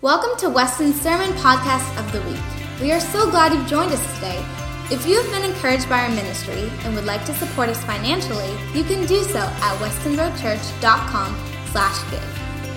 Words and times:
Welcome 0.00 0.38
to 0.38 0.48
Weston's 0.48 1.00
Sermon 1.00 1.30
Podcast 1.38 1.98
of 1.98 2.12
the 2.12 2.22
Week. 2.22 2.38
We 2.80 2.92
are 2.92 3.00
so 3.00 3.28
glad 3.28 3.52
you've 3.52 3.66
joined 3.66 3.90
us 3.90 4.14
today. 4.14 4.40
If 4.92 5.04
you 5.08 5.20
have 5.20 5.28
been 5.32 5.50
encouraged 5.50 5.88
by 5.88 6.02
our 6.02 6.08
ministry 6.10 6.70
and 6.84 6.94
would 6.94 7.04
like 7.04 7.24
to 7.24 7.34
support 7.34 7.68
us 7.68 7.82
financially, 7.82 8.48
you 8.72 8.84
can 8.84 9.06
do 9.06 9.24
so 9.24 9.40
at 9.40 9.76
westonroadchurch.com 9.80 11.36
slash 11.72 12.10
give. 12.12 12.22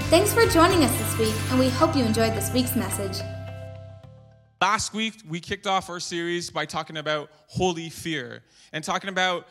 Thanks 0.09 0.33
for 0.33 0.47
joining 0.47 0.83
us 0.83 0.97
this 0.97 1.19
week, 1.19 1.35
and 1.51 1.59
we 1.59 1.69
hope 1.69 1.95
you 1.95 2.03
enjoyed 2.03 2.33
this 2.33 2.51
week's 2.53 2.75
message. 2.75 3.23
Last 4.59 4.95
week, 4.95 5.13
we 5.29 5.39
kicked 5.39 5.67
off 5.67 5.91
our 5.91 5.99
series 5.99 6.49
by 6.49 6.65
talking 6.65 6.97
about 6.97 7.29
holy 7.45 7.91
fear 7.91 8.41
and 8.73 8.83
talking 8.83 9.11
about 9.11 9.47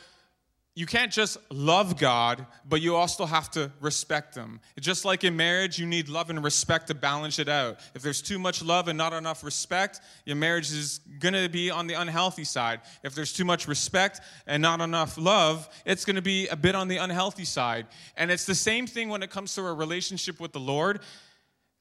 you 0.77 0.87
can't 0.87 1.11
just 1.11 1.37
love 1.51 1.99
God, 1.99 2.47
but 2.67 2.81
you 2.81 2.95
also 2.95 3.27
have 3.27 3.51
to 3.53 3.73
respect 3.81 4.37
Him. 4.37 4.61
Just 4.79 5.05
like 5.05 5.25
in 5.25 5.37
marriage, 5.37 5.81
you 5.81 5.87
need 5.87 6.09
love 6.09 6.31
and 6.31 6.43
respect 6.45 6.87
to 6.87 6.95
balance 6.95 7.41
it 7.41 7.49
out. 7.49 7.81
If 7.95 8.03
there's 8.03 8.23
too 8.23 8.39
much 8.39 8.63
love 8.63 8.87
and 8.87 8.97
not 8.97 9.13
enough 9.13 9.43
respect, 9.43 10.01
your 10.25 10.37
marriage 10.37 10.71
is 10.71 11.01
going 11.19 11.35
to 11.35 11.49
be 11.49 11.71
on 11.71 11.89
the 11.89 11.95
unhealthy 11.95 12.45
side. 12.45 12.81
If 13.03 13.17
there's 13.17 13.33
too 13.33 13.45
much 13.45 13.67
respect 13.67 14.21
and 14.47 14.63
not 14.63 14.81
enough 14.81 15.19
love, 15.19 15.69
it's 15.85 16.05
going 16.05 16.17
to 16.17 16.23
be 16.23 16.47
a 16.47 16.57
bit 16.57 16.77
on 16.77 16.87
the 16.87 16.99
unhealthy 16.99 17.45
side. 17.45 17.87
And 18.17 18.31
it's 18.31 18.47
the 18.47 18.55
same 18.55 18.87
thing 18.87 19.09
when 19.09 19.25
it 19.25 19.31
comes 19.31 19.55
to 19.57 19.67
a 19.67 19.75
relationship 19.75 20.39
with 20.39 20.53
the 20.53 20.61
Lord. 20.61 21.01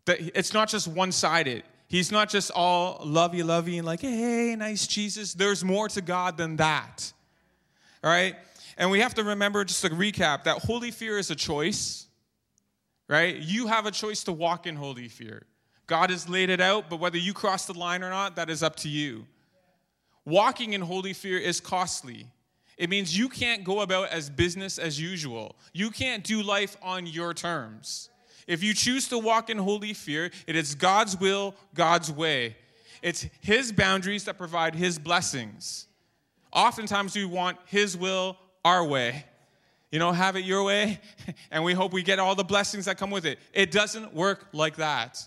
That 0.05 0.19
it's 0.19 0.53
not 0.53 0.67
just 0.67 0.87
one 0.87 1.11
sided. 1.11 1.63
He's 1.89 2.11
not 2.11 2.29
just 2.29 2.49
all 2.51 3.01
lovey, 3.05 3.43
lovey, 3.43 3.77
and 3.77 3.85
like, 3.85 4.01
hey, 4.01 4.55
nice 4.57 4.87
Jesus. 4.87 5.35
There's 5.35 5.63
more 5.63 5.89
to 5.89 6.01
God 6.01 6.37
than 6.37 6.55
that. 6.55 7.13
All 8.03 8.09
right? 8.09 8.35
And 8.79 8.89
we 8.89 9.01
have 9.01 9.13
to 9.15 9.23
remember, 9.23 9.63
just 9.65 9.81
to 9.81 9.89
recap, 9.89 10.45
that 10.45 10.59
holy 10.59 10.89
fear 10.89 11.19
is 11.19 11.29
a 11.29 11.35
choice, 11.35 12.07
right? 13.09 13.35
You 13.35 13.67
have 13.67 13.85
a 13.85 13.91
choice 13.91 14.23
to 14.23 14.31
walk 14.31 14.65
in 14.65 14.77
holy 14.77 15.09
fear. 15.09 15.43
God 15.85 16.11
has 16.11 16.29
laid 16.29 16.49
it 16.49 16.61
out, 16.61 16.89
but 16.89 16.99
whether 16.99 17.17
you 17.17 17.33
cross 17.33 17.65
the 17.65 17.73
line 17.73 18.03
or 18.03 18.09
not, 18.09 18.37
that 18.37 18.49
is 18.49 18.63
up 18.63 18.77
to 18.77 18.89
you. 18.89 19.27
Walking 20.23 20.73
in 20.73 20.81
holy 20.81 21.11
fear 21.11 21.37
is 21.37 21.59
costly. 21.59 22.27
It 22.77 22.89
means 22.89 23.17
you 23.17 23.27
can't 23.27 23.65
go 23.65 23.81
about 23.81 24.09
as 24.09 24.29
business 24.29 24.77
as 24.77 25.01
usual. 25.01 25.57
You 25.73 25.89
can't 25.89 26.23
do 26.23 26.41
life 26.41 26.77
on 26.81 27.05
your 27.05 27.33
terms. 27.33 28.09
If 28.47 28.63
you 28.63 28.73
choose 28.73 29.09
to 29.09 29.17
walk 29.17 29.49
in 29.49 29.57
holy 29.57 29.93
fear, 29.93 30.31
it 30.47 30.55
is 30.55 30.73
God's 30.73 31.19
will, 31.19 31.53
God's 31.73 32.09
way. 32.09 32.55
It's 33.01 33.27
His 33.41 33.73
boundaries 33.73 34.23
that 34.23 34.37
provide 34.37 34.73
His 34.73 34.97
blessings. 34.97 35.87
Oftentimes, 36.53 37.15
we 37.15 37.25
want 37.25 37.57
His 37.65 37.97
will, 37.97 38.37
our 38.63 38.83
way. 38.83 39.25
You 39.91 39.97
know, 39.97 40.11
have 40.11 40.35
it 40.35 40.45
your 40.45 40.63
way, 40.63 40.99
and 41.51 41.63
we 41.63 41.73
hope 41.73 41.93
we 41.93 42.03
get 42.03 42.19
all 42.19 42.35
the 42.35 42.43
blessings 42.43 42.85
that 42.85 42.97
come 42.97 43.09
with 43.09 43.25
it. 43.25 43.39
It 43.53 43.71
doesn't 43.71 44.13
work 44.13 44.47
like 44.53 44.75
that. 44.75 45.25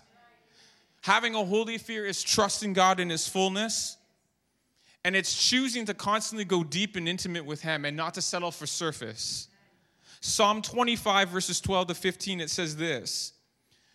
Having 1.01 1.35
a 1.35 1.43
holy 1.43 1.77
fear 1.77 2.05
is 2.05 2.23
trusting 2.23 2.71
God 2.71 3.01
in 3.01 3.09
His 3.09 3.27
fullness, 3.27 3.97
and 5.03 5.17
it's 5.17 5.49
choosing 5.49 5.85
to 5.87 5.93
constantly 5.93 6.45
go 6.45 6.63
deep 6.63 6.95
and 6.95 7.09
intimate 7.09 7.45
with 7.45 7.61
Him 7.61 7.83
and 7.83 7.97
not 7.97 8.13
to 8.13 8.21
settle 8.21 8.51
for 8.51 8.65
surface. 8.65 9.49
Psalm 10.21 10.61
25, 10.61 11.27
verses 11.27 11.59
12 11.59 11.87
to 11.87 11.93
15, 11.93 12.39
it 12.39 12.49
says 12.49 12.77
this 12.77 13.33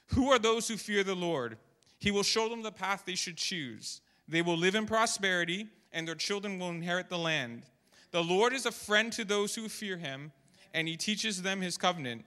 Who 0.09 0.31
are 0.31 0.39
those 0.39 0.69
who 0.69 0.77
fear 0.77 1.03
the 1.03 1.15
Lord? 1.15 1.57
He 1.99 2.11
will 2.11 2.23
show 2.23 2.51
them 2.51 2.63
the 2.63 2.71
path 2.71 3.05
they 3.07 3.15
should 3.15 3.39
choose. 3.39 4.03
They 4.29 4.43
will 4.43 4.59
live 4.59 4.75
in 4.75 4.85
prosperity, 4.85 5.69
and 5.91 6.07
their 6.07 6.15
children 6.15 6.59
will 6.59 6.69
inherit 6.69 7.09
the 7.09 7.19
land. 7.19 7.63
The 8.11 8.23
Lord 8.23 8.53
is 8.53 8.67
a 8.67 8.73
friend 8.73 9.13
to 9.13 9.25
those 9.25 9.55
who 9.55 9.69
fear 9.69 9.97
him, 9.97 10.33
and 10.73 10.89
he 10.89 10.97
teaches 10.97 11.43
them 11.43 11.61
his 11.61 11.77
covenant. 11.77 12.25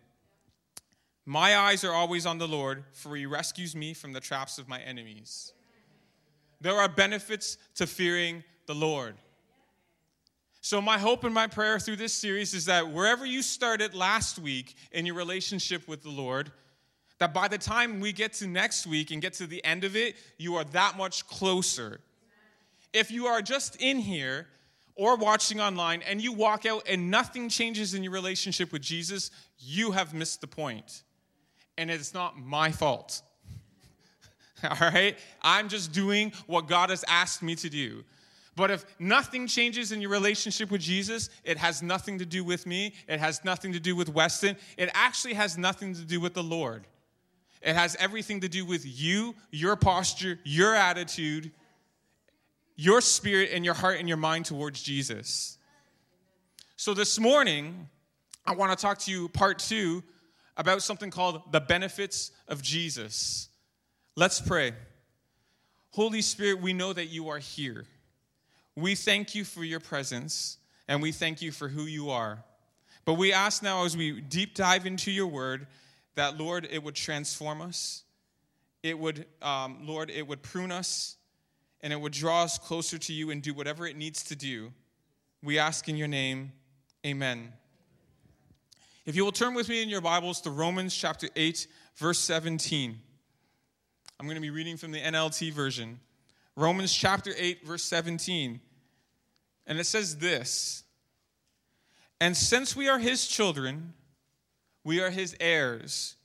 My 1.26 1.58
eyes 1.58 1.84
are 1.84 1.94
always 1.94 2.26
on 2.26 2.38
the 2.38 2.48
Lord, 2.48 2.84
for 2.94 3.16
he 3.16 3.26
rescues 3.26 3.76
me 3.76 3.94
from 3.94 4.14
the 4.14 4.20
traps 4.20 4.58
of 4.58 4.68
my 4.68 4.80
enemies. 4.82 5.54
There 6.60 6.78
are 6.78 6.90
benefits 6.90 7.58
to 7.76 7.88
fearing 7.88 8.44
the 8.68 8.76
Lord. 8.76 9.16
So, 10.64 10.80
my 10.80 11.00
hope 11.00 11.24
and 11.24 11.34
my 11.34 11.48
prayer 11.48 11.80
through 11.80 11.96
this 11.96 12.14
series 12.14 12.54
is 12.54 12.66
that 12.66 12.92
wherever 12.92 13.26
you 13.26 13.42
started 13.42 13.96
last 13.96 14.38
week 14.38 14.76
in 14.92 15.08
your 15.08 15.16
relationship 15.16 15.88
with 15.88 16.04
the 16.04 16.12
Lord, 16.12 16.52
that 17.18 17.34
by 17.34 17.48
the 17.48 17.58
time 17.58 18.00
we 18.00 18.14
get 18.14 18.34
to 18.34 18.48
next 18.48 18.86
week 18.86 19.10
and 19.10 19.22
get 19.22 19.34
to 19.34 19.48
the 19.48 19.64
end 19.66 19.84
of 19.84 19.96
it, 19.96 20.16
you 20.38 20.56
are 20.56 20.64
that 20.66 20.98
much 20.98 21.26
closer. 21.26 22.00
If 22.94 23.10
you 23.10 23.26
are 23.26 23.42
just 23.42 23.76
in 23.82 23.98
here 23.98 24.48
or 25.02 25.16
watching 25.16 25.60
online 25.60 26.04
and 26.04 26.22
you 26.22 26.32
walk 26.32 26.64
out 26.64 26.84
and 26.88 27.10
nothing 27.10 27.50
changes 27.50 27.96
in 27.96 28.04
your 28.04 28.12
relationship 28.12 28.72
with 28.72 28.84
Jesus, 28.84 29.32
you 29.58 29.90
have 29.90 30.14
missed 30.14 30.42
the 30.42 30.48
point. 30.48 31.02
And 31.76 31.90
it's 31.90 32.14
not 32.14 32.38
my 32.38 32.72
fault. 32.72 33.24
All 34.64 34.78
right? 34.80 35.18
I'm 35.42 35.70
just 35.70 35.92
doing 35.92 36.32
what 36.46 36.68
God 36.68 36.92
has 36.92 37.04
asked 37.08 37.42
me 37.42 37.56
to 37.56 37.68
do. 37.68 38.04
But 38.56 38.70
if 38.70 38.86
nothing 39.00 39.48
changes 39.48 39.92
in 39.92 40.02
your 40.02 40.12
relationship 40.12 40.70
with 40.70 40.82
Jesus, 40.82 41.32
it 41.44 41.58
has 41.58 41.82
nothing 41.82 42.20
to 42.20 42.26
do 42.26 42.44
with 42.44 42.68
me. 42.68 42.94
It 43.08 43.20
has 43.20 43.44
nothing 43.44 43.74
to 43.74 43.80
do 43.80 43.96
with 43.96 44.08
Weston. 44.08 44.56
It 44.78 44.92
actually 44.94 45.34
has 45.34 45.58
nothing 45.58 45.96
to 45.96 46.02
do 46.02 46.22
with 46.22 46.36
the 46.36 46.44
Lord. 46.44 46.86
It 47.64 47.76
has 47.76 47.96
everything 47.96 48.42
to 48.42 48.48
do 48.48 48.66
with 48.66 48.86
you, 48.86 49.34
your 49.50 49.76
posture, 49.76 50.38
your 50.44 50.76
attitude, 50.76 51.50
your 52.82 53.00
spirit 53.00 53.52
and 53.54 53.64
your 53.64 53.76
heart 53.76 54.00
and 54.00 54.08
your 54.08 54.18
mind 54.18 54.44
towards 54.46 54.82
Jesus. 54.82 55.60
So 56.78 56.96
this 56.96 57.20
morning, 57.20 57.88
I 58.44 58.56
want 58.56 58.76
to 58.76 58.82
talk 58.82 58.98
to 59.00 59.12
you, 59.12 59.30
part 59.30 59.60
two, 59.60 60.02
about 60.58 60.82
something 60.82 61.12
called 61.12 61.52
the 61.52 61.60
benefits 61.60 62.32
of 62.48 62.64
Jesus. 62.64 63.50
Let's 64.16 64.42
pray. 64.42 64.74
Holy 65.92 66.24
Spirit, 66.24 66.60
we 66.60 66.74
know 66.74 66.92
that 66.92 67.06
you 67.06 67.30
are 67.30 67.38
here. 67.38 67.86
We 68.76 68.96
thank 68.96 69.36
you 69.36 69.46
for 69.46 69.64
your 69.64 69.80
presence 69.80 70.58
and 70.88 71.04
we 71.04 71.12
thank 71.12 71.44
you 71.44 71.52
for 71.52 71.68
who 71.68 71.84
you 71.84 72.10
are. 72.10 72.44
But 73.06 73.14
we 73.14 73.32
ask 73.32 73.62
now 73.62 73.86
as 73.86 73.96
we 73.96 74.22
deep 74.22 74.56
dive 74.56 74.88
into 74.88 75.12
your 75.12 75.28
word 75.28 75.68
that, 76.16 76.40
Lord, 76.40 76.68
it 76.72 76.82
would 76.82 76.96
transform 76.96 77.62
us. 77.62 78.02
It 78.82 78.98
would, 78.98 79.28
um, 79.44 79.82
Lord, 79.84 80.10
it 80.10 80.26
would 80.26 80.42
prune 80.42 80.72
us 80.72 81.18
and 81.84 81.92
it 81.92 82.00
would 82.00 82.14
draw 82.14 82.44
us 82.44 82.58
closer 82.58 82.98
to 82.98 83.14
you 83.14 83.32
and 83.32 83.42
do 83.42 83.54
whatever 83.54 83.88
it 83.88 83.96
needs 83.96 84.24
to 84.24 84.36
do. 84.36 84.72
We 85.44 85.58
ask 85.58 85.90
in 85.90 85.98
your 85.98 86.08
name, 86.08 86.52
amen. 87.06 87.54
If 89.06 89.16
you 89.16 89.26
will 89.26 89.32
turn 89.32 89.56
with 89.56 89.68
me 89.68 89.82
in 89.82 89.90
your 89.90 90.02
Bibles 90.02 90.42
to 90.42 90.52
Romans 90.52 90.96
chapter 90.96 91.28
8, 91.36 91.68
verse 91.96 92.20
17. 92.20 93.00
I'm 94.20 94.26
going 94.28 94.36
to 94.36 94.42
be 94.42 94.52
reading 94.52 94.78
from 94.78 94.92
the 94.92 95.00
NLT 95.00 95.52
version. 95.52 96.00
Romans 96.56 96.94
chapter 96.94 97.32
8, 97.36 97.66
verse 97.66 97.84
17. 97.84 98.62
And 99.66 99.80
it 99.80 99.86
says 99.86 100.18
this 100.18 100.84
And 102.20 102.38
since 102.38 102.76
we 102.76 102.88
are 102.88 103.00
his 103.00 103.28
children, 103.28 103.94
we 104.84 105.02
are 105.02 105.10
his 105.10 105.36
heirs. 105.40 106.16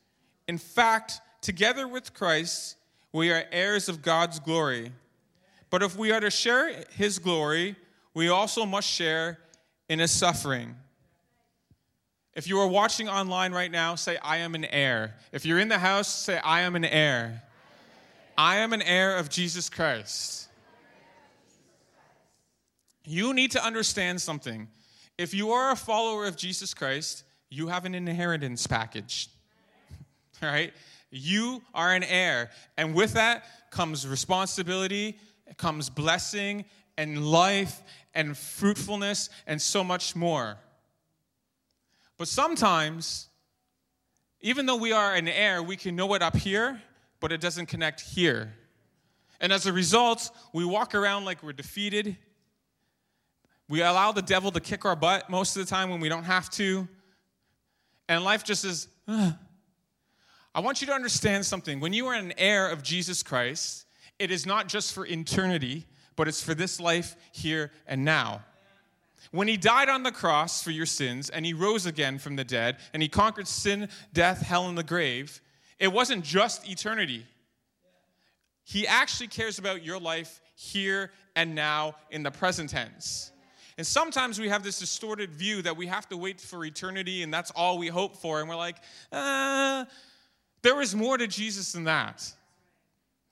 In 0.47 0.59
fact, 0.59 1.21
together 1.41 1.89
with 1.89 2.13
Christ, 2.13 2.77
we 3.13 3.33
are 3.33 3.45
heirs 3.51 3.89
of 3.89 4.03
God's 4.03 4.39
glory. 4.41 4.93
But 5.71 5.83
if 5.83 5.97
we 5.97 6.13
are 6.13 6.21
to 6.21 6.31
share 6.31 6.85
his 6.91 7.19
glory, 7.19 7.77
we 8.15 8.29
also 8.29 8.65
must 8.65 8.89
share 8.89 9.39
in 9.89 9.99
his 9.99 10.11
suffering. 10.11 10.75
If 12.35 12.47
you 12.47 12.59
are 12.61 12.69
watching 12.69 13.09
online 13.09 13.53
right 13.53 13.71
now, 13.71 13.95
say, 13.95 14.19
I 14.23 14.39
am 14.39 14.55
an 14.55 14.67
heir. 14.67 15.15
If 15.33 15.47
you're 15.47 15.59
in 15.59 15.69
the 15.69 15.79
house, 15.79 16.09
say, 16.09 16.39
I 16.39 16.61
am 16.63 16.77
an 16.77 16.85
heir. 16.85 17.43
I 18.37 18.57
am 18.57 18.73
an 18.73 18.83
heir 18.83 19.17
of 19.17 19.31
Jesus 19.31 19.71
Christ. 19.71 20.49
You 23.05 23.33
need 23.33 23.53
to 23.53 23.65
understand 23.65 24.21
something. 24.21 24.69
If 25.17 25.33
you 25.33 25.53
are 25.53 25.73
a 25.73 25.77
follower 25.77 26.27
of 26.27 26.37
Jesus 26.37 26.75
Christ, 26.75 27.25
you 27.49 27.69
have 27.69 27.85
an 27.87 27.95
inheritance 27.95 28.67
package. 28.67 29.29
All 30.43 30.49
right? 30.51 30.75
You 31.11 31.63
are 31.73 31.95
an 31.95 32.03
heir. 32.03 32.51
And 32.77 32.95
with 32.95 33.15
that 33.15 33.71
comes 33.71 34.07
responsibility 34.07 35.19
comes 35.57 35.89
blessing 35.89 36.65
and 36.99 37.27
life 37.27 37.83
and 38.15 38.37
fruitfulness 38.37 39.31
and 39.47 39.61
so 39.61 39.85
much 39.85 40.17
more. 40.17 40.57
But 42.19 42.29
sometimes, 42.29 43.29
even 44.41 44.67
though 44.67 44.77
we 44.77 44.93
are 44.93 45.15
an 45.15 45.29
heir, 45.29 45.63
we 45.63 45.77
can 45.77 45.97
know 45.97 46.15
it 46.15 46.23
up 46.23 46.37
here, 46.37 46.81
but 47.21 47.33
it 47.33 47.41
doesn't 47.41 47.67
connect 47.67 48.01
here. 48.01 48.55
And 49.41 49.53
as 49.53 49.67
a 49.67 49.73
result, 49.73 50.31
we 50.53 50.65
walk 50.65 50.95
around 50.95 51.25
like 51.25 51.43
we're 51.43 51.53
defeated. 51.53 52.17
We 53.69 53.83
allow 53.83 54.13
the 54.13 54.23
devil 54.23 54.51
to 54.53 54.61
kick 54.61 54.85
our 54.85 54.97
butt 54.97 55.29
most 55.29 55.57
of 55.57 55.65
the 55.65 55.69
time 55.69 55.91
when 55.91 56.01
we 56.01 56.09
don't 56.09 56.25
have 56.25 56.49
to. 56.51 56.89
And 58.09 58.25
life 58.25 58.45
just 58.45 58.65
is, 58.65 58.89
Ugh. 59.09 59.35
I 60.55 60.61
want 60.61 60.81
you 60.81 60.87
to 60.87 60.95
understand 60.95 61.45
something. 61.45 61.81
When 61.81 61.93
you 61.93 62.07
are 62.07 62.15
an 62.15 62.33
heir 62.39 62.71
of 62.71 62.83
Jesus 62.83 63.23
Christ, 63.23 63.86
it 64.19 64.31
is 64.31 64.47
not 64.47 64.69
just 64.69 64.93
for 64.93 65.07
eternity, 65.07 65.87
but 66.17 66.29
it's 66.29 66.43
for 66.43 66.55
this 66.55 66.81
life 66.81 67.17
here 67.33 67.71
and 67.87 68.05
now. 68.05 68.43
When 69.31 69.49
he 69.49 69.57
died 69.57 69.89
on 69.89 70.03
the 70.03 70.13
cross 70.13 70.63
for 70.63 70.71
your 70.71 70.87
sins 70.87 71.31
and 71.31 71.45
he 71.45 71.53
rose 71.53 71.87
again 71.87 72.19
from 72.19 72.37
the 72.37 72.45
dead 72.45 72.79
and 72.93 73.03
he 73.03 73.09
conquered 73.09 73.49
sin, 73.49 73.89
death, 74.13 74.41
hell, 74.41 74.69
and 74.69 74.79
the 74.79 74.83
grave, 74.83 75.41
it 75.79 75.93
wasn't 75.93 76.25
just 76.25 76.69
eternity. 76.69 77.27
He 78.65 78.87
actually 78.87 79.29
cares 79.29 79.59
about 79.59 79.85
your 79.85 79.99
life 79.99 80.41
here 80.55 81.11
and 81.35 81.55
now 81.55 81.97
in 82.11 82.23
the 82.23 82.31
present 82.31 82.71
tense. 82.71 83.31
And 83.79 83.87
sometimes 83.87 84.41
we 84.41 84.49
have 84.49 84.63
this 84.63 84.79
distorted 84.79 85.35
view 85.35 85.61
that 85.63 85.77
we 85.77 85.87
have 85.87 86.09
to 86.09 86.17
wait 86.17 86.41
for 86.41 86.65
eternity 86.65 87.23
and 87.23 87.33
that's 87.33 87.51
all 87.51 87.79
we 87.79 87.89
hope 87.89 88.17
for. 88.17 88.41
And 88.41 88.49
we're 88.49 88.57
like, 88.57 88.79
uh, 89.13 89.85
there 90.63 90.81
is 90.81 90.95
more 90.95 91.19
to 91.19 91.27
Jesus 91.27 91.73
than 91.73 91.85
that. 91.85 92.33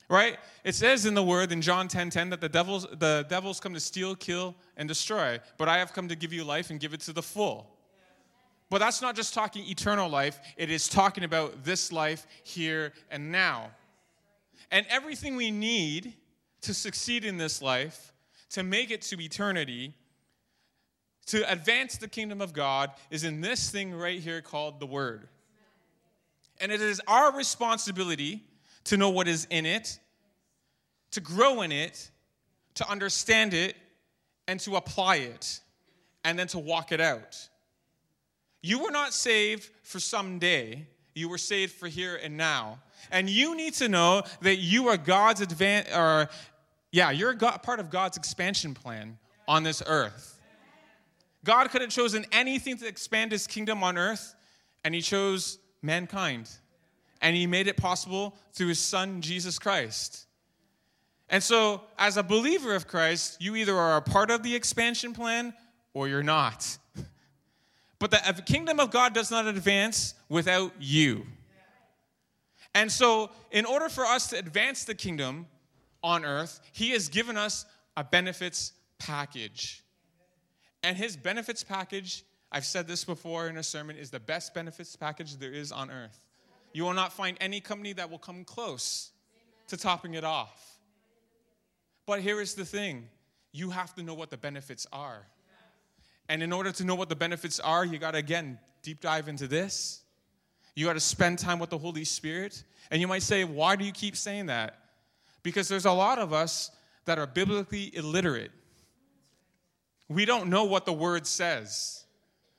Right? 0.09 0.37
It 0.65 0.75
says 0.75 1.06
in 1.06 1.15
the 1.15 1.23
word 1.23 1.51
in 1.51 1.62
John 1.62 1.89
10 1.89 2.11
10 2.11 2.31
that 2.31 2.41
the 2.41 2.49
devils, 2.49 2.87
the 2.99 3.27
devils 3.29 3.59
come 3.59 3.73
to 3.75 3.81
steal, 3.81 4.15
kill, 4.15 4.55
and 4.77 4.87
destroy. 4.87 5.41
But 5.56 5.69
I 5.69 5.79
have 5.79 5.93
come 5.93 6.09
to 6.09 6.17
give 6.17 6.33
you 6.33 6.45
life 6.45 6.71
and 6.71 6.79
give 6.79 6.93
it 6.93 7.01
to 7.03 7.12
the 7.12 7.23
full. 7.23 7.71
But 8.71 8.79
that's 8.79 9.01
not 9.01 9.15
just 9.17 9.35
talking 9.35 9.65
eternal 9.67 10.09
life, 10.09 10.41
it 10.56 10.71
is 10.71 10.89
talking 10.89 11.25
about 11.25 11.65
this 11.65 11.93
life 11.93 12.27
here 12.43 12.93
and 13.11 13.31
now. 13.31 13.71
And 14.71 14.85
everything 14.91 15.37
we 15.37 15.51
need 15.51 16.15
to 16.62 16.75
succeed 16.75 17.25
in 17.25 17.37
this 17.37 17.62
life, 17.62 18.12
to 18.50 18.62
make 18.62 18.91
it 18.91 19.03
to 19.03 19.21
eternity, 19.21 19.95
to 21.27 21.50
advance 21.50 21.97
the 21.97 22.09
kingdom 22.09 22.41
of 22.41 22.53
God 22.53 22.91
is 23.11 23.25
in 23.25 23.41
this 23.41 23.71
thing 23.71 23.95
right 23.95 24.19
here 24.19 24.43
called 24.43 24.81
the 24.81 24.87
Word. 24.87 25.29
And 26.61 26.73
it 26.73 26.81
is 26.81 27.00
our 27.07 27.35
responsibility 27.37 28.43
to 28.85 28.97
know 28.97 29.11
what 29.11 29.29
is 29.29 29.47
in 29.51 29.67
it, 29.67 29.99
to 31.13 31.21
grow 31.21 31.63
in 31.63 31.73
it, 31.73 32.11
to 32.75 32.89
understand 32.91 33.55
it, 33.55 33.77
and 34.47 34.61
to 34.61 34.77
apply 34.77 35.17
it, 35.17 35.61
and 36.25 36.39
then 36.39 36.47
to 36.49 36.59
walk 36.59 36.93
it 36.93 37.01
out. 37.01 37.49
You 38.63 38.83
were 38.83 38.91
not 38.91 39.13
saved 39.13 39.71
for 39.83 40.01
someday, 40.01 40.87
you 41.15 41.29
were 41.29 41.39
saved 41.39 41.73
for 41.73 41.87
here 41.87 42.19
and 42.23 42.37
now. 42.37 42.81
And 43.11 43.29
you 43.29 43.57
need 43.57 43.75
to 43.75 43.89
know 43.89 44.23
that 44.41 44.57
you 44.57 44.89
are 44.89 44.97
God's 44.97 45.41
advance, 45.41 45.89
or 45.95 46.29
yeah, 46.91 47.11
you're 47.11 47.35
God, 47.35 47.63
part 47.63 47.81
of 47.81 47.91
God's 47.91 48.17
expansion 48.17 48.75
plan 48.75 49.19
on 49.47 49.63
this 49.63 49.83
earth. 49.87 50.41
God 51.45 51.71
could 51.71 51.83
have 51.83 51.91
chosen 51.91 52.25
anything 52.33 52.79
to 52.79 52.87
expand 52.87 53.33
his 53.33 53.47
kingdom 53.47 53.83
on 53.83 53.99
earth, 53.99 54.35
and 54.83 54.95
he 54.95 55.03
chose 55.03 55.59
mankind. 55.83 56.51
And 57.25 57.35
he 57.35 57.47
made 57.47 57.69
it 57.69 57.79
possible 57.79 58.37
through 58.53 58.69
his 58.69 58.79
son, 58.79 59.23
Jesus 59.23 59.59
Christ. 59.59 60.26
And 61.31 61.43
so, 61.43 61.81
as 61.99 62.19
a 62.19 62.23
believer 62.23 62.75
of 62.75 62.87
Christ, 62.87 63.41
you 63.41 63.56
either 63.56 63.75
are 63.75 63.97
a 63.97 64.03
part 64.03 64.31
of 64.31 64.43
the 64.43 64.55
expansion 64.55 65.15
plan 65.15 65.55
or 65.94 66.06
you're 66.06 66.23
not. 66.23 66.79
But 68.00 68.12
uh, 68.12 68.32
the 68.32 68.43
kingdom 68.43 68.81
of 68.81 68.91
God 68.91 69.15
does 69.15 69.31
not 69.31 69.47
advance 69.47 70.12
without 70.29 70.73
you. 70.79 71.25
And 72.75 72.93
so, 72.93 73.31
in 73.50 73.65
order 73.65 73.88
for 73.88 74.05
us 74.05 74.26
to 74.26 74.38
advance 74.38 74.85
the 74.85 74.94
kingdom 74.94 75.47
on 76.03 76.25
earth, 76.25 76.61
he 76.73 76.91
has 76.91 77.09
given 77.09 77.38
us 77.38 77.65
a 77.97 78.05
benefits 78.05 78.73
package. 78.99 79.82
And 80.82 80.99
his 80.99 81.17
benefits 81.17 81.65
package, 81.65 82.25
I've 82.53 82.67
said 82.67 82.87
this 82.87 83.05
before 83.05 83.49
in 83.49 83.56
a 83.56 83.62
sermon, 83.62 83.97
is 83.97 84.11
the 84.11 84.21
best 84.21 84.53
benefits 84.53 84.97
package 84.97 85.37
there 85.37 85.53
is 85.53 85.73
on 85.73 85.91
earth. 85.91 86.24
You 86.75 86.85
will 86.85 86.93
not 86.93 87.12
find 87.12 87.38
any 87.41 87.61
company 87.61 87.94
that 87.94 88.11
will 88.11 88.19
come 88.19 88.44
close 88.44 89.12
to 89.69 89.76
topping 89.79 90.15
it 90.15 90.25
off. 90.25 90.76
But 92.05 92.21
here 92.21 92.41
is 92.41 92.55
the 92.55 92.65
thing 92.65 93.09
you 93.53 93.71
have 93.71 93.94
to 93.94 94.03
know 94.03 94.12
what 94.12 94.29
the 94.29 94.37
benefits 94.37 94.87
are. 94.93 95.26
And 96.29 96.43
in 96.43 96.53
order 96.53 96.73
to 96.73 96.85
know 96.85 96.97
what 96.97 97.09
the 97.09 97.17
benefits 97.17 97.61
are, 97.61 97.85
you 97.85 97.99
got 97.99 98.11
to, 98.11 98.19
again, 98.19 98.59
deep 98.82 99.00
dive 99.00 99.29
into 99.29 99.47
this. 99.47 100.03
You 100.75 100.87
got 100.87 100.94
to 100.94 101.00
spend 101.00 101.38
time 101.38 101.61
with 101.61 101.71
the 101.71 101.79
Holy 101.79 102.05
Spirit. 102.05 102.65
And 102.91 103.00
you 103.00 103.06
might 103.06 103.23
say, 103.23 103.44
why 103.44 103.76
do 103.76 103.85
you 103.85 103.93
keep 103.93 104.17
saying 104.17 104.47
that? 104.47 104.79
Because 105.44 105.69
there's 105.69 105.85
a 105.85 105.93
lot 105.93 106.19
of 106.19 106.32
us 106.32 106.73
that 107.05 107.19
are 107.19 107.26
biblically 107.26 107.94
illiterate. 107.97 108.50
We 110.09 110.25
don't 110.25 110.50
know 110.50 110.65
what 110.65 110.87
the 110.87 110.93
word 110.93 111.26
says. 111.26 112.04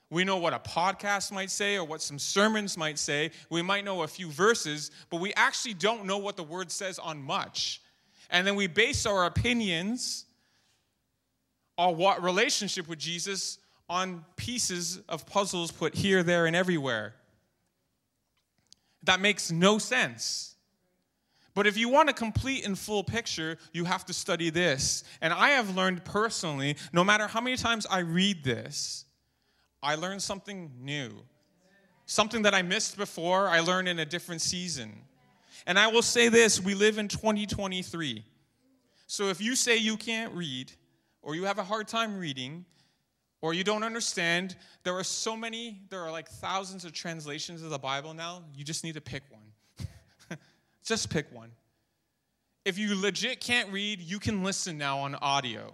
We 0.10 0.24
know 0.24 0.38
what 0.38 0.54
a 0.54 0.60
podcast 0.60 1.32
might 1.32 1.50
say 1.50 1.78
or 1.78 1.84
what 1.84 2.02
some 2.02 2.20
sermons 2.20 2.78
might 2.78 3.00
say. 3.00 3.32
We 3.50 3.62
might 3.62 3.84
know 3.86 4.04
a 4.04 4.08
few 4.08 4.30
verses, 4.30 4.92
but 5.10 5.20
we 5.20 5.34
actually 5.34 5.74
don't 5.74 6.06
know 6.06 6.18
what 6.18 6.38
the 6.38 6.44
word 6.44 6.72
says 6.72 7.00
on 7.00 7.22
much. 7.22 7.82
And 8.30 8.46
then 8.46 8.56
we 8.56 8.68
base 8.68 9.06
our 9.06 9.26
opinions 9.26 10.26
on 11.78 11.98
what 11.98 12.24
relationship 12.24 12.88
with 12.88 13.00
Jesus 13.00 13.58
on 13.90 14.26
pieces 14.36 15.00
of 15.10 15.26
puzzles 15.26 15.72
put 15.72 15.96
here, 15.96 16.24
there, 16.24 16.46
and 16.46 16.56
everywhere. 16.56 17.14
That 19.04 19.20
makes 19.20 19.52
no 19.52 19.78
sense. 19.78 20.56
But 21.54 21.68
if 21.68 21.78
you 21.78 21.88
want 21.90 22.10
a 22.10 22.14
complete 22.14 22.66
and 22.66 22.78
full 22.78 23.04
picture, 23.04 23.58
you 23.72 23.86
have 23.86 24.06
to 24.06 24.14
study 24.14 24.50
this. 24.50 25.04
And 25.22 25.32
I 25.32 25.52
have 25.52 25.76
learned 25.76 26.04
personally, 26.04 26.76
no 26.92 27.04
matter 27.04 27.28
how 27.28 27.42
many 27.42 27.56
times 27.56 27.86
I 27.86 28.00
read 28.00 28.44
this, 28.44 29.05
I 29.86 29.96
learn 29.96 30.20
something 30.20 30.72
new. 30.82 31.12
Something 32.08 32.42
that 32.42 32.56
I 32.56 32.64
missed 32.64 32.98
before, 32.98 33.48
I 33.48 33.60
learned 33.60 33.88
in 33.88 34.00
a 34.00 34.06
different 34.06 34.42
season. 34.42 34.94
And 35.68 35.78
I 35.78 35.88
will 35.88 36.02
say 36.02 36.28
this 36.28 36.60
we 36.60 36.74
live 36.74 36.98
in 36.98 37.08
2023. 37.08 38.24
So 39.08 39.30
if 39.30 39.40
you 39.40 39.56
say 39.56 39.78
you 39.78 39.96
can't 39.96 40.34
read, 40.34 40.72
or 41.22 41.36
you 41.36 41.44
have 41.46 41.60
a 41.60 41.64
hard 41.64 41.88
time 41.88 42.18
reading, 42.18 42.66
or 43.42 43.54
you 43.54 43.64
don't 43.64 43.84
understand, 43.84 44.56
there 44.84 44.96
are 44.96 45.04
so 45.04 45.38
many, 45.38 45.82
there 45.90 46.02
are 46.02 46.12
like 46.12 46.28
thousands 46.28 46.84
of 46.84 46.92
translations 46.92 47.62
of 47.62 47.70
the 47.70 47.78
Bible 47.78 48.16
now, 48.16 48.44
you 48.56 48.64
just 48.64 48.84
need 48.84 48.96
to 48.96 49.02
pick 49.02 49.24
one. 49.30 49.88
Just 50.84 51.10
pick 51.10 51.32
one. 51.32 51.52
If 52.64 52.78
you 52.78 53.00
legit 53.00 53.40
can't 53.40 53.72
read, 53.72 54.00
you 54.00 54.20
can 54.20 54.44
listen 54.44 54.78
now 54.78 55.00
on 55.00 55.16
audio. 55.16 55.74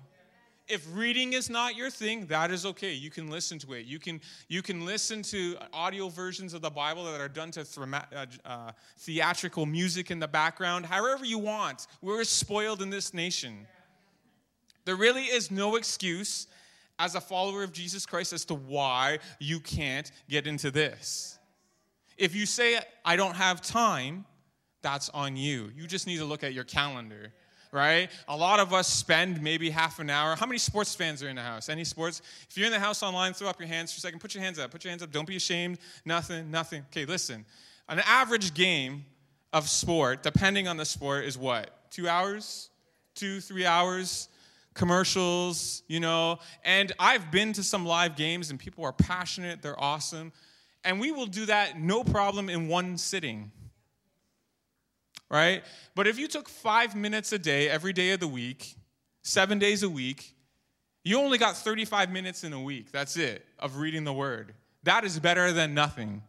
If 0.72 0.88
reading 0.96 1.34
is 1.34 1.50
not 1.50 1.76
your 1.76 1.90
thing, 1.90 2.28
that 2.28 2.50
is 2.50 2.66
okay. 2.66 2.94
You 2.94 3.10
can 3.10 3.30
listen 3.30 3.60
to 3.60 3.74
it. 3.74 3.86
You 3.86 4.00
can, 4.00 4.22
you 4.48 4.62
can 4.62 4.86
listen 4.86 5.22
to 5.24 5.58
audio 5.74 6.08
versions 6.08 6.54
of 6.54 6.62
the 6.62 6.70
Bible 6.70 7.04
that 7.06 7.20
are 7.20 7.28
done 7.28 7.52
to 7.52 7.62
uh, 7.62 8.26
uh, 8.46 8.72
theatrical 9.00 9.66
music 9.66 10.12
in 10.12 10.20
the 10.20 10.30
background, 10.30 10.86
however 10.86 11.26
you 11.26 11.40
want. 11.40 11.88
We're 12.02 12.24
spoiled 12.24 12.82
in 12.82 12.90
this 12.90 13.14
nation. 13.14 13.68
There 14.86 14.96
really 14.96 15.26
is 15.26 15.52
no 15.52 15.76
excuse 15.76 16.48
as 16.98 17.16
a 17.16 17.22
follower 17.22 17.64
of 17.64 17.74
Jesus 17.74 18.06
Christ 18.06 18.32
as 18.32 18.46
to 18.46 18.54
why 18.54 19.20
you 19.40 19.60
can't 19.60 20.10
get 20.30 20.48
into 20.48 20.72
this. 20.72 21.38
If 22.18 22.34
you 22.34 22.46
say, 22.46 22.80
I 23.04 23.18
don't 23.18 23.36
have 23.36 23.62
time, 23.62 24.24
that's 24.82 25.10
on 25.10 25.36
you. 25.36 25.70
You 25.76 25.86
just 25.86 26.08
need 26.08 26.18
to 26.18 26.26
look 26.26 26.44
at 26.44 26.54
your 26.54 26.64
calendar, 26.64 27.34
right? 27.72 28.10
A 28.28 28.36
lot 28.36 28.60
of 28.60 28.74
us 28.74 28.88
spend 28.88 29.42
maybe 29.42 29.70
half 29.70 30.00
an 30.00 30.10
hour. 30.10 30.36
How 30.36 30.46
many 30.46 30.58
sports 30.58 30.94
fans 30.94 31.24
are 31.24 31.30
in 31.30 31.38
the 31.38 31.42
house? 31.42 31.70
Any 31.70 31.84
sports? 31.84 32.22
If 32.50 32.58
you're 32.58 32.66
in 32.66 32.74
the 32.74 32.80
house 32.80 33.02
online, 33.02 33.34
throw 33.34 33.48
up 33.48 33.60
your 33.60 33.68
hands 33.68 33.94
for 33.94 33.98
a 33.98 34.02
second. 34.02 34.20
Put 34.20 34.36
your 34.36 34.44
hands 34.44 34.60
up. 34.60 34.72
Put 34.72 34.84
your 34.84 34.90
hands 34.90 35.04
up. 35.04 35.12
Don't 35.12 35.28
be 35.28 35.38
ashamed. 35.38 35.80
Nothing, 36.06 36.52
nothing. 36.52 36.84
Okay, 36.92 37.06
listen. 37.06 37.46
An 37.88 38.00
average 38.06 38.54
game 38.54 39.06
of 39.54 39.70
sport, 39.70 40.24
depending 40.24 40.68
on 40.68 40.78
the 40.78 40.86
sport, 40.86 41.26
is 41.26 41.38
what? 41.38 41.92
Two 41.92 42.08
hours? 42.08 42.70
Two, 43.16 43.40
three 43.40 43.66
hours? 43.66 44.28
Commercials, 44.74 45.84
you 45.88 46.00
know? 46.00 46.40
And 46.64 46.92
I've 47.00 47.32
been 47.32 47.54
to 47.54 47.64
some 47.64 47.86
live 47.86 48.16
games 48.16 48.50
and 48.50 48.60
people 48.60 48.86
are 48.86 48.94
passionate, 48.94 49.62
they're 49.62 49.82
awesome. 49.82 50.32
And 50.84 51.00
we 51.00 51.12
will 51.12 51.26
do 51.26 51.46
that 51.46 51.80
no 51.80 52.04
problem 52.04 52.50
in 52.50 52.68
one 52.68 52.98
sitting 52.98 53.52
right? 55.32 55.64
But 55.96 56.08
if 56.08 56.20
you 56.20 56.28
took 56.28 56.50
five 56.50 56.96
minutes 56.96 57.32
a 57.32 57.40
day, 57.40 57.70
every 57.70 57.94
day 57.94 58.12
of 58.12 58.20
the 58.20 58.28
week, 58.28 58.76
seven 59.24 59.58
days 59.58 59.82
a 59.82 59.90
week, 59.90 60.36
you 61.04 61.18
only 61.18 61.38
got 61.38 61.56
35 61.58 62.12
minutes 62.12 62.44
in 62.44 62.54
a 62.54 62.62
week. 62.62 62.92
That's 62.92 63.18
it, 63.18 63.46
of 63.58 63.78
reading 63.78 64.04
the 64.04 64.14
word. 64.14 64.54
That 64.84 65.04
is 65.04 65.18
better 65.20 65.52
than 65.52 65.74
nothing. 65.74 66.22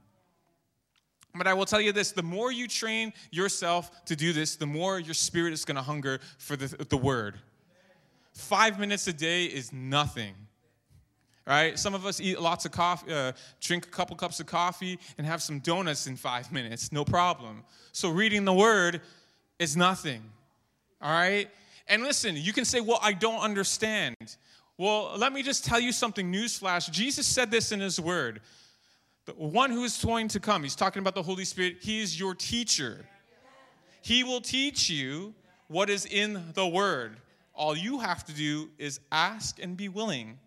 But 1.34 1.46
I 1.46 1.54
will 1.54 1.66
tell 1.66 1.80
you 1.80 1.92
this 1.92 2.12
the 2.12 2.22
more 2.22 2.52
you 2.52 2.68
train 2.68 3.12
yourself 3.30 4.04
to 4.06 4.16
do 4.16 4.32
this, 4.32 4.56
the 4.56 4.66
more 4.66 5.00
your 5.00 5.14
spirit 5.14 5.52
is 5.52 5.64
going 5.64 5.76
to 5.76 5.82
hunger 5.82 6.20
for 6.38 6.56
the, 6.56 6.84
the 6.84 6.96
word. 6.96 7.38
Five 8.34 8.78
minutes 8.78 9.06
a 9.08 9.12
day 9.12 9.44
is 9.44 9.72
nothing 9.72 10.34
right? 11.46 11.78
Some 11.78 11.94
of 11.94 12.06
us 12.06 12.20
eat 12.20 12.40
lots 12.40 12.64
of 12.64 12.72
coffee, 12.72 13.12
uh, 13.12 13.32
drink 13.60 13.86
a 13.86 13.90
couple 13.90 14.16
cups 14.16 14.40
of 14.40 14.46
coffee, 14.46 14.98
and 15.18 15.26
have 15.26 15.42
some 15.42 15.58
donuts 15.58 16.06
in 16.06 16.16
five 16.16 16.52
minutes, 16.52 16.92
no 16.92 17.04
problem. 17.04 17.64
So 17.92 18.10
reading 18.10 18.44
the 18.44 18.52
word 18.52 19.00
is 19.58 19.76
nothing, 19.76 20.22
all 21.00 21.12
right? 21.12 21.48
And 21.88 22.02
listen, 22.02 22.36
you 22.36 22.52
can 22.52 22.64
say, 22.64 22.80
well, 22.80 22.98
I 23.02 23.12
don't 23.12 23.40
understand. 23.40 24.16
Well, 24.78 25.12
let 25.16 25.32
me 25.32 25.42
just 25.42 25.64
tell 25.64 25.80
you 25.80 25.92
something 25.92 26.32
newsflash. 26.32 26.90
Jesus 26.90 27.26
said 27.26 27.50
this 27.50 27.72
in 27.72 27.80
his 27.80 28.00
word. 28.00 28.40
The 29.24 29.32
one 29.32 29.70
who 29.70 29.84
is 29.84 30.02
going 30.04 30.28
to 30.28 30.40
come, 30.40 30.62
he's 30.62 30.74
talking 30.74 31.00
about 31.00 31.14
the 31.14 31.22
Holy 31.22 31.44
Spirit, 31.44 31.76
he 31.80 32.00
is 32.00 32.18
your 32.18 32.34
teacher. 32.34 33.04
He 34.00 34.24
will 34.24 34.40
teach 34.40 34.90
you 34.90 35.34
what 35.68 35.88
is 35.88 36.06
in 36.06 36.42
the 36.54 36.66
word. 36.66 37.18
All 37.54 37.76
you 37.76 38.00
have 38.00 38.24
to 38.24 38.32
do 38.32 38.68
is 38.78 38.98
ask 39.12 39.62
and 39.62 39.76
be 39.76 39.88
willing 39.88 40.38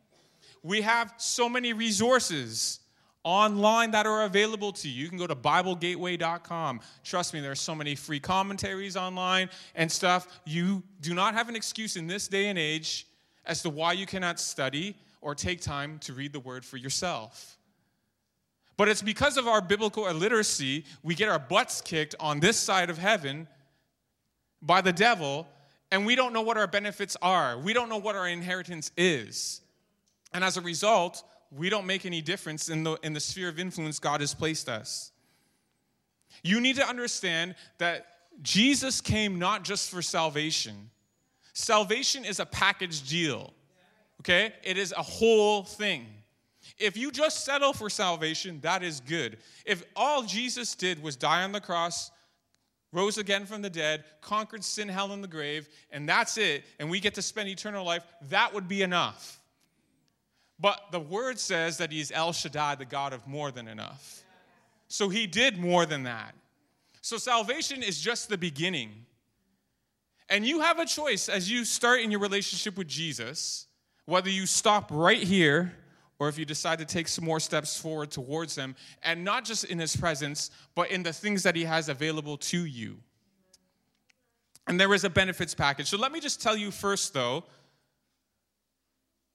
we 0.65 0.81
have 0.81 1.13
so 1.17 1.48
many 1.48 1.74
resources 1.74 2.79
online 3.24 3.91
that 3.91 4.07
are 4.07 4.24
available 4.24 4.72
to 4.72 4.89
you. 4.89 5.03
You 5.03 5.10
can 5.10 5.19
go 5.19 5.27
to 5.27 5.36
BibleGateway.com. 5.36 6.79
Trust 7.03 7.36
me, 7.36 7.39
there 7.39 7.51
are 7.51 7.55
so 7.55 7.75
many 7.75 7.93
free 7.93 8.19
commentaries 8.19 8.98
online 8.98 9.51
and 9.75 9.91
stuff. 9.91 10.27
You 10.43 10.81
do 11.01 11.13
not 11.13 11.36
have 11.36 11.50
an 11.50 11.55
excuse 11.55 11.98
in 11.98 12.07
this 12.07 12.27
day 12.27 12.48
and 12.48 12.57
age 12.57 13.05
as 13.45 13.62
to 13.62 13.69
why 13.69 13.93
you 13.93 14.07
cannot 14.07 14.39
study 14.39 14.95
or 15.22 15.36
take 15.36 15.62
time 15.62 16.00
to 16.00 16.13
read 16.13 16.34
the 16.34 16.39
word 16.39 16.65
for 16.65 16.77
yourself. 16.77 17.60
But 18.75 18.88
it's 18.88 19.03
because 19.03 19.38
of 19.38 19.48
our 19.48 19.62
biblical 19.62 20.07
illiteracy, 20.07 20.86
we 21.03 21.13
get 21.13 21.29
our 21.29 21.39
butts 21.39 21.79
kicked 21.79 22.15
on 22.19 22.39
this 22.39 22.57
side 22.57 22.89
of 22.89 22.98
heaven 22.98 23.48
by 24.63 24.81
the 24.81 24.91
devil, 24.91 25.48
and 25.91 26.07
we 26.07 26.15
don't 26.15 26.34
know 26.34 26.41
what 26.41 26.57
our 26.57 26.67
benefits 26.67 27.15
are. 27.22 27.55
We 27.60 27.72
don't 27.72 27.88
know 27.88 27.98
what 27.98 28.15
our 28.15 28.27
inheritance 28.27 28.91
is. 28.98 29.62
And 30.36 30.44
as 30.44 30.58
a 30.58 30.62
result, 30.62 31.24
we 31.50 31.70
don't 31.70 31.86
make 31.86 32.06
any 32.06 32.22
difference 32.22 32.68
in 32.68 32.84
the, 32.84 32.98
in 33.04 33.13
the 33.13 33.22
sphere 33.22 33.48
of 33.48 33.58
influence 33.58 34.00
God 34.00 34.20
has 34.20 34.34
placed 34.34 34.68
us. 34.68 35.13
You 36.44 36.60
need 36.60 36.75
to 36.75 36.86
understand 36.86 37.56
that 37.77 38.08
Jesus 38.42 39.00
came 39.00 39.39
not 39.39 39.63
just 39.63 39.89
for 39.89 40.01
salvation, 40.01 40.89
salvation 41.54 42.25
is 42.25 42.42
a 42.42 42.46
package 42.46 43.08
deal, 43.08 43.54
okay? 44.20 44.51
It 44.62 44.77
is 44.77 44.92
a 44.92 45.01
whole 45.01 45.63
thing. 45.63 46.06
If 46.77 46.98
you 46.98 47.12
just 47.12 47.46
settle 47.46 47.72
for 47.72 47.89
salvation, 47.89 48.60
that 48.60 48.84
is 48.84 49.00
good. 49.00 49.38
If 49.65 49.86
all 49.96 50.24
Jesus 50.24 50.75
did 50.75 51.01
was 51.01 51.15
die 51.15 51.44
on 51.44 51.54
the 51.54 51.62
cross, 51.62 52.12
rose 52.92 53.18
again 53.18 53.46
from 53.46 53.62
the 53.62 53.70
dead, 53.70 54.04
conquered 54.20 54.65
sin, 54.65 54.89
hell, 54.89 55.13
and 55.13 55.24
the 55.24 55.30
grave, 55.30 55.70
and 55.92 56.10
that's 56.10 56.38
it, 56.38 56.65
and 56.77 56.89
we 56.89 57.00
get 57.00 57.13
to 57.13 57.22
spend 57.22 57.48
eternal 57.48 57.86
life, 57.86 58.04
that 58.30 58.54
would 58.54 58.68
be 58.68 58.82
enough. 58.82 59.39
But 60.59 60.79
the 60.91 61.00
word 61.00 61.39
says 61.39 61.77
that 61.77 61.91
he's 61.91 62.12
El 62.12 62.33
Shaddai, 62.33 62.75
the 62.75 62.85
God 62.85 63.13
of 63.13 63.27
more 63.27 63.51
than 63.51 63.67
enough. 63.67 64.24
So 64.88 65.09
he 65.09 65.27
did 65.27 65.57
more 65.57 65.85
than 65.85 66.03
that. 66.03 66.33
So 67.01 67.17
salvation 67.17 67.83
is 67.83 68.00
just 68.00 68.29
the 68.29 68.38
beginning. 68.38 69.05
And 70.29 70.45
you 70.45 70.62
have 70.62 70.79
a 70.79 70.85
choice 70.85 71.29
as 71.29 71.51
you 71.51 71.65
start 71.65 72.01
in 72.01 72.09
your 72.09 72.19
relationship 72.19 72.77
with 72.77 72.88
Jesus, 72.88 73.67
whether 74.05 74.29
you 74.29 74.45
stop 74.45 74.89
right 74.91 75.21
here 75.21 75.74
or 76.17 76.29
if 76.29 76.38
you 76.39 76.45
decide 76.45 76.79
to 76.79 76.85
take 76.85 77.07
some 77.07 77.25
more 77.25 77.39
steps 77.39 77.77
forward 77.77 78.09
towards 78.09 78.55
him, 78.55 78.74
and 79.03 79.25
not 79.25 79.43
just 79.43 79.65
in 79.65 79.77
his 79.77 79.95
presence, 79.95 80.50
but 80.74 80.89
in 80.89 81.03
the 81.03 81.12
things 81.12 81.43
that 81.43 81.55
he 81.55 81.65
has 81.65 81.89
available 81.89 82.38
to 82.38 82.63
you. 82.63 82.97
And 84.67 84.79
there 84.79 84.93
is 84.93 85.03
a 85.03 85.09
benefits 85.09 85.53
package. 85.53 85.89
So 85.89 85.97
let 85.97 86.12
me 86.12 86.19
just 86.19 86.41
tell 86.41 86.55
you 86.55 86.71
first, 86.71 87.13
though, 87.13 87.43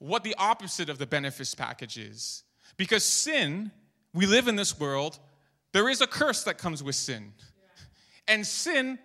what 0.01 0.25
the 0.25 0.35
opposite 0.39 0.89
of 0.89 0.99
the 0.99 1.07
benefits 1.07 1.55
package 1.55 1.97
is. 1.97 2.43
Because 2.77 3.05
sin, 3.05 3.71
we 4.13 4.27
live 4.27 4.49
in 4.49 4.57
this 4.57 4.81
world, 4.81 5.19
there 5.73 5.89
is 5.89 6.01
a 6.01 6.07
curse 6.07 6.43
that 6.45 6.59
comes 6.59 6.83
with 6.83 6.97
sin. 6.97 7.33
And 8.27 8.47
sin, 8.47 8.99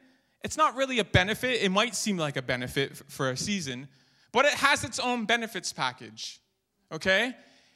it's 0.44 0.58
not 0.58 0.76
really 0.76 1.00
a 1.00 1.04
benefit. 1.04 1.62
It 1.64 1.70
might 1.70 1.96
seem 1.96 2.18
like 2.18 2.38
a 2.38 2.42
benefit 2.42 2.96
for 2.96 3.30
a 3.30 3.38
season, 3.38 3.88
but 4.32 4.46
it 4.46 4.54
has 4.54 4.84
its 4.84 4.98
own 4.98 5.26
benefits 5.26 5.74
package. 5.74 6.40
Okay? 6.92 7.36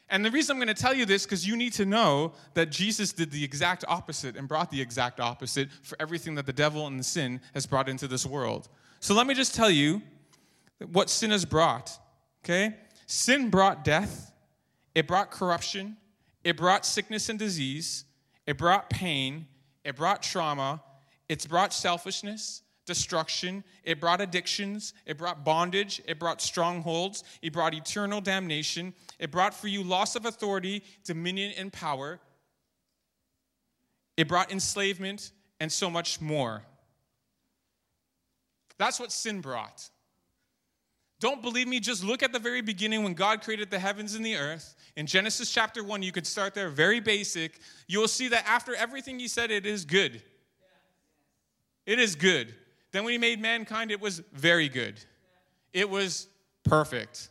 And 0.10 0.26
the 0.26 0.32
reason 0.32 0.56
I'm 0.56 0.60
going 0.60 0.74
to 0.74 0.82
tell 0.82 0.94
you 0.94 1.06
this 1.06 1.24
because 1.24 1.48
you 1.48 1.56
need 1.56 1.74
to 1.74 1.86
know 1.86 2.34
that 2.56 2.72
Jesus 2.72 3.14
did 3.14 3.32
the 3.32 3.44
exact 3.44 3.86
opposite 3.88 4.36
and 4.36 4.48
brought 4.48 4.72
the 4.72 4.82
exact 4.82 5.20
opposite 5.20 5.70
for 5.84 5.96
everything 6.00 6.36
that 6.36 6.46
the 6.46 6.54
devil 6.54 6.88
and 6.88 7.00
the 7.00 7.04
sin 7.04 7.42
has 7.54 7.66
brought 7.66 7.88
into 7.90 8.08
this 8.08 8.26
world. 8.26 8.70
So 9.02 9.14
let 9.14 9.28
me 9.28 9.34
just 9.34 9.54
tell 9.54 9.70
you 9.70 10.02
what 10.92 11.10
sin 11.10 11.32
has 11.32 11.46
brought. 11.46 11.92
Okay? 12.44 12.76
Sin 13.12 13.50
brought 13.50 13.84
death, 13.84 14.32
it 14.94 15.08
brought 15.08 15.32
corruption, 15.32 15.98
it 16.44 16.56
brought 16.56 16.86
sickness 16.86 17.28
and 17.28 17.40
disease, 17.40 18.06
it 18.46 18.56
brought 18.56 18.88
pain, 18.88 19.48
it 19.84 19.96
brought 19.96 20.22
trauma, 20.22 20.84
it's 21.28 21.48
brought 21.48 21.74
selfishness, 21.74 22.62
destruction, 22.86 23.64
it 23.84 24.00
brought 24.00 24.22
addictions, 24.22 24.94
it 25.08 25.18
brought 25.18 25.44
bondage, 25.44 26.04
it 26.06 26.20
brought 26.20 26.40
strongholds, 26.40 27.24
it 27.42 27.52
brought 27.52 27.74
eternal 27.74 28.22
damnation, 28.22 28.94
it 29.18 29.32
brought 29.32 29.56
for 29.56 29.70
you 29.70 29.82
loss 29.82 30.16
of 30.16 30.28
authority, 30.28 30.84
dominion, 31.04 31.52
and 31.58 31.74
power. 31.74 32.20
It 34.18 34.28
brought 34.28 34.52
enslavement 34.52 35.32
and 35.60 35.72
so 35.72 35.90
much 35.90 36.22
more. 36.22 36.62
That's 38.78 39.00
what 39.00 39.12
sin 39.12 39.42
brought. 39.42 39.90
Don't 41.20 41.42
believe 41.42 41.68
me? 41.68 41.80
Just 41.80 42.04
look 42.04 42.24
at 42.24 42.32
the 42.32 42.40
very 42.40 42.62
beginning 42.62 43.04
when 43.04 43.14
God 43.14 43.42
created 43.42 43.70
the 43.70 43.80
heavens 43.80 44.16
and 44.16 44.26
the 44.26 44.36
earth. 44.36 44.76
In 44.96 45.06
Genesis 45.06 45.52
chapter 45.52 45.84
1, 45.84 46.02
you 46.02 46.12
could 46.12 46.26
start 46.26 46.54
there, 46.54 46.70
very 46.70 47.02
basic. 47.02 47.60
You 47.88 48.00
will 48.00 48.08
see 48.08 48.30
that 48.30 48.48
after 48.48 48.74
everything 48.74 49.20
He 49.20 49.28
said, 49.28 49.52
it 49.52 49.66
is 49.66 49.84
good. 49.84 50.22
It 51.86 52.00
is 52.00 52.16
good. 52.16 52.56
Then 52.92 53.04
when 53.04 53.12
He 53.12 53.18
made 53.18 53.42
mankind, 53.42 53.92
it 53.92 54.00
was 54.00 54.20
very 54.32 54.70
good. 54.70 55.00
It 55.74 55.90
was 55.90 56.28
perfect. 56.64 57.30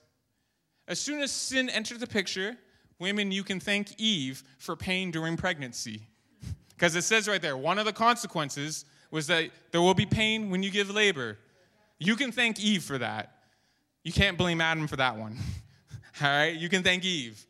As 0.87 1.01
soon 1.01 1.21
as 1.23 1.33
sin 1.33 1.71
entered 1.71 2.01
the 2.01 2.07
picture, 2.07 2.57
women, 2.99 3.33
you 3.33 3.43
can 3.43 3.59
thank 3.59 3.99
Eve 3.99 4.43
for 4.59 4.77
pain 4.77 5.11
during 5.11 5.37
pregnancy. 5.37 6.03
Because 6.71 6.95
it 6.95 7.03
says 7.03 7.27
right 7.27 7.43
there, 7.43 7.57
one 7.57 7.81
of 7.81 7.87
the 7.87 7.93
consequences 7.93 8.85
was 9.11 9.27
that 9.27 9.51
there 9.73 9.83
will 9.83 9.95
be 9.95 10.07
pain 10.07 10.49
when 10.49 10.63
you 10.63 10.71
give 10.71 10.89
labor. 10.91 11.37
You 11.99 12.15
can 12.15 12.31
thank 12.31 12.61
Eve 12.61 12.85
for 12.85 12.99
that. 12.99 13.38
You 14.09 14.13
can't 14.15 14.39
blame 14.39 14.63
Adam 14.63 14.87
for 14.87 14.97
that 14.97 15.19
one. 15.19 15.37
All 16.23 16.29
right? 16.29 16.57
You 16.57 16.71
can 16.71 16.83
thank 16.83 17.05
Eve. 17.05 17.45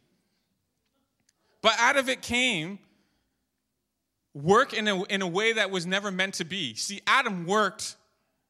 But 1.63 1.75
out 1.79 1.97
of 1.97 2.09
it 2.09 2.21
came 2.21 2.81
work 4.35 4.73
in 4.73 4.89
a, 4.89 5.05
in 5.05 5.23
a 5.23 5.27
way 5.29 5.53
that 5.53 5.71
was 5.71 5.87
never 5.87 6.11
meant 6.11 6.35
to 6.35 6.45
be. 6.45 6.75
See, 6.75 7.01
Adam 7.07 7.47
worked 7.47 7.95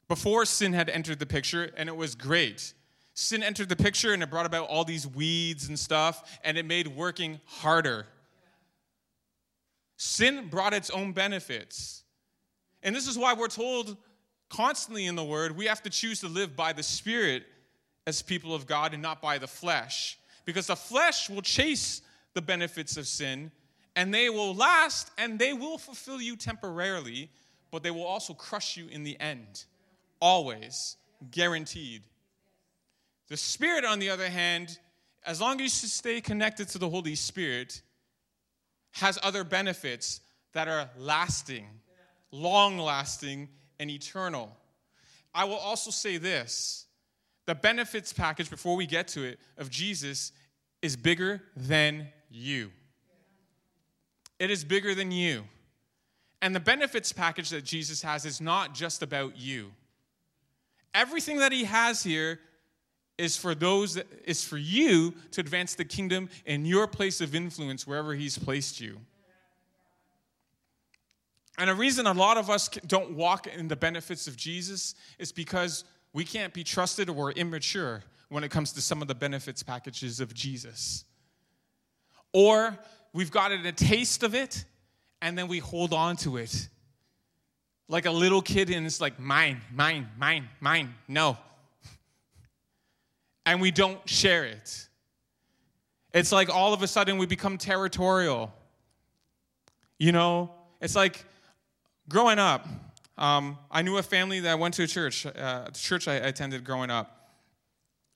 before 0.08 0.46
sin 0.46 0.72
had 0.72 0.88
entered 0.88 1.18
the 1.18 1.26
picture, 1.26 1.70
and 1.76 1.86
it 1.86 1.94
was 1.94 2.14
great. 2.14 2.72
Sin 3.12 3.42
entered 3.42 3.68
the 3.68 3.76
picture, 3.76 4.14
and 4.14 4.22
it 4.22 4.30
brought 4.30 4.46
about 4.46 4.68
all 4.68 4.86
these 4.86 5.06
weeds 5.06 5.68
and 5.68 5.78
stuff, 5.78 6.40
and 6.42 6.56
it 6.56 6.64
made 6.64 6.88
working 6.88 7.40
harder. 7.44 8.06
Sin 9.98 10.48
brought 10.48 10.72
its 10.72 10.88
own 10.88 11.12
benefits. 11.12 12.04
And 12.82 12.96
this 12.96 13.06
is 13.06 13.18
why 13.18 13.34
we're 13.34 13.48
told 13.48 13.98
constantly 14.48 15.04
in 15.04 15.14
the 15.14 15.24
Word 15.24 15.54
we 15.54 15.66
have 15.66 15.82
to 15.82 15.90
choose 15.90 16.20
to 16.20 16.28
live 16.28 16.56
by 16.56 16.72
the 16.72 16.82
Spirit 16.82 17.44
as 18.08 18.22
people 18.22 18.54
of 18.54 18.66
God 18.66 18.94
and 18.94 19.02
not 19.02 19.20
by 19.20 19.36
the 19.36 19.46
flesh. 19.46 20.18
Because 20.46 20.68
the 20.68 20.76
flesh 20.76 21.28
will 21.28 21.42
chase 21.42 22.00
the 22.32 22.40
benefits 22.40 22.96
of 22.96 23.06
sin 23.06 23.52
and 23.96 24.14
they 24.14 24.30
will 24.30 24.54
last 24.54 25.10
and 25.18 25.38
they 25.38 25.52
will 25.52 25.76
fulfill 25.76 26.18
you 26.18 26.34
temporarily, 26.34 27.28
but 27.70 27.82
they 27.82 27.90
will 27.90 28.06
also 28.06 28.32
crush 28.32 28.78
you 28.78 28.88
in 28.88 29.04
the 29.04 29.20
end. 29.20 29.66
Always. 30.22 30.96
Guaranteed. 31.30 32.02
The 33.28 33.36
Spirit, 33.36 33.84
on 33.84 33.98
the 33.98 34.08
other 34.08 34.30
hand, 34.30 34.78
as 35.26 35.38
long 35.38 35.60
as 35.60 35.82
you 35.82 35.88
stay 35.88 36.22
connected 36.22 36.68
to 36.70 36.78
the 36.78 36.88
Holy 36.88 37.14
Spirit, 37.14 37.82
has 38.92 39.18
other 39.22 39.44
benefits 39.44 40.20
that 40.54 40.66
are 40.66 40.88
lasting, 40.96 41.66
long 42.30 42.78
lasting, 42.78 43.50
and 43.78 43.90
eternal. 43.90 44.56
I 45.34 45.44
will 45.44 45.56
also 45.56 45.90
say 45.90 46.16
this 46.16 46.87
the 47.48 47.54
benefits 47.54 48.12
package, 48.12 48.50
before 48.50 48.76
we 48.76 48.84
get 48.84 49.08
to 49.08 49.24
it, 49.24 49.40
of 49.56 49.70
Jesus 49.70 50.32
is 50.82 50.96
bigger 50.96 51.40
than 51.56 52.08
you. 52.30 52.70
It 54.38 54.50
is 54.50 54.64
bigger 54.64 54.94
than 54.94 55.10
you. 55.10 55.44
And 56.42 56.54
the 56.54 56.60
benefits 56.60 57.10
package 57.10 57.48
that 57.48 57.64
Jesus 57.64 58.02
has 58.02 58.26
is 58.26 58.42
not 58.42 58.74
just 58.74 59.02
about 59.02 59.38
you. 59.38 59.72
Everything 60.92 61.38
that 61.38 61.50
he 61.50 61.64
has 61.64 62.02
here 62.02 62.38
is 63.16 63.38
for 63.38 63.54
those 63.54 63.96
is 64.26 64.44
for 64.44 64.58
you 64.58 65.14
to 65.30 65.40
advance 65.40 65.74
the 65.74 65.86
kingdom 65.86 66.28
in 66.44 66.66
your 66.66 66.86
place 66.86 67.22
of 67.22 67.34
influence 67.34 67.86
wherever 67.86 68.14
he's 68.14 68.36
placed 68.36 68.78
you. 68.78 68.98
And 71.56 71.70
a 71.70 71.74
reason 71.74 72.06
a 72.06 72.12
lot 72.12 72.36
of 72.36 72.50
us 72.50 72.68
don't 72.86 73.12
walk 73.12 73.46
in 73.46 73.68
the 73.68 73.74
benefits 73.74 74.26
of 74.26 74.36
Jesus 74.36 74.94
is 75.18 75.32
because 75.32 75.84
we 76.18 76.24
can't 76.24 76.52
be 76.52 76.64
trusted 76.64 77.08
or 77.08 77.30
immature 77.30 78.02
when 78.28 78.42
it 78.42 78.50
comes 78.50 78.72
to 78.72 78.82
some 78.82 79.00
of 79.00 79.06
the 79.06 79.14
benefits 79.14 79.62
packages 79.62 80.18
of 80.18 80.34
Jesus. 80.34 81.04
Or 82.32 82.76
we've 83.12 83.30
gotten 83.30 83.64
a 83.64 83.70
taste 83.70 84.24
of 84.24 84.34
it 84.34 84.64
and 85.22 85.38
then 85.38 85.46
we 85.46 85.60
hold 85.60 85.92
on 85.94 86.16
to 86.16 86.36
it. 86.38 86.68
Like 87.86 88.04
a 88.04 88.10
little 88.10 88.42
kid, 88.42 88.68
and 88.68 88.84
it's 88.84 89.00
like, 89.00 89.20
mine, 89.20 89.60
mine, 89.72 90.08
mine, 90.18 90.48
mine, 90.58 90.92
no. 91.06 91.38
And 93.46 93.60
we 93.60 93.70
don't 93.70 94.00
share 94.08 94.44
it. 94.44 94.88
It's 96.12 96.32
like 96.32 96.52
all 96.52 96.74
of 96.74 96.82
a 96.82 96.88
sudden 96.88 97.18
we 97.18 97.26
become 97.26 97.58
territorial. 97.58 98.52
You 100.00 100.10
know, 100.10 100.50
it's 100.80 100.96
like 100.96 101.24
growing 102.08 102.40
up, 102.40 102.66
um, 103.18 103.58
I 103.70 103.82
knew 103.82 103.98
a 103.98 104.02
family 104.02 104.40
that 104.40 104.58
went 104.58 104.74
to 104.74 104.84
a 104.84 104.86
church, 104.86 105.26
uh, 105.26 105.64
the 105.64 105.72
church 105.72 106.06
I 106.06 106.14
attended 106.14 106.64
growing 106.64 106.90
up. 106.90 107.14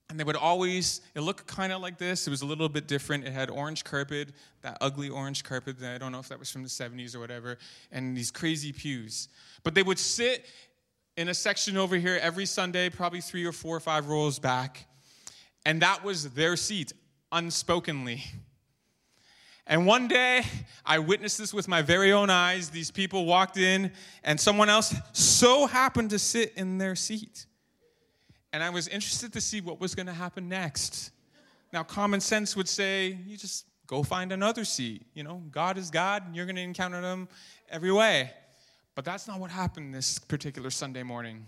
And 0.09 0.21
they 0.21 0.25
would 0.25 0.37
always, 0.37 1.01
it 1.15 1.21
looked 1.21 1.47
kind 1.47 1.73
of 1.73 1.81
like 1.81 1.99
this. 1.99 2.27
It 2.27 2.31
was 2.31 2.43
a 2.43 2.47
little 2.47 2.69
bit 2.69 2.87
different. 2.87 3.27
It 3.27 3.33
had 3.33 3.51
orange 3.51 3.83
carpet, 3.83 4.33
that 4.61 4.79
ugly 4.81 5.09
orange 5.09 5.43
carpet. 5.43 5.81
That 5.81 5.95
I 5.95 5.99
don't 5.99 6.13
know 6.13 6.19
if 6.19 6.29
that 6.29 6.39
was 6.39 6.51
from 6.51 6.63
the 6.63 6.69
70s 6.69 7.17
or 7.17 7.21
whatever, 7.21 7.59
and 7.91 8.17
these 8.17 8.31
crazy 8.31 8.73
pews. 8.73 9.29
But 9.65 9.75
they 9.75 9.83
would 9.83 9.99
sit 9.99 10.47
in 11.17 11.29
a 11.29 11.35
section 11.35 11.77
over 11.77 11.97
here 11.97 12.19
every 12.21 12.47
Sunday, 12.47 12.91
probably 12.91 13.21
three 13.21 13.45
or 13.45 13.53
four 13.53 13.77
or 13.77 13.81
five 13.81 14.09
rows 14.09 14.39
back. 14.39 14.87
And 15.65 15.83
that 15.83 16.05
was 16.05 16.31
their 16.31 16.57
seat, 16.57 16.93
unspokenly. 17.33 18.23
And 19.67 19.87
one 19.87 20.09
day, 20.09 20.43
I 20.85 20.99
witnessed 20.99 21.39
this 21.39 21.55
with 21.55 21.69
my 21.69 21.83
very 21.83 22.13
own 22.13 22.31
eyes. 22.31 22.69
These 22.69 22.91
people 22.91 23.25
walked 23.25 23.57
in, 23.57 23.93
and 24.25 24.39
someone 24.39 24.69
else 24.69 24.95
so 25.13 25.67
happened 25.67 26.11
to 26.11 26.19
sit 26.19 26.53
in 26.57 26.79
their 26.79 26.97
seat. 26.97 27.47
And 28.53 28.63
I 28.63 28.71
was 28.71 28.89
interested 28.89 29.33
to 29.35 29.41
see 29.41 29.61
what 29.61 29.81
was 29.81 29.95
going 29.95 30.07
to 30.07 30.13
happen 30.13 30.49
next. 30.49 31.13
Now, 31.73 31.85
common 31.85 32.21
sense 32.21 32.57
would 32.57 32.69
say, 32.69 33.19
you 33.27 33.37
just 33.37 33.67
go 33.87 34.03
find 34.03 34.33
another 34.33 34.65
seat. 34.65 35.07
You 35.15 35.23
know, 35.23 35.43
God 35.51 35.79
is 35.79 35.91
God, 35.91 36.27
and 36.27 36.35
you're 36.35 36.45
going 36.45 36.57
to 36.57 36.63
encounter 36.63 37.01
them 37.01 37.29
every 37.71 37.93
way. 37.93 38.31
But 38.95 39.05
that's 39.05 39.27
not 39.27 39.39
what 39.39 39.51
happened 39.51 39.95
this 39.95 40.19
particular 40.19 40.71
Sunday 40.71 41.03
morning. 41.03 41.47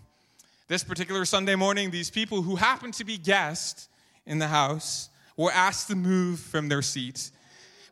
This 0.69 0.83
particular 0.83 1.25
Sunday 1.25 1.57
morning, 1.57 1.91
these 1.91 2.11
people 2.11 2.43
who 2.43 2.57
happened 2.57 2.95
to 2.95 3.05
be 3.05 3.19
guests 3.19 3.89
in 4.25 4.39
the 4.39 4.49
house 4.49 5.11
were 5.37 5.51
asked 5.51 5.89
to 5.89 5.97
move 5.97 6.41
from 6.41 6.69
their 6.69 6.81
seat 6.81 7.31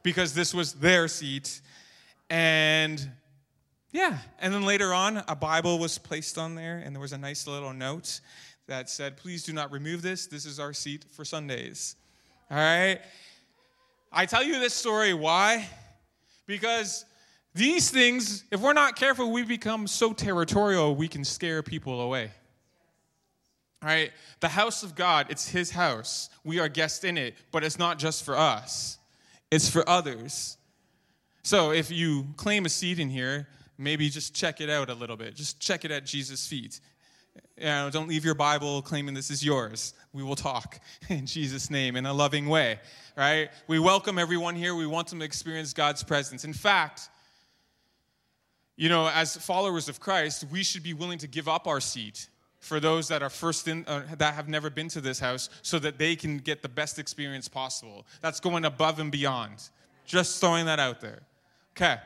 because 0.02 0.34
this 0.34 0.52
was 0.54 0.74
their 0.74 1.08
seat. 1.08 1.60
And 2.30 3.10
yeah, 3.92 4.18
and 4.40 4.54
then 4.54 4.64
later 4.64 4.94
on, 4.94 5.22
a 5.28 5.36
Bible 5.36 5.78
was 5.78 5.98
placed 5.98 6.38
on 6.38 6.54
there, 6.54 6.78
and 6.78 6.94
there 6.94 7.00
was 7.00 7.12
a 7.12 7.18
nice 7.18 7.46
little 7.46 7.72
note 7.72 8.20
that 8.66 8.88
said, 8.88 9.16
Please 9.16 9.42
do 9.42 9.52
not 9.52 9.70
remove 9.70 10.02
this. 10.02 10.26
This 10.26 10.46
is 10.46 10.58
our 10.58 10.72
seat 10.72 11.04
for 11.12 11.24
Sundays. 11.24 11.96
All 12.50 12.56
right? 12.56 13.00
I 14.10 14.26
tell 14.26 14.42
you 14.42 14.60
this 14.60 14.74
story, 14.74 15.14
why? 15.14 15.68
Because 16.46 17.04
these 17.54 17.90
things, 17.90 18.44
if 18.50 18.60
we're 18.60 18.72
not 18.72 18.96
careful, 18.96 19.30
we 19.30 19.42
become 19.42 19.86
so 19.86 20.12
territorial 20.12 20.94
we 20.94 21.08
can 21.08 21.24
scare 21.24 21.62
people 21.62 22.00
away. 22.00 22.30
All 23.82 23.88
right? 23.88 24.10
The 24.40 24.48
house 24.48 24.82
of 24.82 24.94
God, 24.94 25.26
it's 25.28 25.48
His 25.48 25.70
house. 25.70 26.30
We 26.44 26.60
are 26.60 26.68
guests 26.68 27.04
in 27.04 27.18
it, 27.18 27.34
but 27.50 27.64
it's 27.64 27.78
not 27.78 27.98
just 27.98 28.24
for 28.24 28.36
us, 28.36 28.98
it's 29.52 29.68
for 29.68 29.86
others. 29.86 30.56
So 31.42 31.72
if 31.72 31.90
you 31.90 32.26
claim 32.38 32.64
a 32.64 32.70
seat 32.70 32.98
in 32.98 33.10
here, 33.10 33.46
maybe 33.76 34.08
just 34.08 34.34
check 34.34 34.62
it 34.62 34.70
out 34.70 34.88
a 34.88 34.94
little 34.94 35.16
bit. 35.16 35.34
Just 35.34 35.60
check 35.60 35.84
it 35.84 35.90
at 35.90 36.06
Jesus' 36.06 36.46
feet. 36.46 36.80
You 37.58 37.66
know, 37.66 37.90
don't 37.92 38.08
leave 38.08 38.24
your 38.24 38.34
Bible 38.34 38.80
claiming 38.80 39.12
this 39.12 39.30
is 39.30 39.44
yours. 39.44 39.92
We 40.14 40.22
will 40.22 40.36
talk 40.36 40.80
in 41.10 41.26
Jesus' 41.26 41.68
name 41.68 41.96
in 41.96 42.06
a 42.06 42.14
loving 42.14 42.48
way, 42.48 42.80
right? 43.14 43.50
We 43.68 43.78
welcome 43.78 44.18
everyone 44.18 44.54
here. 44.56 44.74
We 44.74 44.86
want 44.86 45.08
them 45.08 45.18
to 45.18 45.24
experience 45.26 45.74
God's 45.74 46.02
presence. 46.02 46.44
In 46.44 46.54
fact, 46.54 47.10
you 48.76 48.88
know, 48.88 49.06
as 49.06 49.36
followers 49.36 49.90
of 49.90 50.00
Christ, 50.00 50.46
we 50.50 50.62
should 50.62 50.82
be 50.82 50.94
willing 50.94 51.18
to 51.18 51.26
give 51.26 51.46
up 51.46 51.66
our 51.66 51.80
seat 51.80 52.26
for 52.62 52.78
those 52.78 53.08
that 53.08 53.24
are 53.24 53.28
first 53.28 53.66
in, 53.66 53.84
uh, 53.88 54.02
that 54.18 54.34
have 54.34 54.48
never 54.48 54.70
been 54.70 54.88
to 54.88 55.00
this 55.00 55.18
house 55.18 55.50
so 55.62 55.80
that 55.80 55.98
they 55.98 56.14
can 56.14 56.38
get 56.38 56.62
the 56.62 56.68
best 56.68 56.96
experience 56.96 57.48
possible. 57.48 58.06
That's 58.20 58.38
going 58.38 58.64
above 58.64 59.00
and 59.00 59.10
beyond. 59.10 59.68
Just 60.06 60.40
throwing 60.40 60.66
that 60.66 60.78
out 60.78 61.00
there. 61.00 61.22
Okay. 61.76 61.96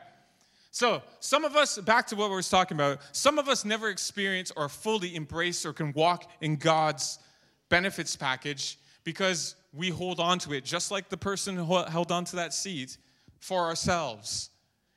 So, 0.71 1.03
some 1.19 1.45
of 1.45 1.55
us, 1.55 1.77
back 1.77 2.07
to 2.07 2.15
what 2.15 2.29
we 2.29 2.35
were 2.35 2.41
talking 2.41 2.75
about, 2.75 2.99
some 3.11 3.37
of 3.37 3.47
us 3.47 3.65
never 3.65 3.89
experience 3.89 4.51
or 4.57 4.67
fully 4.67 5.15
embrace 5.15 5.63
or 5.63 5.73
can 5.73 5.93
walk 5.93 6.29
in 6.41 6.55
God's 6.55 7.19
benefits 7.69 8.15
package 8.15 8.79
because 9.03 9.55
we 9.73 9.91
hold 9.91 10.19
on 10.19 10.39
to 10.39 10.53
it, 10.53 10.65
just 10.65 10.89
like 10.89 11.09
the 11.09 11.17
person 11.17 11.55
who 11.55 11.83
held 11.83 12.11
on 12.11 12.25
to 12.25 12.37
that 12.37 12.51
seat 12.51 12.97
for 13.39 13.65
ourselves. 13.65 14.49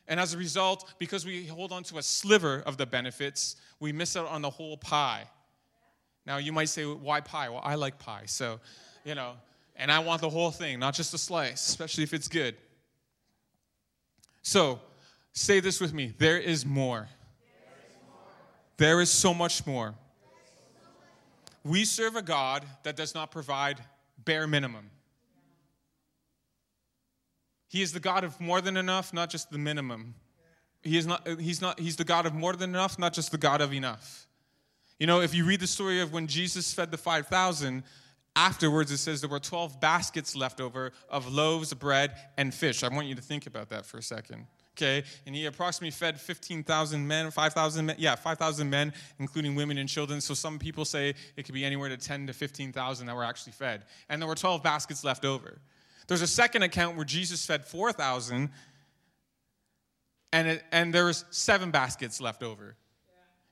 And 0.09 0.19
as 0.19 0.33
a 0.33 0.39
result, 0.39 0.95
because 0.99 1.27
we 1.27 1.47
hold 1.47 1.71
on 1.71 1.83
to 1.85 1.99
a 1.99 2.03
sliver 2.03 2.63
of 2.65 2.79
the 2.79 2.87
benefits, 2.87 3.57
we 3.79 3.93
miss 3.93 4.17
out 4.17 4.27
on 4.27 4.41
the 4.41 4.51
whole 4.51 4.79
pie. 4.79 5.25
Now, 6.31 6.37
you 6.37 6.53
might 6.53 6.69
say, 6.69 6.85
why 6.85 7.21
pie? 7.23 7.49
Well, 7.49 7.61
I 7.65 7.75
like 7.75 7.99
pie. 7.99 8.23
So, 8.27 8.61
you 9.05 9.17
know, 9.17 9.33
and 9.75 9.91
I 9.91 9.99
want 9.99 10.21
the 10.21 10.31
whole 10.31 10.53
thing, 10.53 10.79
not 10.79 10.95
just 10.95 11.13
a 11.13 11.19
slice, 11.19 11.69
especially 11.71 12.05
if 12.05 12.15
it's 12.15 12.29
good. 12.29 12.55
So, 14.43 14.79
say 15.33 15.59
this 15.59 15.81
with 15.81 15.93
me 15.93 16.15
there 16.19 16.39
is 16.39 16.65
more. 16.65 17.09
There 18.77 19.01
is 19.01 19.11
so 19.11 19.35
much 19.35 19.67
more. 19.67 19.97
We 21.65 21.85
serve 21.85 22.15
a 22.15 22.23
God 22.23 22.65
that 22.85 22.95
does 22.95 23.13
not 23.13 23.33
provide 23.33 23.81
bare 24.25 24.47
minimum. 24.47 24.89
He 27.67 27.83
is 27.83 27.91
the 27.93 27.99
God 27.99 28.23
of 28.23 28.41
more 28.41 28.61
than 28.61 28.77
enough, 28.77 29.13
not 29.13 29.31
just 29.31 29.51
the 29.51 29.59
minimum. 29.59 30.15
He 30.85 30.97
is 30.97 31.09
not, 31.09 31.27
he's, 31.41 31.61
not, 31.61 31.81
he's 31.81 31.97
the 31.97 32.05
God 32.05 32.25
of 32.25 32.35
more 32.35 32.53
than 32.53 32.71
enough, 32.71 33.01
not 33.01 33.15
just 33.15 33.33
the 33.33 33.39
God 33.39 33.61
of 33.61 33.73
enough. 33.73 34.29
You 35.01 35.07
know, 35.07 35.23
if 35.23 35.35
you 35.35 35.45
read 35.45 35.61
the 35.61 35.67
story 35.67 36.01
of 36.01 36.13
when 36.13 36.27
Jesus 36.27 36.73
fed 36.73 36.91
the 36.91 36.99
5,000, 36.99 37.83
afterwards 38.37 38.93
it 38.93 38.99
says 38.99 39.23
there 39.23 39.31
were 39.31 39.41
12 39.41 39.81
baskets 39.81 40.37
left 40.37 40.61
over 40.61 40.93
of 41.09 41.27
loaves, 41.27 41.73
bread, 41.73 42.13
and 42.37 42.53
fish. 42.55 42.85
I 42.85 42.89
want 42.89 43.07
you 43.07 43.15
to 43.15 43.23
think 43.23 43.47
about 43.47 43.71
that 43.71 43.87
for 43.87 43.97
a 43.97 44.03
second. 44.03 44.47
Okay, 44.77 45.03
and 45.27 45.35
he 45.35 45.47
approximately 45.47 45.91
fed 45.91 46.21
15,000 46.21 47.07
men, 47.07 47.31
5,000 47.31 47.87
men, 47.87 47.97
yeah, 47.99 48.15
5,000 48.15 48.71
men, 48.71 48.93
including 49.19 49.55
women 49.55 49.79
and 49.79 49.89
children. 49.89 50.21
So 50.21 50.33
some 50.33 50.59
people 50.59 50.85
say 50.85 51.15
it 51.37 51.45
could 51.45 51.55
be 51.55 51.65
anywhere 51.65 51.89
to 51.89 51.97
10 51.97 52.27
to 52.29 52.33
15,000 52.33 53.07
that 53.07 53.17
were 53.17 53.25
actually 53.25 53.53
fed. 53.53 53.85
And 54.09 54.23
there 54.23 54.29
were 54.29 54.35
12 54.35 54.63
baskets 54.63 55.03
left 55.03 55.25
over. 55.25 55.59
There's 56.09 56.23
a 56.23 56.27
second 56.27 56.63
account 56.63 56.97
where 56.97 57.05
Jesus 57.05 57.45
fed 57.45 57.65
4,000 57.65 58.51
and, 60.33 60.49
it, 60.49 60.63
and 60.71 60.95
there's 60.95 61.25
seven 61.31 61.71
baskets 61.71 62.21
left 62.21 62.43
over. 62.43 62.77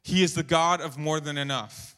He 0.09 0.23
is 0.23 0.33
the 0.33 0.43
God 0.43 0.81
of 0.81 0.97
more 0.97 1.21
than 1.21 1.37
enough. 1.37 1.95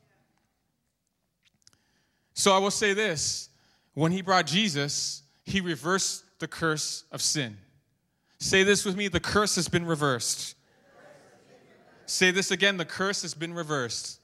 So 2.35 2.51
I 2.53 2.59
will 2.59 2.73
say 2.73 2.93
this 2.93 3.51
when 3.95 4.11
he 4.11 4.21
brought 4.21 4.49
Jesus, 4.49 5.23
he 5.45 5.61
reversed 5.61 6.25
the 6.41 6.49
curse 6.49 7.05
of 7.13 7.23
sin. 7.23 7.57
Say 8.41 8.65
this 8.65 8.85
with 8.85 8.97
me 8.97 9.07
the 9.07 9.21
curse 9.21 9.55
has 9.55 9.69
been 9.69 9.87
reversed. 9.87 10.57
Say 12.07 12.33
this 12.33 12.51
again 12.51 12.79
the 12.79 12.85
curse 12.85 13.23
has 13.23 13.33
been 13.33 13.55
reversed. 13.55 14.19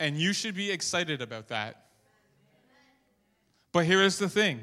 And 0.00 0.16
you 0.16 0.32
should 0.32 0.54
be 0.54 0.70
excited 0.70 1.20
about 1.20 1.48
that. 1.48 1.88
But 3.70 3.84
here 3.84 4.00
is 4.00 4.18
the 4.18 4.30
thing 4.30 4.62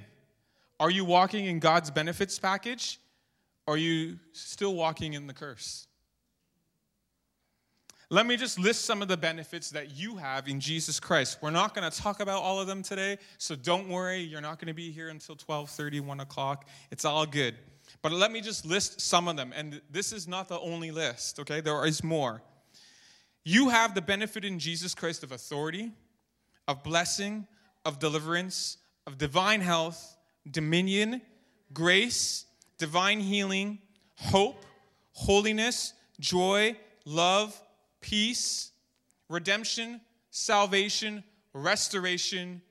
Are 0.79 0.89
you 0.89 1.05
walking 1.05 1.45
in 1.45 1.59
God's 1.59 1.91
benefits 1.91 2.39
package? 2.39 2.99
Or 3.67 3.75
are 3.75 3.77
you 3.77 4.17
still 4.31 4.73
walking 4.73 5.13
in 5.13 5.27
the 5.27 5.33
curse? 5.33 5.85
Let 8.13 8.25
me 8.25 8.35
just 8.35 8.59
list 8.59 8.83
some 8.83 9.01
of 9.01 9.07
the 9.07 9.15
benefits 9.15 9.69
that 9.69 9.95
you 9.95 10.17
have 10.17 10.49
in 10.49 10.59
Jesus 10.59 10.99
Christ. 10.99 11.37
We're 11.41 11.49
not 11.49 11.73
going 11.73 11.89
to 11.89 11.97
talk 11.97 12.19
about 12.19 12.43
all 12.43 12.59
of 12.59 12.67
them 12.67 12.83
today, 12.83 13.17
so 13.37 13.55
don't 13.55 13.87
worry. 13.87 14.19
You're 14.19 14.41
not 14.41 14.59
going 14.59 14.67
to 14.67 14.73
be 14.73 14.91
here 14.91 15.07
until 15.07 15.37
12:30, 15.37 16.01
1 16.01 16.19
o'clock. 16.19 16.67
It's 16.91 17.05
all 17.05 17.25
good. 17.25 17.55
But 18.01 18.11
let 18.11 18.33
me 18.33 18.41
just 18.41 18.65
list 18.65 18.99
some 18.99 19.29
of 19.29 19.37
them. 19.37 19.53
And 19.55 19.81
this 19.89 20.11
is 20.11 20.27
not 20.27 20.49
the 20.49 20.59
only 20.59 20.91
list, 20.91 21.39
okay? 21.39 21.61
There 21.61 21.85
is 21.85 22.03
more. 22.03 22.41
You 23.45 23.69
have 23.69 23.95
the 23.95 24.01
benefit 24.01 24.43
in 24.43 24.59
Jesus 24.59 24.93
Christ 24.93 25.23
of 25.23 25.31
authority, 25.31 25.93
of 26.67 26.83
blessing, 26.83 27.47
of 27.85 27.97
deliverance, 27.97 28.75
of 29.07 29.17
divine 29.17 29.61
health, 29.61 30.17
dominion, 30.51 31.21
grace, 31.71 32.43
divine 32.77 33.21
healing, 33.21 33.79
hope, 34.17 34.65
holiness, 35.13 35.93
joy, 36.19 36.75
love, 37.05 37.57
peace, 38.01 38.71
redemption, 39.29 40.01
salvation, 40.29 41.23
restoration, 41.53 42.61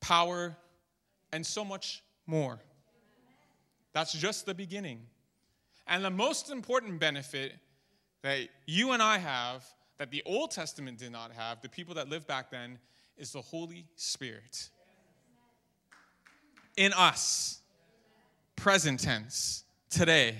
power, 0.00 0.56
and 1.32 1.44
so 1.44 1.64
much 1.64 2.02
more. 2.26 2.58
That's 3.92 4.12
just 4.12 4.46
the 4.46 4.54
beginning. 4.54 5.00
And 5.86 6.04
the 6.04 6.10
most 6.10 6.50
important 6.50 6.98
benefit 7.00 7.54
that 8.22 8.48
you 8.66 8.92
and 8.92 9.02
I 9.02 9.18
have, 9.18 9.64
that 9.98 10.10
the 10.10 10.22
Old 10.26 10.50
Testament 10.50 10.98
did 10.98 11.12
not 11.12 11.32
have, 11.32 11.60
the 11.62 11.68
people 11.68 11.94
that 11.94 12.08
lived 12.08 12.26
back 12.26 12.50
then, 12.50 12.78
is 13.16 13.32
the 13.32 13.40
Holy 13.40 13.86
Spirit 13.94 14.70
in 16.76 16.92
us, 16.92 17.60
present 18.54 19.00
tense, 19.00 19.64
today. 19.90 20.36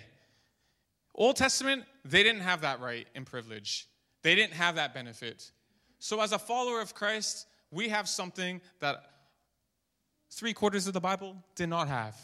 Old 1.16 1.36
Testament, 1.36 1.84
they 2.04 2.22
didn't 2.22 2.42
have 2.42 2.60
that 2.60 2.80
right 2.80 3.06
and 3.14 3.26
privilege. 3.26 3.88
They 4.22 4.34
didn't 4.34 4.52
have 4.52 4.74
that 4.74 4.92
benefit. 4.92 5.50
So, 5.98 6.20
as 6.20 6.32
a 6.32 6.38
follower 6.38 6.80
of 6.80 6.94
Christ, 6.94 7.46
we 7.70 7.88
have 7.88 8.08
something 8.08 8.60
that 8.80 9.02
three 10.30 10.52
quarters 10.52 10.86
of 10.86 10.92
the 10.92 11.00
Bible 11.00 11.36
did 11.54 11.68
not 11.68 11.88
have. 11.88 12.16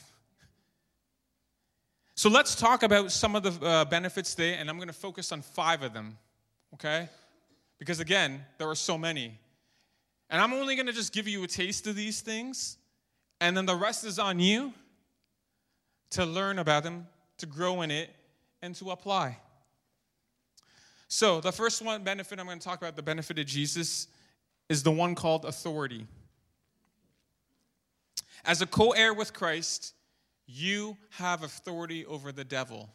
So, 2.15 2.29
let's 2.29 2.55
talk 2.55 2.83
about 2.83 3.11
some 3.11 3.35
of 3.35 3.43
the 3.43 3.67
uh, 3.67 3.85
benefits 3.87 4.35
today, 4.35 4.57
and 4.57 4.69
I'm 4.69 4.77
going 4.77 4.89
to 4.89 4.95
focus 4.95 5.33
on 5.33 5.41
five 5.41 5.83
of 5.83 5.95
them, 5.95 6.19
okay? 6.75 7.09
Because 7.79 7.99
again, 7.99 8.45
there 8.59 8.69
are 8.69 8.75
so 8.75 8.99
many. 8.99 9.39
And 10.29 10.41
I'm 10.41 10.53
only 10.53 10.77
going 10.77 10.87
to 10.87 10.93
just 10.93 11.13
give 11.13 11.27
you 11.27 11.43
a 11.45 11.47
taste 11.47 11.87
of 11.87 11.97
these 11.97 12.21
things, 12.21 12.77
and 13.41 13.57
then 13.57 13.65
the 13.65 13.75
rest 13.75 14.05
is 14.05 14.19
on 14.19 14.39
you 14.39 14.75
to 16.11 16.27
learn 16.27 16.59
about 16.59 16.83
them, 16.83 17.07
to 17.39 17.47
grow 17.47 17.81
in 17.81 17.91
it, 17.91 18.11
and 18.63 18.75
to 18.77 18.91
apply. 18.91 19.37
So, 21.09 21.41
the 21.41 21.53
first 21.53 21.83
one 21.83 22.05
benefit 22.05 22.39
I'm 22.39 22.47
going 22.47 22.59
to 22.59 22.65
talk 22.65 22.81
about, 22.81 22.97
the 22.97 23.03
benefit 23.03 23.39
of 23.39 23.45
Jesus, 23.45 24.07
is 24.69 24.83
the 24.83 24.91
one 24.91 25.15
called 25.15 25.45
authority. 25.45 26.07
As 28.45 28.63
a 28.63 28.67
co 28.67 28.93
heir 28.93 29.13
with 29.13 29.35
Christ, 29.35 29.95
you 30.47 30.97
have 31.11 31.43
authority 31.43 32.07
over 32.07 32.33
the 32.33 32.45
devil. 32.45 32.89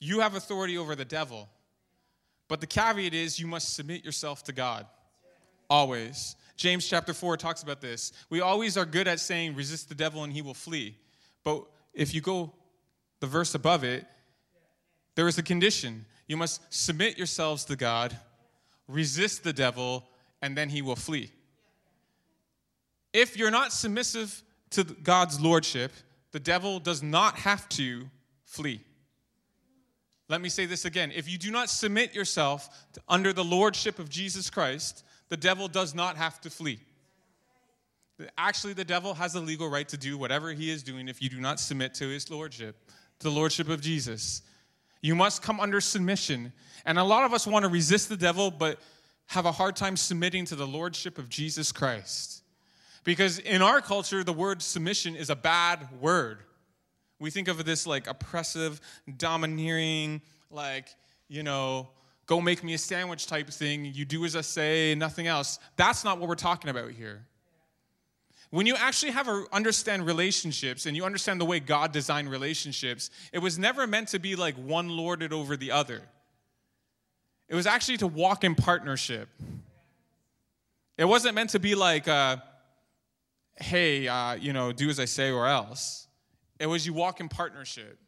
You 0.00 0.20
have 0.20 0.34
authority 0.34 0.78
over 0.78 0.94
the 0.94 1.04
devil. 1.04 1.48
But 2.48 2.60
the 2.60 2.66
caveat 2.66 3.14
is 3.14 3.38
you 3.38 3.46
must 3.46 3.74
submit 3.74 4.04
yourself 4.04 4.42
to 4.44 4.52
God. 4.52 4.86
Always. 5.68 6.36
James 6.56 6.88
chapter 6.88 7.12
4 7.12 7.36
talks 7.36 7.62
about 7.62 7.80
this. 7.80 8.12
We 8.30 8.40
always 8.40 8.76
are 8.76 8.84
good 8.84 9.06
at 9.06 9.20
saying, 9.20 9.54
resist 9.54 9.88
the 9.88 9.94
devil 9.94 10.24
and 10.24 10.32
he 10.32 10.42
will 10.42 10.54
flee. 10.54 10.96
But 11.44 11.64
if 11.94 12.14
you 12.14 12.20
go 12.20 12.52
the 13.20 13.26
verse 13.26 13.54
above 13.54 13.84
it, 13.84 14.04
there 15.14 15.28
is 15.28 15.38
a 15.38 15.42
condition. 15.42 16.04
You 16.26 16.36
must 16.36 16.62
submit 16.72 17.18
yourselves 17.18 17.64
to 17.66 17.76
God, 17.76 18.16
resist 18.86 19.42
the 19.42 19.52
devil, 19.52 20.04
and 20.42 20.56
then 20.56 20.68
he 20.68 20.82
will 20.82 20.96
flee. 20.96 21.30
If 23.12 23.36
you're 23.36 23.50
not 23.50 23.72
submissive 23.72 24.42
to 24.70 24.84
God's 24.84 25.40
lordship, 25.40 25.92
the 26.32 26.40
devil 26.40 26.78
does 26.78 27.02
not 27.02 27.36
have 27.38 27.68
to 27.70 28.04
flee. 28.44 28.80
Let 30.28 30.42
me 30.42 30.50
say 30.50 30.66
this 30.66 30.84
again. 30.84 31.10
If 31.14 31.28
you 31.30 31.38
do 31.38 31.50
not 31.50 31.70
submit 31.70 32.14
yourself 32.14 32.86
to, 32.92 33.00
under 33.08 33.32
the 33.32 33.44
lordship 33.44 33.98
of 33.98 34.10
Jesus 34.10 34.50
Christ, 34.50 35.04
the 35.30 35.38
devil 35.38 35.68
does 35.68 35.94
not 35.94 36.16
have 36.16 36.40
to 36.42 36.50
flee. 36.50 36.80
Actually, 38.36 38.72
the 38.72 38.84
devil 38.84 39.14
has 39.14 39.34
a 39.36 39.40
legal 39.40 39.70
right 39.70 39.88
to 39.88 39.96
do 39.96 40.18
whatever 40.18 40.52
he 40.52 40.70
is 40.70 40.82
doing 40.82 41.08
if 41.08 41.22
you 41.22 41.30
do 41.30 41.40
not 41.40 41.60
submit 41.60 41.94
to 41.94 42.08
his 42.08 42.30
lordship, 42.30 42.76
the 43.20 43.30
lordship 43.30 43.68
of 43.68 43.80
Jesus. 43.80 44.42
You 45.00 45.14
must 45.14 45.42
come 45.42 45.60
under 45.60 45.80
submission. 45.80 46.52
And 46.84 46.98
a 46.98 47.04
lot 47.04 47.24
of 47.24 47.32
us 47.32 47.46
want 47.46 47.64
to 47.64 47.68
resist 47.68 48.08
the 48.08 48.16
devil, 48.16 48.50
but 48.50 48.78
have 49.26 49.46
a 49.46 49.52
hard 49.52 49.76
time 49.76 49.96
submitting 49.96 50.44
to 50.46 50.56
the 50.56 50.66
lordship 50.66 51.18
of 51.18 51.28
Jesus 51.28 51.70
Christ. 51.72 52.42
Because 53.04 53.38
in 53.38 53.62
our 53.62 53.80
culture, 53.80 54.24
the 54.24 54.32
word 54.32 54.62
submission 54.62 55.16
is 55.16 55.30
a 55.30 55.36
bad 55.36 55.88
word. 56.00 56.38
We 57.20 57.30
think 57.30 57.48
of 57.48 57.64
this 57.64 57.86
like 57.86 58.06
oppressive, 58.06 58.80
domineering, 59.16 60.20
like, 60.50 60.88
you 61.28 61.42
know, 61.42 61.88
go 62.26 62.40
make 62.40 62.62
me 62.62 62.74
a 62.74 62.78
sandwich 62.78 63.26
type 63.26 63.48
thing. 63.48 63.84
You 63.84 64.04
do 64.04 64.24
as 64.24 64.36
I 64.36 64.42
say, 64.42 64.94
nothing 64.94 65.26
else. 65.26 65.58
That's 65.76 66.04
not 66.04 66.18
what 66.18 66.28
we're 66.28 66.36
talking 66.36 66.70
about 66.70 66.92
here. 66.92 67.26
When 68.50 68.66
you 68.66 68.76
actually 68.76 69.12
have 69.12 69.28
a 69.28 69.44
understand 69.52 70.06
relationships 70.06 70.86
and 70.86 70.96
you 70.96 71.04
understand 71.04 71.40
the 71.40 71.44
way 71.44 71.60
God 71.60 71.92
designed 71.92 72.30
relationships, 72.30 73.10
it 73.32 73.40
was 73.40 73.58
never 73.58 73.86
meant 73.86 74.08
to 74.08 74.18
be 74.18 74.36
like 74.36 74.54
one 74.56 74.88
lorded 74.88 75.32
over 75.32 75.56
the 75.56 75.72
other. 75.72 76.00
It 77.48 77.54
was 77.54 77.66
actually 77.66 77.98
to 77.98 78.06
walk 78.06 78.44
in 78.44 78.54
partnership. 78.54 79.28
It 80.96 81.04
wasn't 81.04 81.34
meant 81.34 81.50
to 81.50 81.60
be 81.60 81.74
like, 81.74 82.08
uh, 82.08 82.38
hey, 83.56 84.08
uh, 84.08 84.34
you 84.34 84.52
know, 84.52 84.72
do 84.72 84.88
as 84.88 84.98
I 84.98 85.04
say 85.04 85.30
or 85.30 85.46
else. 85.46 86.06
It 86.58 86.66
was 86.66 86.86
you 86.86 86.92
walk 86.92 87.20
in 87.20 87.28
partnership. 87.28 87.98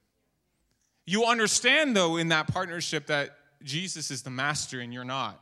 You 1.06 1.24
understand, 1.24 1.96
though, 1.96 2.16
in 2.16 2.28
that 2.28 2.48
partnership 2.48 3.06
that 3.06 3.36
Jesus 3.62 4.10
is 4.10 4.22
the 4.22 4.30
master 4.30 4.80
and 4.80 4.92
you're 4.92 5.04
not. 5.04 5.40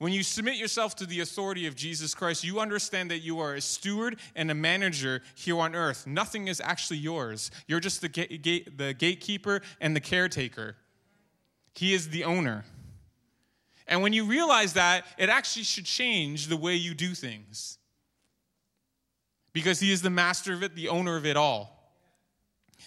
When 0.00 0.14
you 0.14 0.22
submit 0.22 0.56
yourself 0.56 0.96
to 0.96 1.04
the 1.04 1.20
authority 1.20 1.66
of 1.66 1.76
Jesus 1.76 2.14
Christ, 2.14 2.42
you 2.42 2.58
understand 2.58 3.10
that 3.10 3.18
you 3.18 3.38
are 3.40 3.52
a 3.52 3.60
steward 3.60 4.18
and 4.34 4.50
a 4.50 4.54
manager 4.54 5.20
here 5.34 5.58
on 5.58 5.74
earth. 5.74 6.06
Nothing 6.06 6.48
is 6.48 6.58
actually 6.58 6.96
yours. 6.96 7.50
You're 7.66 7.80
just 7.80 8.00
the, 8.00 8.08
the 8.08 8.94
gatekeeper 8.94 9.60
and 9.78 9.94
the 9.94 10.00
caretaker. 10.00 10.76
He 11.74 11.92
is 11.92 12.08
the 12.08 12.24
owner. 12.24 12.64
And 13.86 14.00
when 14.00 14.14
you 14.14 14.24
realize 14.24 14.72
that, 14.72 15.04
it 15.18 15.28
actually 15.28 15.64
should 15.64 15.84
change 15.84 16.46
the 16.46 16.56
way 16.56 16.76
you 16.76 16.94
do 16.94 17.12
things. 17.12 17.76
Because 19.52 19.80
He 19.80 19.92
is 19.92 20.00
the 20.00 20.08
master 20.08 20.54
of 20.54 20.62
it, 20.62 20.74
the 20.74 20.88
owner 20.88 21.18
of 21.18 21.26
it 21.26 21.36
all. 21.36 21.92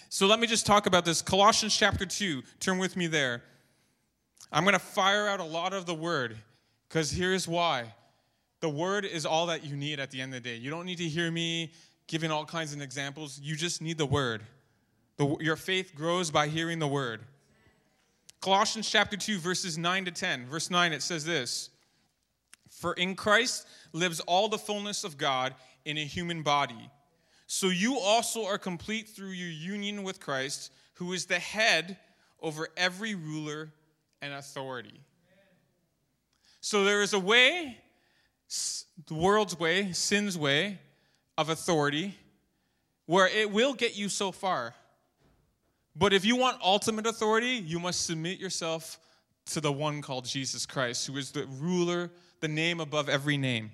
So 0.09 0.25
let 0.25 0.39
me 0.39 0.47
just 0.47 0.65
talk 0.65 0.87
about 0.87 1.05
this. 1.05 1.21
Colossians 1.21 1.77
chapter 1.77 2.07
2, 2.07 2.41
turn 2.59 2.79
with 2.79 2.97
me 2.97 3.05
there. 3.05 3.43
I'm 4.51 4.63
going 4.63 4.73
to 4.73 4.79
fire 4.79 5.27
out 5.27 5.39
a 5.39 5.43
lot 5.43 5.73
of 5.73 5.85
the 5.85 5.93
word 5.93 6.37
because 6.93 7.09
here's 7.09 7.47
why. 7.47 7.91
The 8.59 8.69
word 8.69 9.03
is 9.03 9.25
all 9.25 9.47
that 9.47 9.65
you 9.65 9.75
need 9.75 9.99
at 9.99 10.11
the 10.11 10.21
end 10.21 10.31
of 10.35 10.43
the 10.43 10.47
day. 10.47 10.57
You 10.57 10.69
don't 10.69 10.85
need 10.85 10.99
to 10.99 11.09
hear 11.09 11.31
me 11.31 11.71
giving 12.05 12.29
all 12.29 12.45
kinds 12.45 12.71
of 12.71 12.83
examples. 12.83 13.39
You 13.41 13.55
just 13.55 13.81
need 13.81 13.97
the 13.97 14.05
word. 14.05 14.43
The, 15.17 15.35
your 15.39 15.55
faith 15.55 15.93
grows 15.95 16.29
by 16.29 16.49
hearing 16.49 16.77
the 16.77 16.87
word. 16.87 17.21
Colossians 18.41 18.87
chapter 18.87 19.17
2, 19.17 19.39
verses 19.39 19.75
9 19.75 20.05
to 20.05 20.11
10. 20.11 20.45
Verse 20.45 20.69
9, 20.69 20.93
it 20.93 21.01
says 21.01 21.25
this 21.25 21.71
For 22.69 22.93
in 22.93 23.15
Christ 23.15 23.65
lives 23.91 24.19
all 24.19 24.47
the 24.47 24.59
fullness 24.59 25.03
of 25.03 25.17
God 25.17 25.55
in 25.85 25.97
a 25.97 26.05
human 26.05 26.43
body. 26.43 26.91
So 27.47 27.69
you 27.69 27.97
also 27.97 28.45
are 28.45 28.59
complete 28.59 29.09
through 29.09 29.31
your 29.31 29.49
union 29.49 30.03
with 30.03 30.19
Christ, 30.19 30.71
who 30.93 31.13
is 31.13 31.25
the 31.25 31.39
head 31.39 31.97
over 32.39 32.67
every 32.77 33.15
ruler 33.15 33.73
and 34.21 34.31
authority. 34.35 35.01
So 36.65 36.85
there 36.85 37.01
is 37.01 37.11
a 37.11 37.19
way, 37.19 37.77
the 39.07 39.13
world's 39.13 39.59
way, 39.59 39.91
sin's 39.91 40.37
way 40.37 40.79
of 41.37 41.49
authority, 41.49 42.17
where 43.05 43.27
it 43.27 43.51
will 43.51 43.73
get 43.73 43.97
you 43.97 44.07
so 44.07 44.31
far. 44.31 44.73
But 45.93 46.13
if 46.13 46.23
you 46.23 46.37
want 46.37 46.61
ultimate 46.63 47.05
authority, 47.05 47.61
you 47.65 47.79
must 47.79 48.05
submit 48.05 48.39
yourself 48.39 48.97
to 49.47 49.59
the 49.59 49.73
one 49.73 50.01
called 50.01 50.23
Jesus 50.23 50.65
Christ, 50.65 51.05
who 51.05 51.17
is 51.17 51.31
the 51.31 51.45
ruler, 51.59 52.09
the 52.39 52.47
name 52.47 52.79
above 52.79 53.09
every 53.09 53.35
name. 53.35 53.69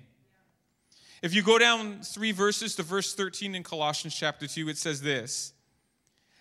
If 1.22 1.32
you 1.32 1.42
go 1.42 1.58
down 1.58 2.00
three 2.00 2.32
verses 2.32 2.74
to 2.74 2.82
verse 2.82 3.14
13 3.14 3.54
in 3.54 3.62
Colossians 3.62 4.16
chapter 4.16 4.48
2, 4.48 4.68
it 4.68 4.78
says 4.78 5.00
this 5.00 5.52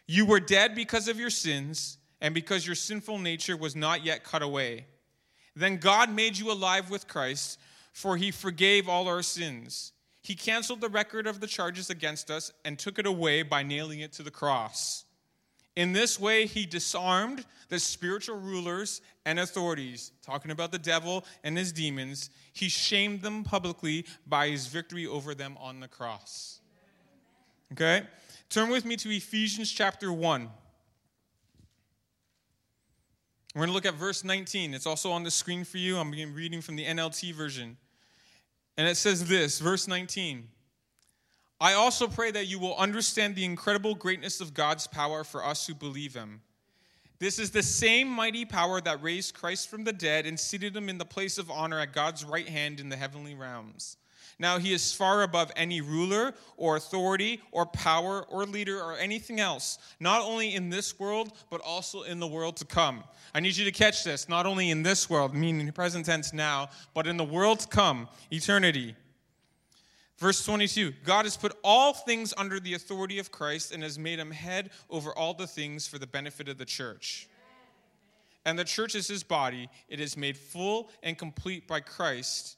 You 0.08 0.26
were 0.26 0.40
dead 0.40 0.74
because 0.74 1.10
of 1.10 1.20
your 1.20 1.30
sins 1.30 2.00
and 2.20 2.34
because 2.34 2.66
your 2.66 2.76
sinful 2.76 3.20
nature 3.20 3.56
was 3.56 3.76
not 3.76 4.04
yet 4.04 4.24
cut 4.24 4.42
away. 4.42 4.88
Then 5.60 5.76
God 5.76 6.10
made 6.10 6.38
you 6.38 6.52
alive 6.52 6.89
with 6.89 7.08
Christ, 7.08 7.60
for 7.91 8.15
he 8.15 8.32
forgave 8.32 8.88
all 8.88 9.10
our 9.10 9.22
sins. 9.22 9.91
He 10.22 10.34
canceled 10.34 10.80
the 10.80 10.88
record 10.88 11.28
of 11.28 11.41
the 11.41 11.48
charges 11.48 11.89
against 11.89 12.32
us 12.32 12.54
and 12.63 12.80
took 12.80 12.98
it 12.98 13.06
away 13.06 13.41
by 13.41 13.63
nailing 13.63 14.00
it 14.00 14.13
to 14.13 14.24
the 14.24 14.32
cross. 14.32 15.04
In 15.76 15.91
this 15.91 16.17
way, 16.17 16.45
he 16.45 16.65
disarmed 16.65 17.45
the 17.67 17.78
spiritual 17.78 18.39
rulers 18.39 19.02
and 19.26 19.38
authorities, 19.38 20.13
talking 20.26 20.52
about 20.52 20.72
the 20.72 20.80
devil 20.80 21.26
and 21.43 21.58
his 21.58 21.74
demons. 21.74 22.30
He 22.54 22.69
shamed 22.69 23.22
them 23.22 23.43
publicly 23.43 24.06
by 24.26 24.48
his 24.50 24.67
victory 24.67 25.08
over 25.08 25.36
them 25.36 25.58
on 25.60 25.82
the 25.82 25.88
cross. 25.89 26.62
Okay? 27.74 28.04
Turn 28.50 28.69
with 28.69 28.86
me 28.86 28.95
to 28.95 29.10
Ephesians 29.10 29.72
chapter 29.72 30.12
1. 30.13 30.50
We're 33.56 33.62
going 33.62 33.70
to 33.70 33.74
look 33.74 33.86
at 33.86 33.96
verse 33.96 34.24
19. 34.24 34.74
It's 34.74 34.86
also 34.86 35.12
on 35.12 35.24
the 35.24 35.32
screen 35.32 35.64
for 35.64 35.78
you. 35.78 35.98
I'm 35.98 36.12
reading 36.12 36.62
from 36.62 36.76
the 36.76 36.86
NLT 36.86 37.34
version. 37.34 37.78
And 38.78 38.88
it 38.88 38.96
says 38.96 39.28
this, 39.28 39.60
verse 39.60 39.88
19. 39.88 40.48
I 41.60 41.74
also 41.74 42.08
pray 42.08 42.32
that 42.32 42.46
you 42.46 42.60
will 42.60 42.78
understand 42.78 43.36
the 43.36 43.44
incredible 43.44 43.96
greatness 43.96 44.40
of 44.40 44.54
God's 44.54 44.88
power 44.88 45.24
for 45.24 45.44
us 45.44 45.68
who 45.68 45.74
believe 45.74 46.14
him. 46.14 46.42
This 47.20 47.38
is 47.38 47.52
the 47.52 47.64
same 47.64 48.08
mighty 48.08 48.46
power 48.46 48.80
that 48.80 49.04
raised 49.04 49.34
Christ 49.34 49.68
from 49.68 49.84
the 49.84 49.92
dead 49.92 50.26
and 50.26 50.40
seated 50.40 50.74
him 50.74 50.88
in 50.88 50.98
the 50.98 51.04
place 51.04 51.38
of 51.38 51.52
honor 51.52 51.80
at 51.80 51.92
God's 51.92 52.24
right 52.24 52.48
hand 52.48 52.80
in 52.80 52.88
the 52.88 52.96
heavenly 52.96 53.36
realms. 53.36 53.98
Now 54.39 54.58
he 54.58 54.71
is 54.71 54.93
far 54.93 55.23
above 55.23 55.52
any 55.58 55.82
ruler 55.82 56.34
or 56.56 56.78
authority 56.78 57.41
or 57.52 57.65
power 57.65 58.23
or 58.30 58.45
leader 58.45 58.82
or 58.82 58.97
anything 58.97 59.41
else, 59.41 59.78
not 59.99 60.21
only 60.21 60.56
in 60.56 60.69
this 60.69 60.97
world, 60.97 61.34
but 61.49 61.60
also 61.60 62.04
in 62.04 62.21
the 62.21 62.28
world 62.28 62.56
to 62.58 62.65
come. 62.65 63.04
I 63.36 63.41
need 63.41 63.58
you 63.58 63.65
to 63.65 63.71
catch 63.71 64.06
this, 64.06 64.30
not 64.30 64.45
only 64.45 64.69
in 64.69 64.82
this 64.82 65.10
world, 65.10 65.36
meaning 65.36 65.69
present 65.73 66.06
tense 66.06 66.32
now, 66.32 66.69
but 66.93 67.06
in 67.06 67.17
the 67.17 67.23
world 67.23 67.60
to 67.60 67.67
come, 67.67 68.08
eternity. 68.32 68.95
Verse 70.17 70.43
22 70.45 70.93
God 71.04 71.25
has 71.25 71.36
put 71.36 71.58
all 71.62 71.93
things 71.93 72.34
under 72.38 72.62
the 72.62 72.75
authority 72.75 73.19
of 73.19 73.32
Christ 73.32 73.73
and 73.73 73.84
has 73.84 73.99
made 73.99 74.19
him 74.19 74.32
head 74.32 74.69
over 74.89 75.12
all 75.12 75.34
the 75.34 75.47
things 75.47 75.86
for 75.86 75.99
the 75.99 76.08
benefit 76.08 76.47
of 76.47 76.58
the 76.58 76.65
church. 76.65 77.28
And 78.45 78.58
the 78.58 78.63
church 78.63 78.95
is 78.95 79.08
his 79.08 79.21
body, 79.21 79.69
it 79.89 79.99
is 79.99 80.15
made 80.15 80.38
full 80.38 80.89
and 81.04 81.17
complete 81.17 81.67
by 81.67 81.82
Christ 81.82 82.56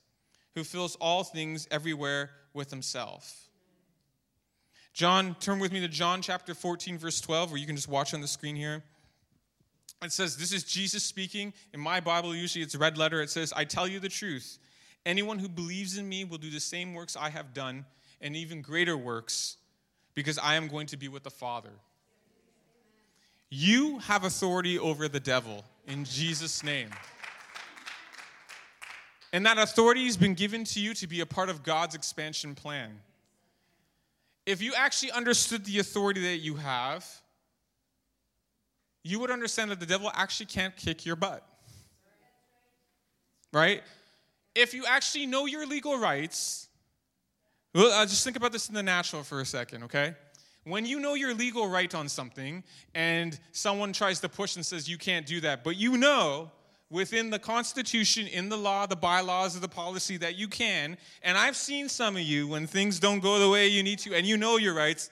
who 0.56 0.64
fills 0.64 0.96
all 0.98 1.24
things 1.24 1.68
everywhere 1.72 2.32
with 2.54 2.70
himself. 2.70 3.50
John, 4.94 5.36
turn 5.40 5.60
with 5.60 5.72
me 5.72 5.80
to 5.80 5.88
John 5.88 6.22
chapter 6.22 6.54
14, 6.54 6.98
verse 6.98 7.22
12, 7.22 7.52
where 7.52 7.60
you 7.60 7.66
can 7.66 7.76
just 7.76 7.88
watch 7.88 8.14
on 8.14 8.22
the 8.22 8.28
screen 8.28 8.56
here. 8.56 8.84
It 10.04 10.12
says, 10.12 10.36
This 10.36 10.52
is 10.52 10.64
Jesus 10.64 11.04
speaking. 11.04 11.54
In 11.74 11.80
my 11.80 12.00
Bible, 12.00 12.36
usually 12.36 12.64
it's 12.64 12.76
red 12.76 12.98
letter. 12.98 13.22
It 13.22 13.30
says, 13.30 13.54
I 13.56 13.64
tell 13.64 13.88
you 13.88 14.00
the 14.00 14.10
truth. 14.10 14.58
Anyone 15.06 15.40
who 15.40 15.48
believes 15.48 15.98
in 15.98 16.08
me 16.08 16.26
will 16.26 16.38
do 16.38 16.50
the 16.50 16.60
same 16.60 16.94
works 16.94 17.16
I 17.16 17.30
have 17.30 17.54
done, 17.54 17.86
and 18.20 18.36
even 18.36 18.62
greater 18.62 18.98
works, 18.98 19.58
because 20.14 20.38
I 20.38 20.56
am 20.56 20.68
going 20.68 20.88
to 20.88 20.98
be 20.98 21.08
with 21.08 21.24
the 21.24 21.32
Father. 21.32 21.72
You 23.50 24.00
have 24.00 24.24
authority 24.24 24.78
over 24.78 25.08
the 25.08 25.20
devil 25.20 25.64
in 25.88 26.06
Jesus' 26.06 26.64
name. 26.64 26.90
And 29.34 29.46
that 29.46 29.58
authority 29.58 30.06
has 30.06 30.18
been 30.18 30.34
given 30.34 30.64
to 30.66 30.80
you 30.80 30.94
to 30.96 31.08
be 31.08 31.22
a 31.22 31.26
part 31.26 31.50
of 31.50 31.64
God's 31.64 31.96
expansion 31.96 32.54
plan. 32.54 33.00
If 34.46 34.62
you 34.62 34.74
actually 34.76 35.12
understood 35.12 35.66
the 35.66 35.80
authority 35.80 36.22
that 36.22 36.38
you 36.38 36.56
have, 36.56 37.06
you 39.04 39.20
would 39.20 39.32
understand 39.32 39.72
that 39.72 39.80
the 39.80 39.86
devil 39.86 40.12
actually 40.14 40.48
can't 40.48 40.76
kick 40.76 41.06
your 41.06 41.16
butt. 41.16 41.48
Right? 43.54 43.84
If 44.56 44.74
you 44.74 44.86
actually 44.86 45.26
know 45.26 45.46
your 45.46 45.66
legal 45.66 45.98
rights, 45.98 46.68
well, 47.74 47.92
uh, 47.92 48.06
just 48.06 48.24
think 48.24 48.36
about 48.36 48.52
this 48.52 48.68
in 48.68 48.76
the 48.76 48.84
natural 48.84 49.24
for 49.24 49.40
a 49.40 49.46
second, 49.46 49.84
okay? 49.84 50.14
When 50.64 50.86
you 50.86 51.00
know 51.00 51.14
your 51.16 51.34
legal 51.34 51.68
right 51.68 51.94
on 51.96 52.10
something 52.10 52.64
and 52.94 53.40
someone 53.52 53.94
tries 53.94 54.20
to 54.20 54.30
push 54.30 54.56
and 54.56 54.66
says 54.66 54.90
you 54.90 54.98
can't 54.98 55.26
do 55.26 55.40
that, 55.42 55.64
but 55.64 55.76
you 55.78 55.98
know 55.98 56.52
within 56.92 57.30
the 57.30 57.40
Constitution, 57.40 58.28
in 58.28 58.50
the 58.50 58.58
law, 58.58 58.86
the 58.86 58.96
bylaws, 58.96 59.56
of 59.56 59.62
the 59.62 59.70
policy 59.70 60.18
that 60.18 60.36
you 60.36 60.48
can, 60.48 60.98
and 61.24 61.38
I've 61.38 61.56
seen 61.56 61.90
some 61.90 62.16
of 62.16 62.22
you 62.22 62.48
when 62.48 62.68
things 62.68 63.00
don't 63.00 63.22
go 63.22 63.40
the 63.40 63.50
way 63.50 63.68
you 63.68 63.82
need 63.82 64.00
to 64.00 64.14
and 64.14 64.28
you 64.28 64.38
know 64.38 64.58
your 64.58 64.74
rights, 64.74 65.10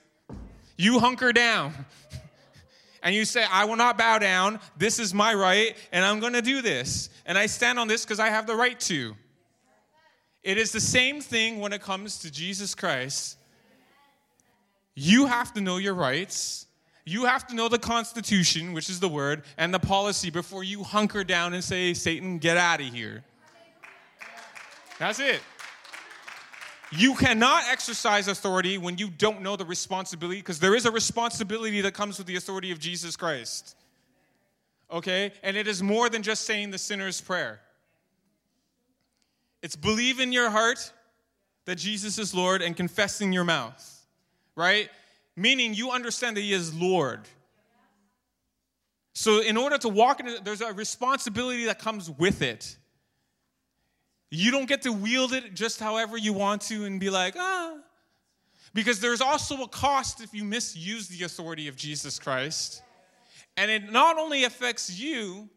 you 0.78 1.00
hunker 1.00 1.34
down. 1.34 1.74
and 3.04 3.15
you 3.15 3.26
say, 3.26 3.46
I 3.50 3.65
will 3.65 3.78
not 3.78 3.98
bow 3.98 4.20
down. 4.20 4.60
This 4.78 5.00
is 5.00 5.13
my 5.13 5.34
right, 5.34 5.76
and 5.92 6.04
I'm 6.04 6.20
going 6.20 6.34
to 6.34 6.42
do 6.42 6.62
this. 6.62 7.10
And 7.26 7.38
I 7.38 7.46
stand 7.46 7.80
on 7.80 7.88
this 7.88 8.04
because 8.04 8.20
I 8.20 8.28
have 8.28 8.46
the 8.46 8.56
right 8.56 8.80
to. 8.82 9.15
It 10.44 10.58
is 10.58 10.72
the 10.72 10.82
same 10.82 11.22
thing 11.22 11.60
when 11.60 11.74
it 11.74 11.82
comes 11.82 12.20
to 12.20 12.32
Jesus 12.32 12.76
Christ. 12.76 13.38
You 14.96 15.28
have 15.28 15.54
to 15.54 15.62
know 15.62 15.78
your 15.78 15.94
rights. 15.94 16.65
You 17.10 17.26
have 17.26 17.48
to 17.48 17.56
know 17.56 17.67
the 17.69 17.80
Constitution, 17.80 18.72
which 18.72 18.88
is 18.88 19.00
the 19.00 19.10
word, 19.10 19.41
and 19.58 19.74
the 19.74 19.80
policy 19.80 20.30
before 20.30 20.63
you 20.63 20.84
hunker 20.84 21.24
down 21.24 21.56
and 21.56 21.63
say, 21.63 21.95
Satan, 21.95 22.38
get 22.38 22.56
out 22.56 22.82
of 22.82 22.93
here. 22.93 23.24
That's 25.00 25.19
it. 25.19 25.41
You 26.91 27.15
cannot 27.15 27.63
exercise 27.67 28.28
authority 28.28 28.78
when 28.78 29.00
you 29.00 29.10
don't 29.10 29.41
know 29.41 29.56
the 29.56 29.65
responsibility, 29.65 30.39
because 30.39 30.60
there 30.60 30.76
is 30.76 30.86
a 30.86 30.91
responsibility 30.91 31.82
that 31.82 31.95
comes 31.95 32.19
with 32.19 32.28
the 32.28 32.36
authority 32.36 32.72
of 32.72 32.78
Jesus 32.78 33.15
Christ. 33.15 33.76
Okay? 34.91 35.32
And 35.41 35.58
it 35.58 35.67
is 35.67 35.82
more 35.82 36.10
than 36.10 36.22
just 36.22 36.45
saying 36.45 36.69
the 36.69 36.78
sinner's 36.78 37.19
prayer. 37.19 37.60
It's 39.63 39.76
believe 39.76 40.19
in 40.19 40.32
your 40.32 40.52
heart 40.52 40.91
that 41.65 41.78
Jesus 41.78 42.19
is 42.19 42.36
Lord 42.36 42.62
and 42.62 42.78
confess 42.78 43.19
in 43.19 43.34
your 43.34 43.45
mouth, 43.45 44.06
right? 44.56 44.89
Meaning 45.39 45.73
you 45.73 45.91
understand 45.91 46.36
that 46.36 46.41
He 46.41 46.52
is 46.52 46.73
Lord. 46.73 47.21
So, 49.13 49.39
in 49.39 49.56
order 49.56 49.78
to 49.78 49.88
walk 49.88 50.19
in 50.19 50.28
it, 50.28 50.43
there's 50.43 50.60
a 50.60 50.73
responsibility 50.73 51.63
that 51.65 51.80
comes 51.80 52.10
with 52.10 52.41
it. 52.41 52.75
You 54.32 54.52
don't 54.52 54.67
get 54.67 54.82
to 54.82 54.91
wield 54.91 55.32
it 55.32 55.54
just 55.54 55.80
however 55.80 56.17
you 56.17 56.34
want 56.34 56.63
to 56.63 56.84
and 56.84 56.99
be 56.99 57.10
like, 57.10 57.36
ah. 57.38 57.78
Because 58.73 58.99
there's 58.99 59.21
also 59.21 59.63
a 59.63 59.67
cost 59.69 60.21
if 60.21 60.34
you 60.34 60.43
misuse 60.43 61.08
the 61.08 61.23
authority 61.23 61.69
of 61.69 61.78
Jesus 61.78 62.19
Christ. 62.19 62.84
And 63.56 63.71
it 63.71 63.93
not 63.93 64.17
only 64.17 64.43
affects 64.43 64.99
you, 64.99 65.47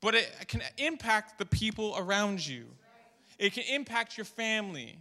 but 0.00 0.14
it 0.14 0.48
can 0.48 0.62
impact 0.78 1.36
the 1.36 1.44
people 1.44 1.94
around 1.98 2.44
you. 2.44 2.64
It 3.38 3.52
can 3.52 3.64
impact 3.70 4.16
your 4.16 4.24
family. 4.24 4.98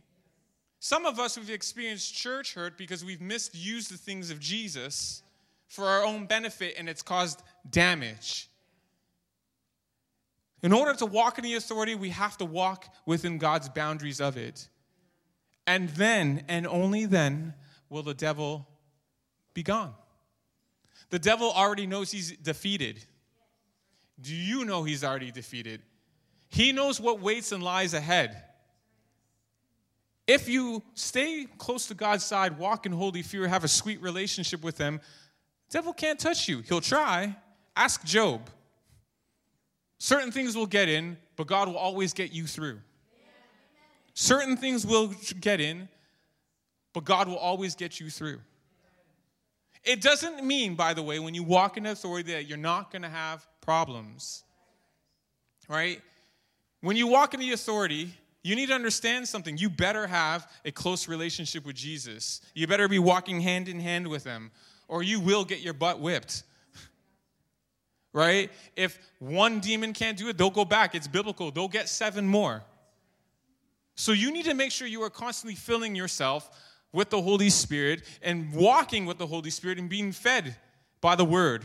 Some 0.84 1.06
of 1.06 1.20
us 1.20 1.36
have 1.36 1.48
experienced 1.48 2.15
church 2.15 2.56
hurt 2.56 2.76
because 2.76 3.06
we've 3.06 3.22
misused 3.22 3.94
the 3.94 3.98
things 3.98 4.32
of 4.32 4.39
Jesus 4.39 5.22
for 5.67 5.86
our 5.86 6.04
own 6.04 6.26
benefit 6.26 6.74
and 6.76 6.89
it's 6.89 7.04
caused 7.04 7.44
damage. 7.70 8.50
In 10.63 10.74
order 10.74 10.96
to 10.96 11.06
walk 11.06 11.38
in 11.38 11.44
the 11.44 11.54
authority, 11.54 11.94
we 11.94 12.10
have 12.10 12.36
to 12.39 12.46
walk 12.46 12.91
within 13.06 13.38
God's 13.38 13.70
boundaries 13.70 14.20
of 14.20 14.38
it. 14.38 14.70
And 15.67 15.88
then, 15.89 16.46
and 16.48 16.65
only 16.65 17.06
then, 17.06 17.54
will 17.88 18.02
the 18.02 18.15
devil 18.15 18.67
be 19.54 19.62
gone. 19.62 19.94
The 21.12 21.20
devil 21.20 21.52
already 21.52 21.86
knows 21.86 22.10
he's 22.10 22.36
defeated. 22.38 23.06
Do 24.20 24.34
you 24.34 24.65
know 24.65 24.82
he's 24.82 25.04
already 25.04 25.30
defeated? 25.30 25.84
He 26.50 26.72
knows 26.72 27.00
what 27.00 27.22
waits 27.22 27.52
and 27.52 27.62
lies 27.62 27.94
ahead. 27.94 28.46
If 30.32 30.48
you 30.48 30.82
stay 30.94 31.46
close 31.58 31.88
to 31.88 31.94
God's 31.94 32.24
side, 32.24 32.58
walk 32.58 32.86
in 32.86 32.94
holy 32.94 33.22
fear, 33.22 33.50
have 33.50 33.65
a 33.65 33.67
sweet 33.67 34.02
relationship 34.02 34.63
with 34.63 34.78
him, 34.78 35.02
devil 35.70 35.91
can't 35.91 36.17
touch 36.17 36.48
you. 36.48 36.62
He'll 36.62 36.80
try. 36.80 37.36
Ask 37.76 38.06
Job. 38.06 38.50
Certain 39.98 40.32
things 40.32 40.56
will 40.56 40.67
get 40.67 40.88
in, 40.88 41.17
but 41.36 41.48
God 41.48 41.67
will 41.67 41.76
always 41.76 42.13
get 42.13 42.32
you 42.32 42.48
through. 42.48 42.80
Certain 44.13 44.56
things 44.56 44.88
will 44.88 45.13
get 45.41 45.60
in, 45.60 45.89
but 46.94 47.04
God 47.04 47.28
will 47.28 47.38
always 47.38 47.76
get 47.76 48.00
you 48.00 48.10
through. 48.10 48.39
It 49.84 50.02
doesn't 50.02 50.46
mean, 50.46 50.76
by 50.76 50.94
the 50.94 51.04
way, 51.04 51.20
when 51.20 51.34
you 51.34 51.44
walk 51.44 51.76
in 51.76 51.86
authority 51.86 52.32
that 52.32 52.48
you're 52.48 52.58
not 52.58 52.89
going 52.89 53.02
to 53.02 53.10
have 53.10 53.46
problems. 53.60 54.46
Right? 55.67 56.02
When 56.80 56.96
you 56.96 57.08
walk 57.08 57.34
in 57.34 57.41
the 57.41 57.52
authority, 57.52 58.13
you 58.43 58.56
need 58.56 58.67
to 58.67 58.73
understand 58.73 59.27
something. 59.27 59.58
You 59.58 59.69
better 59.69 60.08
have 60.08 60.49
a 60.65 60.71
close 60.71 61.08
relationship 61.08 61.65
with 61.65 61.75
Jesus. 61.75 62.41
You 62.56 62.65
better 62.67 62.88
be 62.88 62.99
walking 62.99 63.41
hand 63.41 63.67
in 63.67 63.80
hand 63.80 64.08
with 64.08 64.23
him, 64.23 64.51
or 64.88 65.04
you 65.04 65.19
will 65.19 65.45
get 65.45 65.60
your 65.60 65.73
butt 65.73 65.99
whipped 65.99 66.43
right? 68.13 68.49
If 68.75 68.97
one 69.19 69.60
demon 69.60 69.93
can't 69.93 70.17
do 70.17 70.27
it, 70.30 70.38
they'll 70.38 70.49
go 70.49 70.65
back. 70.65 70.95
It's 70.95 71.08
biblical. 71.08 71.51
They'll 71.51 71.67
get 71.67 71.88
seven 71.88 72.27
more. 72.27 72.63
So 73.95 74.12
you 74.13 74.32
need 74.32 74.45
to 74.45 74.54
make 74.54 74.71
sure 74.71 74.88
you 74.88 75.04
are 75.04 75.10
constantly 75.10 75.56
filling 75.56 75.95
yourself 75.95 76.49
with 76.91 77.10
the 77.10 77.21
Holy 77.21 77.49
Spirit 77.49 78.04
and 78.21 78.54
walking 78.54 79.06
with 79.06 79.17
the 79.17 79.27
Holy 79.27 79.49
Spirit 79.49 79.77
and 79.77 79.89
being 79.89 80.12
fed 80.12 80.56
by 80.99 81.15
the 81.15 81.25
Word. 81.25 81.63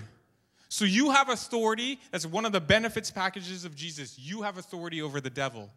So 0.69 0.85
you 0.85 1.11
have 1.11 1.29
authority. 1.29 1.99
That's 2.11 2.27
one 2.27 2.45
of 2.45 2.53
the 2.53 2.61
benefits 2.61 3.11
packages 3.11 3.65
of 3.65 3.75
Jesus. 3.75 4.19
You 4.19 4.43
have 4.43 4.59
authority 4.59 5.01
over 5.01 5.21
the 5.21 5.31
devil. 5.31 5.71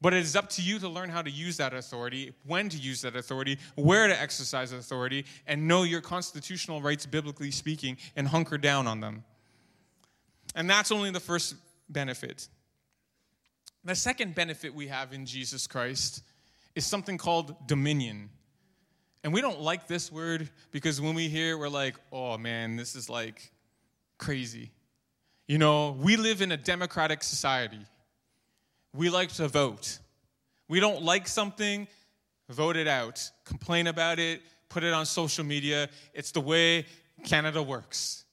But 0.00 0.14
it 0.14 0.20
is 0.20 0.36
up 0.36 0.48
to 0.50 0.62
you 0.62 0.78
to 0.78 0.88
learn 0.88 1.08
how 1.10 1.22
to 1.22 1.30
use 1.30 1.56
that 1.56 1.74
authority, 1.74 2.32
when 2.46 2.68
to 2.68 2.76
use 2.76 3.02
that 3.02 3.16
authority, 3.16 3.58
where 3.74 4.06
to 4.06 4.20
exercise 4.20 4.72
authority, 4.72 5.24
and 5.46 5.66
know 5.66 5.82
your 5.82 6.00
constitutional 6.00 6.80
rights, 6.80 7.04
biblically 7.04 7.50
speaking, 7.50 7.96
and 8.14 8.28
hunker 8.28 8.58
down 8.58 8.86
on 8.86 9.00
them. 9.00 9.24
And 10.54 10.70
that's 10.70 10.92
only 10.92 11.10
the 11.10 11.20
first 11.20 11.56
benefit. 11.88 12.48
The 13.84 13.94
second 13.94 14.34
benefit 14.34 14.74
we 14.74 14.88
have 14.88 15.12
in 15.12 15.26
Jesus 15.26 15.66
Christ 15.66 16.22
is 16.74 16.86
something 16.86 17.18
called 17.18 17.66
dominion. 17.66 18.30
And 19.24 19.32
we 19.32 19.40
don't 19.40 19.60
like 19.60 19.88
this 19.88 20.12
word 20.12 20.48
because 20.70 21.00
when 21.00 21.14
we 21.14 21.28
hear 21.28 21.52
it, 21.52 21.58
we're 21.58 21.68
like, 21.68 21.96
oh 22.12 22.38
man, 22.38 22.76
this 22.76 22.94
is 22.94 23.08
like 23.08 23.50
crazy. 24.16 24.70
You 25.46 25.58
know, 25.58 25.96
we 25.98 26.16
live 26.16 26.42
in 26.42 26.52
a 26.52 26.56
democratic 26.56 27.22
society. 27.22 27.80
We 28.94 29.10
like 29.10 29.30
to 29.34 29.48
vote. 29.48 29.98
We 30.68 30.80
don't 30.80 31.02
like 31.02 31.28
something, 31.28 31.88
vote 32.48 32.76
it 32.76 32.88
out, 32.88 33.30
complain 33.44 33.86
about 33.86 34.18
it, 34.18 34.42
put 34.68 34.84
it 34.84 34.92
on 34.92 35.06
social 35.06 35.44
media. 35.44 35.88
It's 36.14 36.32
the 36.32 36.40
way 36.40 36.86
Canada 37.24 37.62
works. 37.62 38.24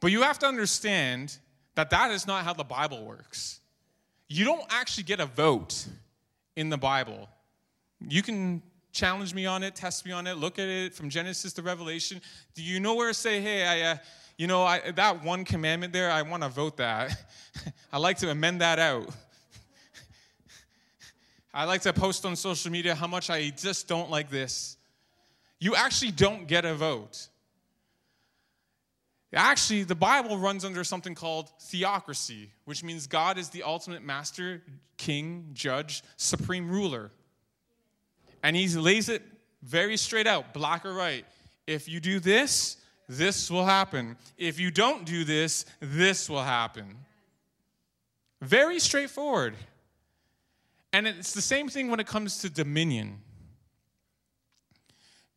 But 0.00 0.12
you 0.12 0.22
have 0.22 0.38
to 0.40 0.46
understand 0.46 1.36
that 1.74 1.90
that 1.90 2.10
is 2.10 2.26
not 2.26 2.44
how 2.44 2.52
the 2.52 2.64
Bible 2.64 3.04
works. 3.04 3.60
You 4.28 4.44
don't 4.44 4.64
actually 4.70 5.04
get 5.04 5.20
a 5.20 5.26
vote 5.26 5.86
in 6.56 6.68
the 6.68 6.76
Bible. 6.76 7.28
You 8.00 8.22
can 8.22 8.62
challenge 8.92 9.34
me 9.34 9.46
on 9.46 9.62
it, 9.62 9.74
test 9.74 10.04
me 10.04 10.12
on 10.12 10.26
it, 10.26 10.34
look 10.34 10.58
at 10.58 10.68
it 10.68 10.94
from 10.94 11.08
Genesis 11.08 11.52
to 11.54 11.62
Revelation. 11.62 12.20
Do 12.54 12.62
you 12.62 12.80
know 12.80 12.94
where 12.94 13.08
to 13.08 13.14
say, 13.14 13.40
hey, 13.40 13.64
I, 13.64 13.92
uh, 13.92 13.96
you 14.36 14.46
know, 14.46 14.64
I, 14.64 14.90
that 14.92 15.24
one 15.24 15.44
commandment 15.44 15.92
there, 15.92 16.10
I 16.10 16.22
want 16.22 16.42
to 16.42 16.48
vote 16.48 16.76
that. 16.76 17.16
I 17.92 17.98
like 17.98 18.18
to 18.18 18.30
amend 18.30 18.60
that 18.60 18.78
out. 18.78 19.08
I 21.58 21.64
like 21.64 21.80
to 21.82 21.92
post 21.92 22.24
on 22.24 22.36
social 22.36 22.70
media 22.70 22.94
how 22.94 23.08
much 23.08 23.30
I 23.30 23.50
just 23.50 23.88
don't 23.88 24.10
like 24.10 24.30
this. 24.30 24.76
You 25.58 25.74
actually 25.74 26.12
don't 26.12 26.46
get 26.46 26.64
a 26.64 26.72
vote. 26.72 27.26
Actually, 29.34 29.82
the 29.82 29.96
Bible 29.96 30.38
runs 30.38 30.64
under 30.64 30.84
something 30.84 31.16
called 31.16 31.50
theocracy, 31.60 32.50
which 32.64 32.84
means 32.84 33.08
God 33.08 33.38
is 33.38 33.48
the 33.48 33.64
ultimate 33.64 34.04
master, 34.04 34.62
king, 34.98 35.50
judge, 35.52 36.04
supreme 36.16 36.70
ruler. 36.70 37.10
And 38.44 38.54
he 38.54 38.68
lays 38.68 39.08
it 39.08 39.22
very 39.60 39.96
straight 39.96 40.28
out, 40.28 40.54
black 40.54 40.86
or 40.86 40.94
white. 40.94 41.24
If 41.66 41.88
you 41.88 41.98
do 41.98 42.20
this, 42.20 42.76
this 43.08 43.50
will 43.50 43.64
happen. 43.64 44.16
If 44.36 44.60
you 44.60 44.70
don't 44.70 45.04
do 45.04 45.24
this, 45.24 45.66
this 45.80 46.30
will 46.30 46.44
happen. 46.44 46.98
Very 48.40 48.78
straightforward. 48.78 49.56
And 50.92 51.06
it's 51.06 51.32
the 51.32 51.42
same 51.42 51.68
thing 51.68 51.90
when 51.90 52.00
it 52.00 52.06
comes 52.06 52.38
to 52.38 52.50
dominion. 52.50 53.20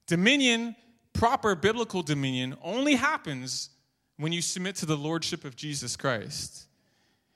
Dominion, 0.08 0.76
proper 1.14 1.56
biblical 1.56 2.04
dominion, 2.04 2.58
only 2.64 2.96
happens 2.96 3.70
when 4.18 4.32
you 4.32 4.42
submit 4.42 4.76
to 4.78 4.86
the 4.86 4.98
lordship 4.98 5.46
of 5.46 5.56
Jesus 5.56 5.96
Christ. 5.96 6.68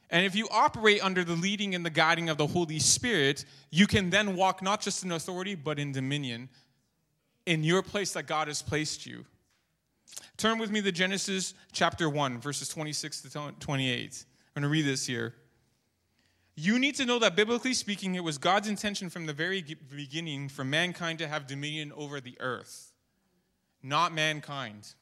And 0.10 0.26
if 0.26 0.36
you 0.36 0.48
operate 0.52 1.04
under 1.04 1.24
the 1.24 1.34
leading 1.34 1.76
and 1.76 1.86
the 1.86 1.90
guiding 1.90 2.30
of 2.30 2.38
the 2.38 2.48
Holy 2.48 2.80
Spirit, 2.80 3.44
you 3.72 3.88
can 3.88 4.10
then 4.10 4.36
walk 4.36 4.62
not 4.62 4.82
just 4.82 5.04
in 5.04 5.12
authority, 5.12 5.56
but 5.56 5.80
in 5.80 5.92
dominion 5.92 6.50
in 7.46 7.64
your 7.64 7.82
place 7.82 8.14
that 8.14 8.24
God 8.24 8.48
has 8.48 8.62
placed 8.62 9.06
you. 9.06 9.26
Turn 10.38 10.58
with 10.58 10.72
me 10.72 10.82
to 10.82 10.92
Genesis 10.92 11.54
chapter 11.72 12.10
1, 12.10 12.40
verses 12.40 12.70
26 12.70 13.22
to 13.22 13.54
28. 13.60 14.26
I'm 14.56 14.62
going 14.62 14.70
to 14.70 14.70
read 14.70 14.86
this 14.86 15.06
here. 15.06 15.34
You 16.56 16.80
need 16.80 16.96
to 16.96 17.06
know 17.06 17.20
that 17.20 17.36
biblically 17.36 17.74
speaking, 17.74 18.16
it 18.16 18.24
was 18.24 18.38
God's 18.38 18.70
intention 18.70 19.10
from 19.10 19.26
the 19.26 19.34
very 19.34 19.62
beginning 19.62 20.48
for 20.48 20.64
mankind 20.64 21.20
to 21.20 21.28
have 21.28 21.48
dominion 21.48 21.92
over 21.96 22.22
the 22.22 22.38
earth. 22.40 22.94
Not 23.84 24.14
mankind, 24.14 24.94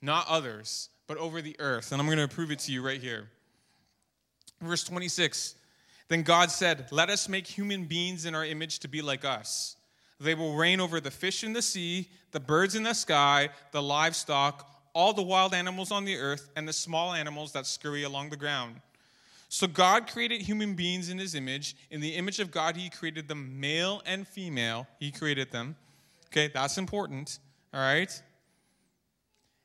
not 0.00 0.26
others, 0.28 0.90
but 1.08 1.18
over 1.18 1.42
the 1.42 1.56
earth. 1.58 1.90
And 1.90 2.00
I'm 2.00 2.06
going 2.06 2.18
to 2.18 2.28
prove 2.28 2.52
it 2.52 2.60
to 2.60 2.72
you 2.72 2.86
right 2.86 3.00
here. 3.00 3.28
Verse 4.62 4.84
26 4.84 5.56
Then 6.06 6.22
God 6.22 6.52
said, 6.52 6.86
Let 6.92 7.10
us 7.10 7.28
make 7.28 7.46
human 7.46 7.84
beings 7.84 8.24
in 8.24 8.34
our 8.34 8.44
image 8.44 8.78
to 8.80 8.88
be 8.88 9.02
like 9.02 9.24
us. 9.24 9.76
They 10.20 10.34
will 10.34 10.54
reign 10.54 10.80
over 10.80 11.00
the 11.00 11.10
fish 11.10 11.42
in 11.42 11.52
the 11.52 11.62
sea, 11.62 12.08
the 12.30 12.40
birds 12.40 12.74
in 12.74 12.84
the 12.84 12.94
sky, 12.94 13.50
the 13.72 13.82
livestock, 13.82 14.68
all 14.92 15.12
the 15.12 15.22
wild 15.22 15.52
animals 15.52 15.92
on 15.92 16.04
the 16.04 16.16
earth, 16.16 16.50
and 16.56 16.66
the 16.66 16.72
small 16.72 17.12
animals 17.12 17.52
that 17.52 17.66
scurry 17.66 18.04
along 18.04 18.30
the 18.30 18.36
ground. 18.36 18.76
So 19.48 19.66
God 19.66 20.06
created 20.06 20.42
human 20.42 20.74
beings 20.74 21.08
in 21.08 21.18
his 21.18 21.34
image. 21.34 21.74
In 21.90 22.00
the 22.00 22.14
image 22.14 22.38
of 22.38 22.50
God, 22.50 22.76
he 22.76 22.90
created 22.90 23.28
them 23.28 23.58
male 23.58 24.02
and 24.04 24.28
female. 24.28 24.86
He 25.00 25.10
created 25.10 25.50
them. 25.50 25.76
Okay, 26.26 26.50
that's 26.52 26.76
important. 26.76 27.38
All 27.72 27.80
right? 27.80 28.22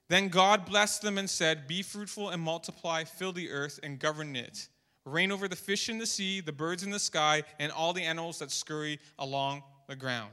Then 0.09 0.29
God 0.29 0.65
blessed 0.65 1.01
them 1.01 1.17
and 1.17 1.29
said, 1.29 1.67
Be 1.67 1.81
fruitful 1.81 2.29
and 2.29 2.41
multiply, 2.41 3.03
fill 3.03 3.33
the 3.33 3.49
earth 3.51 3.79
and 3.83 3.99
govern 3.99 4.35
it. 4.35 4.69
Reign 5.05 5.31
over 5.31 5.47
the 5.49 5.55
fish 5.55 5.89
in 5.89 5.97
the 5.97 6.05
sea, 6.05 6.39
the 6.39 6.53
birds 6.53 6.83
in 6.83 6.89
the 6.89 6.99
sky, 6.99 7.43
and 7.59 7.71
all 7.71 7.91
the 7.91 8.03
animals 8.03 8.39
that 8.39 8.51
scurry 8.51 8.99
along 9.19 9.63
the 9.87 9.95
ground. 9.95 10.31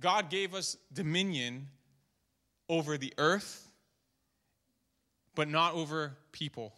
God 0.00 0.28
gave 0.28 0.54
us 0.54 0.76
dominion 0.92 1.68
over 2.68 2.98
the 2.98 3.12
earth, 3.18 3.63
but 5.34 5.48
not 5.48 5.74
over 5.74 6.12
people. 6.32 6.72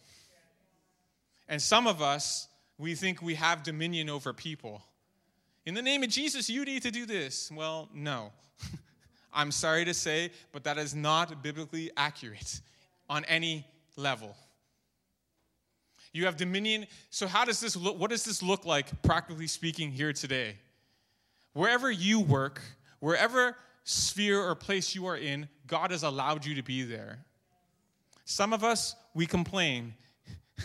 And 1.49 1.61
some 1.61 1.87
of 1.87 2.01
us, 2.01 2.47
we 2.77 2.95
think 2.95 3.21
we 3.21 3.35
have 3.35 3.63
dominion 3.63 4.09
over 4.09 4.33
people. 4.33 4.83
In 5.65 5.73
the 5.73 5.81
name 5.81 6.03
of 6.03 6.09
Jesus, 6.09 6.49
you 6.49 6.65
need 6.65 6.83
to 6.83 6.91
do 6.91 7.05
this. 7.05 7.51
Well, 7.51 7.89
no. 7.93 8.31
I'm 9.33 9.51
sorry 9.51 9.85
to 9.85 9.93
say, 9.93 10.31
but 10.51 10.63
that 10.63 10.77
is 10.77 10.95
not 10.95 11.43
biblically 11.43 11.91
accurate 11.97 12.61
on 13.09 13.25
any 13.25 13.65
level. 13.95 14.35
You 16.13 16.25
have 16.25 16.37
dominion. 16.37 16.87
So, 17.09 17.27
how 17.27 17.45
does 17.45 17.59
this 17.59 17.75
look? 17.75 17.99
What 17.99 18.09
does 18.09 18.23
this 18.23 18.41
look 18.41 18.65
like, 18.65 19.01
practically 19.03 19.47
speaking, 19.47 19.91
here 19.91 20.13
today? 20.13 20.55
Wherever 21.53 21.91
you 21.91 22.19
work, 22.19 22.61
wherever 22.99 23.55
sphere 23.83 24.41
or 24.41 24.55
place 24.55 24.95
you 24.95 25.05
are 25.05 25.17
in, 25.17 25.47
God 25.67 25.91
has 25.91 26.03
allowed 26.03 26.45
you 26.45 26.55
to 26.55 26.63
be 26.63 26.83
there. 26.83 27.19
Some 28.29 28.51
of 28.51 28.61
us, 28.61 28.93
we 29.13 29.25
complain, 29.25 29.93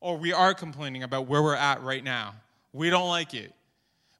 or 0.00 0.16
we 0.16 0.32
are 0.32 0.54
complaining 0.54 1.02
about 1.02 1.26
where 1.26 1.42
we're 1.42 1.54
at 1.54 1.82
right 1.82 2.02
now. 2.02 2.34
We 2.72 2.88
don't 2.88 3.08
like 3.10 3.34
it. 3.34 3.52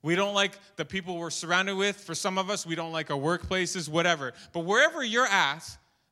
We 0.03 0.15
don't 0.15 0.35
like 0.35 0.59
the 0.77 0.85
people 0.85 1.17
we're 1.17 1.31
surrounded 1.31 1.77
with. 1.77 1.97
For 1.97 2.15
some 2.15 2.37
of 2.37 2.51
us, 2.51 2.67
we 2.67 2.75
don't 2.75 2.93
like 2.93 3.11
our 3.11 3.17
workplaces, 3.17 3.89
whatever. 3.89 4.35
But 4.53 4.67
wherever 4.67 5.03
you're 5.03 5.27
at, 5.27 5.65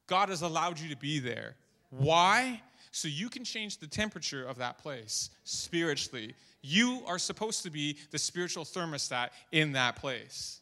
God 0.06 0.30
has 0.30 0.40
allowed 0.40 0.80
you 0.80 0.88
to 0.88 0.96
be 0.96 1.18
there. 1.18 1.56
Why? 1.90 2.62
So 2.90 3.06
you 3.06 3.28
can 3.28 3.44
change 3.44 3.76
the 3.76 3.86
temperature 3.86 4.42
of 4.42 4.56
that 4.56 4.78
place 4.78 5.28
spiritually. 5.44 6.34
You 6.62 7.02
are 7.06 7.18
supposed 7.18 7.64
to 7.64 7.70
be 7.70 7.98
the 8.12 8.18
spiritual 8.18 8.64
thermostat 8.64 9.28
in 9.52 9.72
that 9.72 9.96
place. 9.96 10.61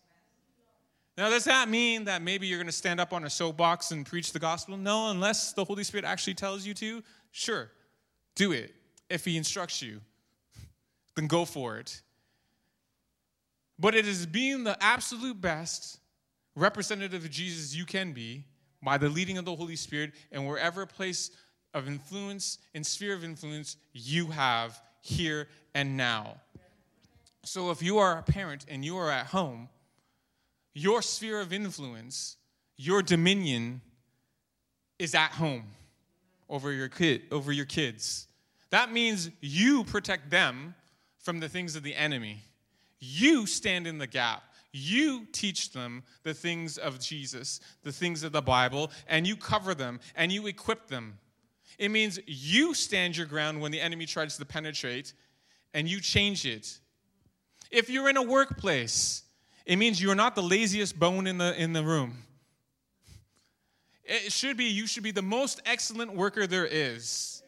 Now, 1.20 1.28
does 1.28 1.44
that 1.44 1.68
mean 1.68 2.04
that 2.04 2.22
maybe 2.22 2.46
you're 2.46 2.56
going 2.56 2.66
to 2.66 2.72
stand 2.72 2.98
up 2.98 3.12
on 3.12 3.24
a 3.24 3.28
soapbox 3.28 3.90
and 3.90 4.06
preach 4.06 4.32
the 4.32 4.38
gospel? 4.38 4.78
No, 4.78 5.10
unless 5.10 5.52
the 5.52 5.62
Holy 5.62 5.84
Spirit 5.84 6.06
actually 6.06 6.32
tells 6.32 6.66
you 6.66 6.72
to. 6.72 7.02
Sure, 7.30 7.70
do 8.36 8.52
it. 8.52 8.74
If 9.10 9.26
He 9.26 9.36
instructs 9.36 9.82
you, 9.82 10.00
then 11.16 11.26
go 11.26 11.44
for 11.44 11.76
it. 11.76 12.00
But 13.78 13.94
it 13.94 14.06
is 14.06 14.24
being 14.24 14.64
the 14.64 14.82
absolute 14.82 15.38
best 15.38 15.98
representative 16.56 17.22
of 17.22 17.30
Jesus 17.30 17.76
you 17.76 17.84
can 17.84 18.12
be 18.12 18.46
by 18.82 18.96
the 18.96 19.10
leading 19.10 19.36
of 19.36 19.44
the 19.44 19.54
Holy 19.54 19.76
Spirit 19.76 20.12
and 20.32 20.48
wherever 20.48 20.86
place 20.86 21.32
of 21.74 21.86
influence 21.86 22.56
and 22.74 22.86
sphere 22.86 23.12
of 23.12 23.24
influence 23.24 23.76
you 23.92 24.28
have 24.28 24.80
here 25.02 25.48
and 25.74 25.98
now. 25.98 26.40
So 27.44 27.70
if 27.70 27.82
you 27.82 27.98
are 27.98 28.16
a 28.16 28.22
parent 28.22 28.64
and 28.70 28.82
you 28.82 28.96
are 28.96 29.10
at 29.10 29.26
home, 29.26 29.68
your 30.74 31.02
sphere 31.02 31.40
of 31.40 31.52
influence, 31.52 32.36
your 32.76 33.02
dominion 33.02 33.80
is 34.98 35.14
at 35.14 35.32
home 35.32 35.64
over 36.48 36.72
your 36.72 36.88
kid 36.88 37.22
over 37.30 37.52
your 37.52 37.64
kids. 37.64 38.26
That 38.70 38.92
means 38.92 39.30
you 39.40 39.84
protect 39.84 40.30
them 40.30 40.74
from 41.18 41.40
the 41.40 41.48
things 41.48 41.76
of 41.76 41.82
the 41.82 41.94
enemy. 41.94 42.42
You 42.98 43.46
stand 43.46 43.86
in 43.86 43.98
the 43.98 44.06
gap. 44.06 44.42
You 44.72 45.26
teach 45.32 45.72
them 45.72 46.04
the 46.22 46.34
things 46.34 46.78
of 46.78 47.00
Jesus, 47.00 47.60
the 47.82 47.90
things 47.90 48.22
of 48.22 48.32
the 48.32 48.42
Bible, 48.42 48.92
and 49.08 49.26
you 49.26 49.36
cover 49.36 49.74
them 49.74 49.98
and 50.14 50.30
you 50.30 50.46
equip 50.46 50.86
them. 50.86 51.18
It 51.78 51.90
means 51.90 52.20
you 52.26 52.74
stand 52.74 53.16
your 53.16 53.26
ground 53.26 53.60
when 53.60 53.72
the 53.72 53.80
enemy 53.80 54.06
tries 54.06 54.36
to 54.36 54.44
penetrate 54.44 55.12
and 55.74 55.88
you 55.88 56.00
change 56.00 56.46
it. 56.46 56.78
If 57.70 57.90
you're 57.90 58.08
in 58.08 58.16
a 58.16 58.22
workplace, 58.22 59.22
it 59.70 59.76
means 59.76 60.02
you're 60.02 60.16
not 60.16 60.34
the 60.34 60.42
laziest 60.42 60.98
bone 60.98 61.28
in 61.28 61.38
the, 61.38 61.54
in 61.56 61.72
the 61.72 61.84
room. 61.84 62.24
It 64.02 64.32
should 64.32 64.56
be, 64.56 64.64
you 64.64 64.88
should 64.88 65.04
be 65.04 65.12
the 65.12 65.22
most 65.22 65.62
excellent 65.64 66.12
worker 66.12 66.48
there 66.48 66.66
is. 66.66 67.44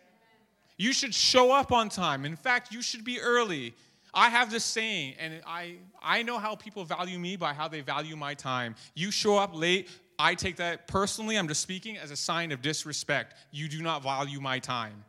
You 0.78 0.92
should 0.92 1.12
show 1.12 1.50
up 1.50 1.72
on 1.72 1.88
time. 1.88 2.24
In 2.24 2.37
fact, 2.37 2.72
you 2.72 2.80
should 2.80 3.02
be 3.02 3.20
early. 3.20 3.74
I 4.14 4.28
have 4.28 4.52
this 4.52 4.62
saying, 4.62 5.14
and 5.18 5.40
I, 5.44 5.78
I 6.00 6.22
know 6.22 6.38
how 6.38 6.54
people 6.54 6.85
value 6.85 7.18
me 7.18 7.35
by 7.35 7.54
how 7.54 7.66
they 7.66 7.80
value 7.80 8.14
my 8.14 8.35
time. 8.35 8.76
You 8.94 9.11
show 9.11 9.37
up 9.37 9.50
late, 9.52 9.88
I 10.16 10.37
take 10.37 10.54
that 10.58 10.87
personally, 10.87 11.37
I'm 11.37 11.48
just 11.48 11.61
speaking 11.61 11.98
as 11.98 12.12
a 12.12 12.16
sign 12.16 12.52
of 12.52 12.62
disrespect. 12.62 13.35
You 13.50 13.66
do 13.66 13.82
not 13.82 14.04
value 14.04 14.40
my 14.40 14.61
time 14.61 15.04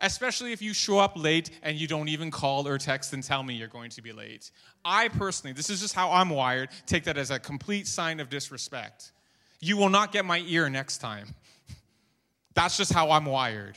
especially 0.00 0.52
if 0.52 0.60
you 0.60 0.74
show 0.74 0.98
up 0.98 1.12
late 1.16 1.50
and 1.62 1.76
you 1.78 1.86
don't 1.86 2.08
even 2.08 2.30
call 2.30 2.66
or 2.66 2.78
text 2.78 3.12
and 3.12 3.22
tell 3.22 3.42
me 3.42 3.54
you're 3.54 3.68
going 3.68 3.90
to 3.90 4.02
be 4.02 4.12
late. 4.12 4.50
I 4.84 5.08
personally, 5.08 5.52
this 5.52 5.70
is 5.70 5.80
just 5.80 5.94
how 5.94 6.10
I'm 6.10 6.30
wired, 6.30 6.70
take 6.86 7.04
that 7.04 7.16
as 7.16 7.30
a 7.30 7.38
complete 7.38 7.86
sign 7.86 8.20
of 8.20 8.28
disrespect. 8.28 9.12
You 9.60 9.76
will 9.76 9.88
not 9.88 10.12
get 10.12 10.24
my 10.24 10.40
ear 10.46 10.68
next 10.68 10.98
time. 10.98 11.28
That's 12.54 12.76
just 12.76 12.92
how 12.92 13.10
I'm 13.10 13.24
wired. 13.26 13.76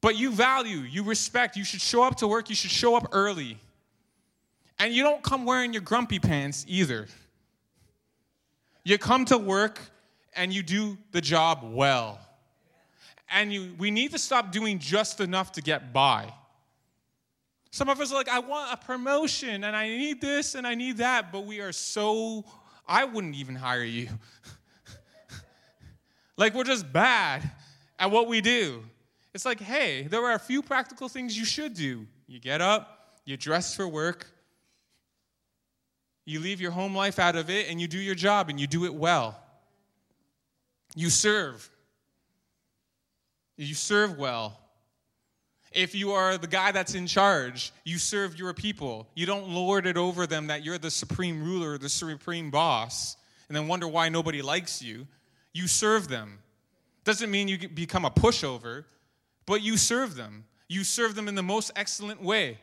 But 0.00 0.16
you 0.16 0.32
value, 0.32 0.78
you 0.78 1.04
respect, 1.04 1.56
you 1.56 1.64
should 1.64 1.80
show 1.80 2.02
up 2.02 2.16
to 2.16 2.26
work, 2.26 2.48
you 2.48 2.56
should 2.56 2.70
show 2.70 2.96
up 2.96 3.08
early. 3.12 3.58
And 4.78 4.92
you 4.92 5.04
don't 5.04 5.22
come 5.22 5.44
wearing 5.44 5.72
your 5.72 5.82
grumpy 5.82 6.18
pants 6.18 6.64
either. 6.68 7.06
You 8.84 8.98
come 8.98 9.24
to 9.26 9.38
work 9.38 9.80
and 10.34 10.52
you 10.52 10.62
do 10.62 10.98
the 11.12 11.20
job 11.20 11.60
well 11.62 12.18
and 13.32 13.52
you, 13.52 13.74
we 13.78 13.90
need 13.90 14.12
to 14.12 14.18
stop 14.18 14.52
doing 14.52 14.78
just 14.78 15.20
enough 15.20 15.52
to 15.52 15.62
get 15.62 15.92
by. 15.92 16.32
Some 17.70 17.88
of 17.88 18.00
us 18.00 18.12
are 18.12 18.14
like, 18.14 18.28
I 18.28 18.38
want 18.38 18.72
a 18.72 18.76
promotion 18.76 19.64
and 19.64 19.74
I 19.74 19.88
need 19.88 20.20
this 20.20 20.54
and 20.54 20.66
I 20.66 20.74
need 20.74 20.98
that, 20.98 21.32
but 21.32 21.46
we 21.46 21.60
are 21.60 21.72
so, 21.72 22.44
I 22.86 23.04
wouldn't 23.04 23.34
even 23.34 23.54
hire 23.54 23.82
you. 23.82 24.08
like, 26.36 26.54
we're 26.54 26.64
just 26.64 26.92
bad 26.92 27.50
at 27.98 28.10
what 28.10 28.28
we 28.28 28.42
do. 28.42 28.84
It's 29.32 29.46
like, 29.46 29.58
hey, 29.58 30.02
there 30.02 30.22
are 30.22 30.34
a 30.34 30.38
few 30.38 30.60
practical 30.60 31.08
things 31.08 31.36
you 31.36 31.46
should 31.46 31.72
do. 31.72 32.06
You 32.26 32.38
get 32.38 32.60
up, 32.60 33.18
you 33.24 33.38
dress 33.38 33.74
for 33.74 33.88
work, 33.88 34.26
you 36.26 36.38
leave 36.38 36.60
your 36.60 36.70
home 36.70 36.94
life 36.94 37.18
out 37.18 37.36
of 37.36 37.48
it, 37.48 37.70
and 37.70 37.80
you 37.80 37.88
do 37.88 37.98
your 37.98 38.14
job 38.14 38.50
and 38.50 38.60
you 38.60 38.66
do 38.66 38.84
it 38.84 38.94
well. 38.94 39.40
You 40.94 41.08
serve. 41.08 41.70
You 43.62 43.74
serve 43.74 44.18
well. 44.18 44.58
If 45.72 45.94
you 45.94 46.12
are 46.12 46.36
the 46.36 46.46
guy 46.46 46.72
that's 46.72 46.94
in 46.94 47.06
charge, 47.06 47.72
you 47.84 47.98
serve 47.98 48.38
your 48.38 48.52
people. 48.52 49.06
You 49.14 49.24
don't 49.26 49.48
lord 49.48 49.86
it 49.86 49.96
over 49.96 50.26
them 50.26 50.48
that 50.48 50.64
you're 50.64 50.78
the 50.78 50.90
supreme 50.90 51.42
ruler, 51.42 51.78
the 51.78 51.88
supreme 51.88 52.50
boss, 52.50 53.16
and 53.48 53.56
then 53.56 53.68
wonder 53.68 53.88
why 53.88 54.08
nobody 54.08 54.42
likes 54.42 54.82
you. 54.82 55.06
You 55.52 55.66
serve 55.66 56.08
them. 56.08 56.38
Doesn't 57.04 57.30
mean 57.30 57.48
you 57.48 57.68
become 57.68 58.04
a 58.04 58.10
pushover, 58.10 58.84
but 59.46 59.62
you 59.62 59.76
serve 59.76 60.14
them. 60.14 60.44
You 60.68 60.84
serve 60.84 61.14
them 61.14 61.28
in 61.28 61.34
the 61.34 61.42
most 61.42 61.70
excellent 61.74 62.22
way. 62.22 62.58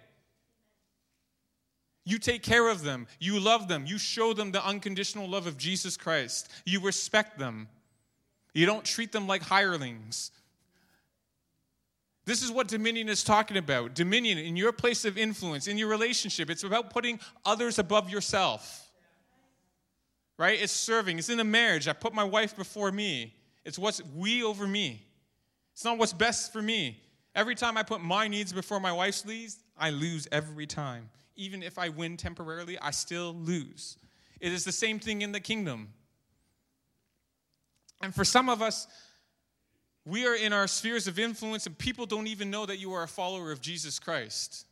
You 2.06 2.18
take 2.18 2.42
care 2.42 2.70
of 2.70 2.84
them. 2.84 3.08
You 3.20 3.40
love 3.40 3.68
them. 3.68 3.86
You 3.86 3.98
show 3.98 4.34
them 4.34 4.52
the 4.52 4.66
unconditional 4.66 5.28
love 5.28 5.46
of 5.46 5.58
Jesus 5.58 5.98
Christ. 5.98 6.50
You 6.66 6.80
respect 6.80 7.38
them. 7.38 7.68
You 8.54 8.66
don't 8.66 8.84
treat 8.84 9.12
them 9.12 9.28
like 9.28 9.44
hirelings. 9.44 10.32
This 12.30 12.44
is 12.44 12.52
what 12.52 12.68
dominion 12.68 13.10
is 13.10 13.24
talking 13.24 13.58
about. 13.58 13.96
Dominion 13.96 14.38
in 14.38 14.56
your 14.56 14.72
place 14.72 15.04
of 15.04 15.18
influence, 15.18 15.68
in 15.68 15.80
your 15.80 15.88
relationship. 15.88 16.52
It's 16.52 16.64
about 16.64 16.92
putting 16.92 17.20
others 17.44 17.80
above 17.80 18.12
yourself. 18.12 18.92
Right? 20.38 20.62
It's 20.62 20.72
serving. 20.72 21.18
It's 21.18 21.30
in 21.30 21.40
a 21.40 21.44
marriage. 21.44 21.88
I 21.88 21.94
put 21.94 22.14
my 22.14 22.24
wife 22.24 22.56
before 22.56 22.92
me. 22.92 23.34
It's 23.66 23.80
what's 23.80 24.04
we 24.16 24.44
over 24.44 24.68
me. 24.68 25.04
It's 25.74 25.84
not 25.84 25.98
what's 25.98 26.14
best 26.14 26.54
for 26.54 26.62
me. 26.62 27.02
Every 27.34 27.56
time 27.56 27.78
I 27.78 27.82
put 27.82 28.00
my 28.00 28.28
needs 28.28 28.54
before 28.54 28.80
my 28.80 28.94
wife's 28.94 29.26
needs, 29.26 29.58
I 29.76 29.90
lose 29.90 30.28
every 30.32 30.68
time. 30.68 31.10
Even 31.36 31.64
if 31.64 31.80
I 31.80 31.90
win 31.90 32.16
temporarily, 32.16 32.78
I 32.78 32.92
still 32.92 33.34
lose. 33.34 33.98
It 34.40 34.54
is 34.54 34.64
the 34.64 34.72
same 34.72 35.00
thing 35.00 35.24
in 35.24 35.32
the 35.32 35.40
kingdom. 35.40 35.88
And 38.04 38.14
for 38.14 38.24
some 38.24 38.50
of 38.50 38.62
us, 38.62 38.86
we 40.10 40.26
are 40.26 40.36
in 40.36 40.54
our 40.54 40.68
spheres 40.68 41.08
of 41.08 41.20
influence, 41.20 41.66
and 41.66 41.78
people 41.78 42.06
don't 42.06 42.28
even 42.28 42.50
know 42.50 42.66
that 42.66 42.80
you 42.80 42.94
are 42.94 43.04
a 43.04 43.08
follower 43.08 43.52
of 43.52 43.62
Jesus 43.62 44.00
Christ 44.00 44.66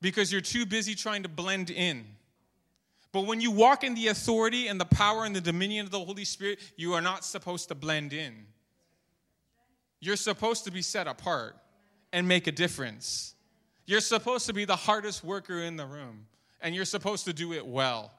because 0.00 0.30
you're 0.30 0.40
too 0.40 0.66
busy 0.66 0.94
trying 0.94 1.22
to 1.22 1.28
blend 1.28 1.70
in. 1.70 2.04
But 3.12 3.26
when 3.26 3.40
you 3.40 3.50
walk 3.50 3.82
in 3.82 3.94
the 3.94 4.08
authority 4.08 4.68
and 4.68 4.80
the 4.80 4.84
power 4.84 5.24
and 5.24 5.34
the 5.34 5.40
dominion 5.40 5.84
of 5.84 5.90
the 5.90 5.98
Holy 5.98 6.24
Spirit, 6.24 6.60
you 6.76 6.92
are 6.92 7.00
not 7.00 7.24
supposed 7.24 7.68
to 7.68 7.74
blend 7.74 8.12
in. 8.12 8.46
You're 10.00 10.16
supposed 10.16 10.64
to 10.64 10.70
be 10.70 10.82
set 10.82 11.06
apart 11.06 11.56
and 12.12 12.28
make 12.28 12.46
a 12.46 12.52
difference. 12.52 13.34
You're 13.86 14.00
supposed 14.00 14.46
to 14.46 14.52
be 14.52 14.64
the 14.64 14.76
hardest 14.76 15.24
worker 15.24 15.58
in 15.58 15.76
the 15.76 15.86
room, 15.86 16.26
and 16.60 16.74
you're 16.74 16.84
supposed 16.84 17.24
to 17.24 17.32
do 17.32 17.52
it 17.52 17.66
well. 17.66 18.12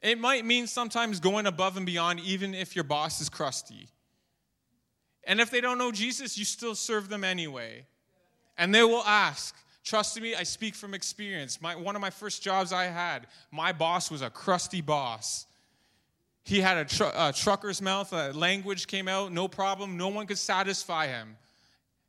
It 0.00 0.18
might 0.18 0.44
mean 0.44 0.66
sometimes 0.66 1.20
going 1.20 1.46
above 1.46 1.76
and 1.76 1.86
beyond, 1.86 2.20
even 2.20 2.54
if 2.54 2.74
your 2.74 2.84
boss 2.84 3.20
is 3.20 3.28
crusty. 3.28 3.88
And 5.24 5.40
if 5.40 5.50
they 5.50 5.60
don't 5.60 5.78
know 5.78 5.92
Jesus, 5.92 6.36
you 6.36 6.44
still 6.44 6.74
serve 6.74 7.08
them 7.08 7.24
anyway. 7.24 7.86
And 8.58 8.74
they 8.74 8.82
will 8.82 9.04
ask. 9.04 9.54
Trust 9.84 10.20
me, 10.20 10.34
I 10.34 10.42
speak 10.44 10.74
from 10.74 10.94
experience. 10.94 11.60
My, 11.60 11.74
one 11.74 11.96
of 11.96 12.02
my 12.02 12.10
first 12.10 12.42
jobs 12.42 12.72
I 12.72 12.84
had, 12.84 13.26
my 13.50 13.72
boss 13.72 14.10
was 14.10 14.22
a 14.22 14.30
crusty 14.30 14.80
boss. 14.80 15.46
He 16.44 16.60
had 16.60 16.76
a, 16.76 16.84
tr- 16.84 17.14
a 17.14 17.32
trucker's 17.32 17.80
mouth, 17.80 18.12
a 18.12 18.32
language 18.32 18.86
came 18.86 19.08
out, 19.08 19.32
no 19.32 19.48
problem. 19.48 19.96
No 19.96 20.08
one 20.08 20.26
could 20.26 20.38
satisfy 20.38 21.06
him. 21.06 21.36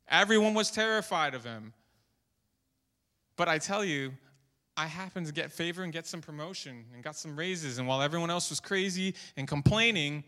Everyone 0.08 0.54
was 0.54 0.70
terrified 0.70 1.34
of 1.34 1.44
him. 1.44 1.72
But 3.36 3.48
I 3.48 3.58
tell 3.58 3.84
you, 3.84 4.12
I 4.76 4.86
happened 4.86 5.26
to 5.26 5.32
get 5.32 5.52
favor 5.52 5.82
and 5.82 5.92
get 5.92 6.06
some 6.06 6.20
promotion 6.20 6.84
and 6.94 7.02
got 7.02 7.16
some 7.16 7.36
raises. 7.36 7.78
And 7.78 7.86
while 7.86 8.02
everyone 8.02 8.30
else 8.30 8.50
was 8.50 8.60
crazy 8.60 9.14
and 9.36 9.46
complaining, 9.46 10.24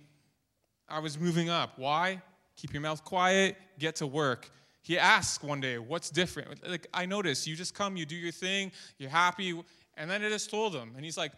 I 0.89 1.01
was 1.01 1.19
moving 1.19 1.49
up. 1.49 1.79
Why? 1.79 2.23
Keep 2.57 2.73
your 2.73 2.83
mouth 2.83 3.05
quiet, 3.05 3.57
get 3.79 3.97
to 3.97 4.07
work. 4.07 4.51
He 4.83 4.99
asked 4.99 5.43
one 5.43 5.61
day, 5.61 5.79
What's 5.79 6.11
different? 6.11 6.67
Like, 6.69 6.87
I 6.95 7.07
notice 7.07 7.47
you 7.47 7.57
just 7.57 7.75
come, 7.75 7.97
you 7.97 8.07
do 8.07 8.17
your 8.17 8.33
thing, 8.33 8.73
you're 8.99 9.11
happy. 9.11 9.61
And 9.97 10.11
then 10.11 10.25
I 10.25 10.29
just 10.29 10.51
told 10.51 10.75
him. 10.75 10.93
And 10.97 11.05
he's 11.05 11.17
like, 11.17 11.33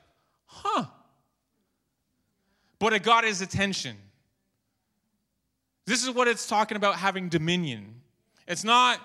Huh. 0.47 0.85
But 2.79 2.93
it 2.93 3.03
got 3.03 3.25
his 3.25 3.41
attention. 3.41 3.97
This 5.87 6.05
is 6.05 6.11
what 6.11 6.29
it's 6.29 6.47
talking 6.47 6.77
about 6.77 6.97
having 6.97 7.29
dominion. 7.29 8.03
It's 8.47 8.63
not, 8.63 9.01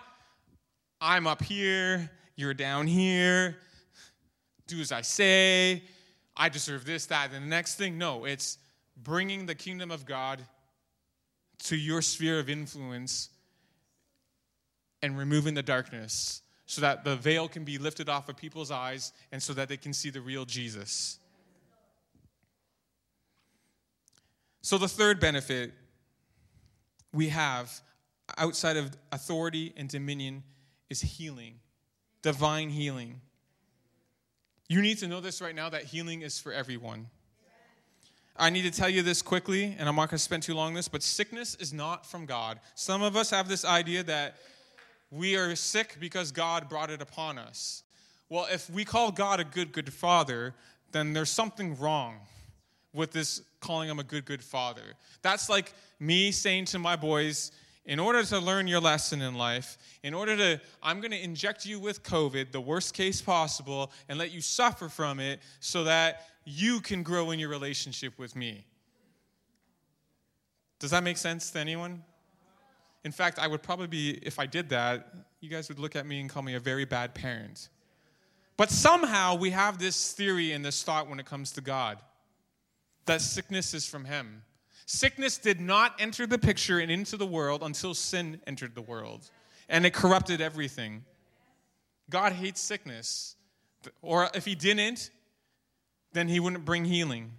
I'm 0.99 1.26
up 1.26 1.41
here, 1.41 2.11
you're 2.36 2.53
down 2.53 2.88
here, 2.88 3.57
do 4.68 4.80
as 4.80 4.91
I 4.91 5.01
say, 5.01 5.84
I 6.36 6.49
deserve 6.49 6.86
this, 6.86 7.05
that, 7.07 7.32
and 7.34 7.45
the 7.45 7.49
next 7.49 7.76
thing. 7.76 7.97
No, 7.97 8.26
it's 8.26 8.57
bringing 9.01 9.45
the 9.45 9.55
kingdom 9.55 9.91
of 9.91 10.05
God 10.05 10.45
to 11.60 11.76
your 11.76 12.01
sphere 12.01 12.39
of 12.39 12.49
influence 12.49 13.30
and 15.01 15.18
removing 15.18 15.54
the 15.54 15.64
darkness 15.64 16.41
so 16.66 16.82
that 16.82 17.04
the 17.04 17.16
veil 17.16 17.47
can 17.47 17.64
be 17.64 17.78
lifted 17.78 18.10
off 18.10 18.30
of 18.30 18.38
people's 18.38 18.72
eyes 18.72 19.12
and 19.32 19.41
so 19.41 19.54
that 19.54 19.70
they 19.70 19.78
can 19.78 19.93
see 19.93 20.10
the 20.10 20.22
real 20.22 20.45
Jesus. 20.45 21.20
So, 24.62 24.78
the 24.78 24.88
third 24.88 25.20
benefit 25.20 25.74
we 27.12 27.30
have 27.30 27.70
outside 28.38 28.78
of 28.78 28.95
authority 29.12 29.74
and 29.76 29.89
dominion 29.89 30.43
is 30.89 31.01
healing, 31.01 31.60
divine 32.22 32.70
healing. 32.70 33.20
You 34.70 34.82
need 34.82 34.97
to 34.99 35.08
know 35.08 35.20
this 35.20 35.41
right 35.41 35.54
now 35.54 35.70
that 35.70 35.84
healing 35.84 36.22
is 36.22 36.39
for 36.39 36.54
everyone. 36.54 37.08
I 38.36 38.50
need 38.50 38.64
to 38.64 38.72
tell 38.72 38.90
you 38.90 39.04
this 39.04 39.22
quickly, 39.22 39.76
and 39.78 39.88
I'm 39.88 39.96
not 39.96 40.10
going 40.10 40.18
to 40.18 40.24
spend 40.24 40.44
too 40.44 40.56
long 40.56 40.70
on 40.70 40.74
this, 40.74 40.88
but 40.88 41.04
sickness 41.04 41.56
is 41.56 41.72
not 41.72 42.06
from 42.06 42.26
God. 42.26 42.60
Some 42.74 43.04
of 43.04 43.16
us 43.16 43.30
have 43.30 43.48
this 43.48 43.64
idea 43.64 44.04
that 44.04 44.38
we 45.12 45.36
are 45.36 45.56
sick 45.56 45.98
because 46.00 46.32
God 46.32 46.68
brought 46.68 46.90
it 46.90 47.02
upon 47.02 47.38
us. 47.38 47.84
Well, 48.30 48.48
if 48.52 48.70
we 48.70 48.86
call 48.86 49.12
God 49.12 49.40
a 49.40 49.44
good, 49.44 49.72
good 49.72 49.94
father, 49.94 50.56
then 50.92 51.14
there's 51.14 51.30
something 51.30 51.78
wrong 51.78 52.16
with 52.94 53.12
this 53.12 53.44
calling 53.60 53.90
him 53.90 54.00
a 54.00 54.04
good, 54.04 54.26
good 54.26 54.44
father. 54.44 54.82
That's 55.22 55.50
like 55.50 55.74
me 56.00 56.32
saying 56.32 56.66
to 56.66 56.80
my 56.80 56.96
boys, 56.96 57.52
in 57.86 58.00
order 58.00 58.24
to 58.24 58.40
learn 58.40 58.68
your 58.68 58.80
lesson 58.80 59.22
in 59.22 59.36
life, 59.36 59.78
in 60.04 60.14
order 60.14 60.38
to, 60.38 60.62
I'm 60.82 61.02
going 61.02 61.12
to 61.12 61.22
inject 61.22 61.66
you 61.66 61.80
with 61.80 62.02
COVID, 62.02 62.52
the 62.52 62.62
worst 62.62 62.94
case 62.94 63.22
possible, 63.22 63.92
and 64.08 64.18
let 64.18 64.32
you 64.32 64.42
suffer 64.42 64.88
from 64.88 65.20
it 65.20 65.42
so 65.60 65.84
that 65.84 66.22
you 66.46 66.82
can 66.82 67.04
grow 67.04 67.32
in 67.32 67.39
your 67.39 67.50
relationship 67.50 68.18
with 68.18 68.36
me. 68.36 68.66
Does 70.80 70.91
that 70.91 71.04
make 71.04 71.18
sense 71.18 71.50
to 71.52 71.60
anyone? 71.60 72.04
In 73.04 73.12
fact, 73.12 73.39
I 73.39 73.48
would 73.48 73.62
probably 73.62 73.88
be, 73.88 74.12
if 74.22 74.39
I 74.39 74.46
did 74.46 74.70
that, 74.70 75.14
you 75.39 75.50
guys 75.50 75.70
would 75.70 75.80
look 75.80 75.96
at 75.96 76.06
me 76.06 76.20
and 76.22 76.30
call 76.30 76.44
me 76.44 76.56
a 76.56 76.60
very 76.60 76.86
bad 76.86 77.14
parent. 77.14 77.70
But 78.56 78.70
somehow 78.70 79.36
we 79.36 79.50
have 79.52 79.80
this 79.80 80.14
theory 80.14 80.52
and 80.52 80.64
this 80.64 80.84
thought 80.84 81.10
when 81.10 81.20
it 81.20 81.26
comes 81.26 81.52
to 81.54 81.62
God 81.62 82.00
that 83.06 83.22
sickness 83.22 83.74
is 83.74 83.86
from 83.86 84.06
Him. 84.06 84.44
Sickness 84.86 85.38
did 85.38 85.60
not 85.60 85.96
enter 86.00 86.26
the 86.26 86.38
picture 86.38 86.80
and 86.80 86.91
into 86.91 87.18
the 87.18 87.26
world 87.26 87.64
until 87.64 87.94
sin 87.94 88.39
entered 88.48 88.76
the 88.76 88.82
world, 88.82 89.30
and 89.70 89.86
it 89.86 89.94
corrupted 89.94 90.39
everything. 90.41 91.04
God 92.10 92.34
hates 92.34 92.62
sickness. 92.62 93.36
Or 94.02 94.30
if 94.34 94.46
He 94.46 94.56
didn't, 94.56 95.10
then 96.14 96.28
he 96.28 96.39
wouldn't 96.39 96.66
bring 96.66 96.86
healing. 96.86 97.32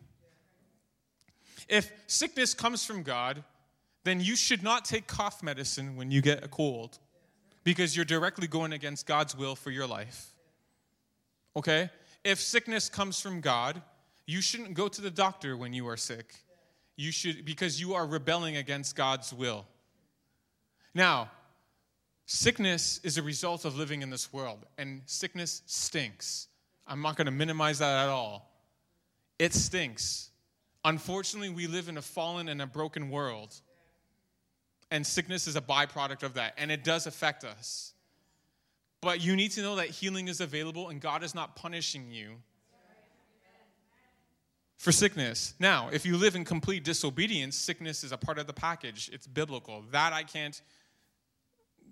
If 1.68 1.90
sickness 2.06 2.52
comes 2.54 2.84
from 2.84 3.02
God, 3.02 3.42
then 4.04 4.20
you 4.20 4.36
should 4.36 4.62
not 4.62 4.84
take 4.84 5.06
cough 5.06 5.42
medicine 5.42 5.96
when 5.96 6.10
you 6.10 6.20
get 6.20 6.44
a 6.44 6.48
cold 6.48 6.98
because 7.64 7.96
you're 7.96 8.04
directly 8.04 8.46
going 8.46 8.72
against 8.72 9.06
God's 9.06 9.36
will 9.36 9.56
for 9.56 9.70
your 9.70 9.86
life. 9.86 10.34
Okay? 11.56 11.90
If 12.22 12.40
sickness 12.40 12.88
comes 12.88 13.20
from 13.20 13.40
God, 13.40 13.80
you 14.26 14.40
shouldn't 14.40 14.74
go 14.74 14.88
to 14.88 15.00
the 15.00 15.10
doctor 15.10 15.56
when 15.56 15.72
you 15.72 15.88
are 15.88 15.96
sick. 15.96 16.34
You 16.96 17.10
should 17.10 17.44
because 17.44 17.80
you 17.80 17.94
are 17.94 18.06
rebelling 18.06 18.56
against 18.56 18.94
God's 18.94 19.32
will. 19.32 19.66
Now, 20.94 21.30
sickness 22.26 23.00
is 23.02 23.18
a 23.18 23.22
result 23.22 23.64
of 23.64 23.76
living 23.76 24.02
in 24.02 24.10
this 24.10 24.32
world, 24.32 24.64
and 24.78 25.02
sickness 25.06 25.62
stinks. 25.66 26.46
I'm 26.86 27.02
not 27.02 27.16
going 27.16 27.26
to 27.26 27.32
minimize 27.32 27.80
that 27.80 28.04
at 28.04 28.08
all. 28.08 28.53
It 29.38 29.54
stinks. 29.54 30.30
Unfortunately, 30.84 31.48
we 31.48 31.66
live 31.66 31.88
in 31.88 31.96
a 31.96 32.02
fallen 32.02 32.48
and 32.48 32.60
a 32.60 32.66
broken 32.66 33.10
world. 33.10 33.54
And 34.90 35.06
sickness 35.06 35.46
is 35.46 35.56
a 35.56 35.60
byproduct 35.60 36.22
of 36.22 36.34
that, 36.34 36.54
and 36.56 36.70
it 36.70 36.84
does 36.84 37.06
affect 37.06 37.42
us. 37.42 37.94
But 39.00 39.20
you 39.20 39.34
need 39.34 39.50
to 39.52 39.62
know 39.62 39.76
that 39.76 39.88
healing 39.88 40.28
is 40.28 40.40
available, 40.40 40.88
and 40.88 41.00
God 41.00 41.24
is 41.24 41.34
not 41.34 41.56
punishing 41.56 42.10
you 42.10 42.36
for 44.76 44.92
sickness. 44.92 45.54
Now, 45.58 45.88
if 45.92 46.06
you 46.06 46.16
live 46.16 46.36
in 46.36 46.44
complete 46.44 46.84
disobedience, 46.84 47.56
sickness 47.56 48.04
is 48.04 48.12
a 48.12 48.18
part 48.18 48.38
of 48.38 48.46
the 48.46 48.52
package. 48.52 49.10
It's 49.12 49.26
biblical. 49.26 49.82
That 49.90 50.12
I 50.12 50.22
can't 50.22 50.60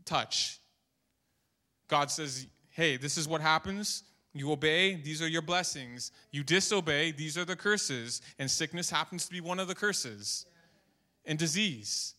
touch. 0.05 0.61
God 1.89 2.11
says, 2.11 2.47
hey, 2.71 2.99
this 2.99 3.19
is 3.19 3.27
what 3.27 3.41
happens. 3.41 4.05
You 4.35 4.51
obey, 4.51 4.95
these 4.95 5.21
are 5.21 5.29
your 5.29 5.43
blessings. 5.43 6.11
You 6.31 6.43
disobey, 6.43 7.13
these 7.13 7.37
are 7.37 7.45
the 7.45 7.57
curses. 7.57 8.23
And 8.39 8.51
sickness 8.51 8.89
happens 8.91 9.27
to 9.27 9.33
be 9.33 9.41
one 9.41 9.61
of 9.61 9.69
the 9.69 9.75
curses, 9.75 10.47
and 11.25 11.39
disease. 11.39 12.15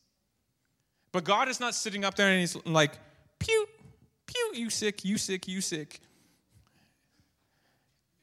But 1.12 1.24
God 1.24 1.50
is 1.50 1.60
not 1.60 1.76
sitting 1.76 2.06
up 2.06 2.16
there 2.16 2.30
and 2.30 2.40
He's 2.40 2.56
like, 2.66 2.94
pew, 3.40 3.66
pew, 4.26 4.52
you 4.54 4.70
sick, 4.70 5.04
you 5.04 5.18
sick, 5.18 5.48
you 5.48 5.62
sick. 5.62 6.00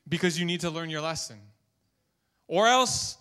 Because 0.08 0.38
you 0.38 0.44
need 0.44 0.60
to 0.60 0.70
learn 0.70 0.90
your 0.90 1.00
lesson. 1.00 1.38
Or 2.48 2.66
else, 2.66 3.16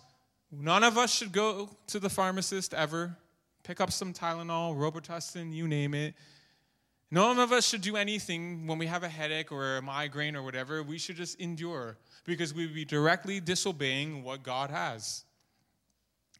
none 0.50 0.82
of 0.82 0.98
us 0.98 1.14
should 1.14 1.30
go 1.30 1.68
to 1.86 2.00
the 2.00 2.10
pharmacist 2.10 2.74
ever, 2.74 3.16
pick 3.62 3.80
up 3.80 3.92
some 3.92 4.12
Tylenol, 4.12 4.74
Robitussin, 4.74 5.52
you 5.54 5.68
name 5.68 5.94
it, 5.94 6.14
None 7.10 7.40
of 7.40 7.50
us 7.50 7.66
should 7.66 7.80
do 7.80 7.96
anything 7.96 8.66
when 8.66 8.78
we 8.78 8.86
have 8.86 9.02
a 9.02 9.08
headache 9.08 9.50
or 9.50 9.78
a 9.78 9.82
migraine 9.82 10.36
or 10.36 10.42
whatever. 10.42 10.82
We 10.82 10.98
should 10.98 11.16
just 11.16 11.40
endure 11.40 11.96
because 12.24 12.54
we 12.54 12.66
would 12.66 12.74
be 12.74 12.84
directly 12.84 13.40
disobeying 13.40 14.22
what 14.22 14.42
God 14.44 14.70
has. 14.70 15.24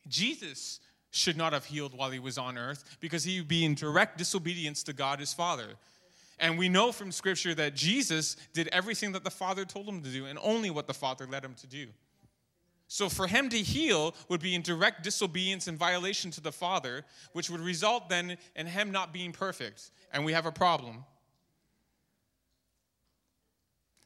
Jesus 0.07 0.79
should 1.11 1.37
not 1.37 1.53
have 1.53 1.65
healed 1.65 1.93
while 1.93 2.11
he 2.11 2.21
was 2.21 2.39
on 2.39 2.57
earth 2.57 2.99
because 3.01 3.25
he 3.25 3.41
would 3.41 3.49
be 3.49 3.65
in 3.65 3.75
direct 3.75 4.17
disobedience 4.17 4.85
to 4.85 4.93
God 4.93 5.19
his 5.19 5.33
Father. 5.33 5.75
And 6.39 6.57
we 6.57 6.69
know 6.69 6.93
from 6.93 7.11
Scripture 7.11 7.55
that 7.57 7.75
Jesus 7.75 8.37
did 8.55 8.69
everything 8.69 9.13
that 9.13 9.25
the 9.25 9.31
Father 9.31 9.65
told 9.65 9.87
him 9.87 10.03
to 10.03 10.09
do 10.09 10.27
and 10.27 10.39
only 10.41 10.71
what 10.71 10.87
the 10.87 10.95
Father 10.95 11.27
led 11.27 11.45
him 11.45 11.55
to 11.55 11.67
do. 11.67 11.89
So 12.93 13.09
for 13.09 13.29
him 13.29 13.49
to 13.51 13.59
heal 13.59 14.17
would 14.29 14.41
be 14.41 14.57
in 14.57 14.63
direct 14.63 15.05
disobedience 15.05 15.69
and 15.69 15.79
violation 15.79 16.33
to 16.33 16.41
the 16.41 16.51
Father, 16.51 17.05
which 17.35 17.49
would 17.49 17.61
result 17.61 18.09
then 18.09 18.37
in 18.57 18.67
him 18.67 18.91
not 18.91 19.13
being 19.13 19.31
perfect. 19.31 19.93
And 20.13 20.25
we 20.25 20.33
have 20.33 20.45
a 20.45 20.51
problem. 20.51 21.05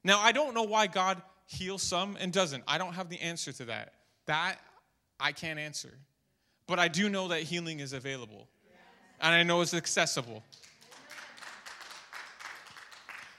Now, 0.04 0.20
I 0.20 0.32
don't 0.32 0.52
know 0.52 0.64
why 0.64 0.86
God 0.86 1.22
heals 1.46 1.82
some 1.82 2.18
and 2.20 2.30
doesn't. 2.30 2.62
I 2.68 2.76
don't 2.76 2.92
have 2.92 3.08
the 3.08 3.18
answer 3.22 3.52
to 3.52 3.64
that. 3.64 3.94
That 4.26 4.56
I 5.18 5.32
can't 5.32 5.58
answer. 5.58 5.94
But 6.66 6.78
I 6.78 6.88
do 6.88 7.08
know 7.08 7.28
that 7.28 7.40
healing 7.40 7.80
is 7.80 7.94
available. 7.94 8.48
And 9.18 9.34
I 9.34 9.44
know 9.44 9.62
it's 9.62 9.72
accessible. 9.72 10.44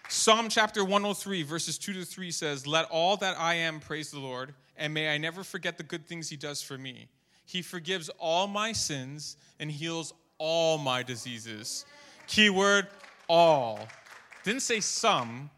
Psalm 0.09 0.49
chapter 0.49 0.83
103, 0.83 1.43
verses 1.43 1.77
2 1.77 1.93
to 1.93 2.03
3 2.03 2.31
says, 2.31 2.65
Let 2.65 2.85
all 2.89 3.15
that 3.17 3.39
I 3.39 3.53
am 3.53 3.79
praise 3.79 4.09
the 4.09 4.19
Lord, 4.19 4.55
and 4.77 4.93
may 4.93 5.13
I 5.13 5.17
never 5.17 5.43
forget 5.43 5.77
the 5.77 5.83
good 5.83 6.05
things 6.05 6.29
he 6.29 6.37
does 6.37 6.61
for 6.61 6.77
me. 6.77 7.07
He 7.45 7.61
forgives 7.61 8.09
all 8.19 8.47
my 8.47 8.71
sins 8.71 9.37
and 9.59 9.71
heals 9.71 10.13
all 10.37 10.77
my 10.77 11.03
diseases. 11.03 11.85
Keyword, 12.27 12.87
all. 13.29 13.87
Didn't 14.43 14.61
say 14.61 14.79
some, 14.79 15.49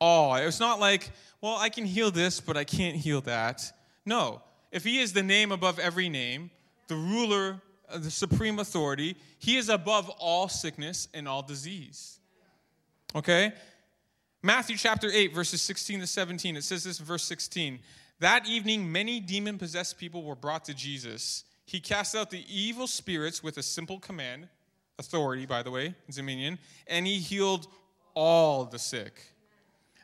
all. 0.00 0.34
It 0.36 0.46
was 0.46 0.60
not 0.60 0.80
like, 0.80 1.10
well, 1.40 1.56
I 1.56 1.68
can 1.68 1.84
heal 1.84 2.10
this, 2.10 2.40
but 2.40 2.56
I 2.56 2.64
can't 2.64 2.96
heal 2.96 3.20
that. 3.22 3.70
No. 4.04 4.42
If 4.72 4.84
he 4.84 5.00
is 5.00 5.12
the 5.12 5.22
name 5.22 5.52
above 5.52 5.78
every 5.78 6.08
name, 6.08 6.50
the 6.88 6.96
ruler, 6.96 7.60
uh, 7.90 7.98
the 7.98 8.10
supreme 8.10 8.58
authority, 8.58 9.16
he 9.38 9.56
is 9.56 9.68
above 9.68 10.08
all 10.18 10.48
sickness 10.48 11.08
and 11.14 11.28
all 11.28 11.42
disease. 11.42 12.18
Okay? 13.14 13.52
Matthew 14.42 14.76
chapter 14.76 15.10
8, 15.10 15.34
verses 15.34 15.62
16 15.62 16.00
to 16.00 16.06
17, 16.06 16.56
it 16.56 16.64
says 16.64 16.84
this 16.84 17.00
in 17.00 17.06
verse 17.06 17.24
16. 17.24 17.78
That 18.20 18.46
evening, 18.46 18.90
many 18.90 19.20
demon 19.20 19.58
possessed 19.58 19.98
people 19.98 20.22
were 20.24 20.34
brought 20.34 20.64
to 20.64 20.74
Jesus. 20.74 21.44
He 21.66 21.80
cast 21.80 22.16
out 22.16 22.30
the 22.30 22.44
evil 22.48 22.86
spirits 22.86 23.42
with 23.42 23.58
a 23.58 23.62
simple 23.62 24.00
command, 24.00 24.48
authority, 24.98 25.46
by 25.46 25.62
the 25.62 25.70
way, 25.70 25.94
dominion, 26.10 26.58
and 26.86 27.06
he 27.06 27.18
healed 27.18 27.68
all 28.14 28.64
the 28.64 28.78
sick. 28.78 29.22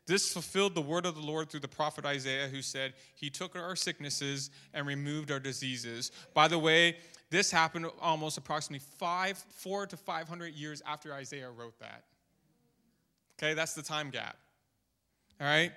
This 0.07 0.33
fulfilled 0.33 0.75
the 0.75 0.83
word 0.83 1.07
of 1.07 1.15
the 1.15 1.23
Lord 1.23 1.49
through 1.49 1.61
the 1.61 1.69
prophet 1.69 2.05
Isaiah, 2.05 2.47
who 2.47 2.61
said, 2.61 2.93
He 3.15 3.31
took 3.31 3.57
our 3.57 3.75
sicknesses 3.75 4.51
and 4.75 4.87
removed 4.87 5.31
our 5.31 5.41
diseases. 5.41 6.13
By 6.35 6.47
the 6.47 6.59
way, 6.59 6.97
this 7.31 7.51
happened 7.51 7.87
almost 8.01 8.37
approximately 8.37 8.85
five, 8.99 9.39
four 9.39 9.87
to 9.87 9.97
500 9.97 10.55
years 10.55 10.83
after 10.87 11.15
Isaiah 11.15 11.51
wrote 11.51 11.79
that. 11.81 12.05
Okay, 13.39 13.55
that's 13.55 13.73
the 13.73 13.83
time 13.83 14.11
gap. 14.11 14.37
All 15.41 15.47
right? 15.47 15.73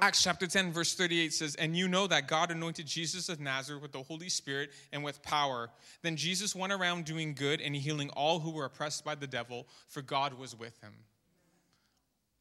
Acts 0.00 0.22
chapter 0.22 0.46
10, 0.46 0.72
verse 0.72 0.94
38 0.94 1.32
says, 1.32 1.54
And 1.54 1.76
you 1.76 1.86
know 1.86 2.06
that 2.06 2.26
God 2.26 2.50
anointed 2.50 2.86
Jesus 2.86 3.28
of 3.28 3.38
Nazareth 3.38 3.82
with 3.82 3.92
the 3.92 4.02
Holy 4.02 4.28
Spirit 4.28 4.70
and 4.92 5.04
with 5.04 5.22
power. 5.22 5.70
Then 6.02 6.16
Jesus 6.16 6.56
went 6.56 6.72
around 6.72 7.04
doing 7.04 7.34
good 7.34 7.60
and 7.60 7.76
healing 7.76 8.10
all 8.10 8.40
who 8.40 8.50
were 8.50 8.64
oppressed 8.64 9.04
by 9.04 9.14
the 9.14 9.26
devil, 9.26 9.68
for 9.88 10.02
God 10.02 10.34
was 10.34 10.58
with 10.58 10.76
him. 10.80 10.92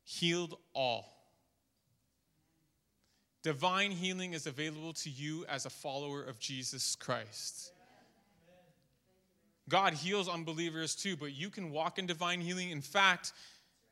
Healed 0.04 0.58
all. 0.74 1.22
Divine 3.44 3.92
healing 3.92 4.34
is 4.34 4.48
available 4.48 4.94
to 4.94 5.10
you 5.10 5.46
as 5.50 5.66
a 5.66 5.70
follower 5.70 6.24
of 6.24 6.40
Jesus 6.40 6.96
Christ. 6.96 7.74
God 9.68 9.94
heals 9.94 10.28
unbelievers 10.28 10.96
too, 10.96 11.16
but 11.16 11.34
you 11.34 11.50
can 11.50 11.72
walk 11.72 11.98
in 11.98 12.06
divine 12.06 12.42
healing. 12.42 12.72
In 12.72 12.82
fact, 12.82 13.34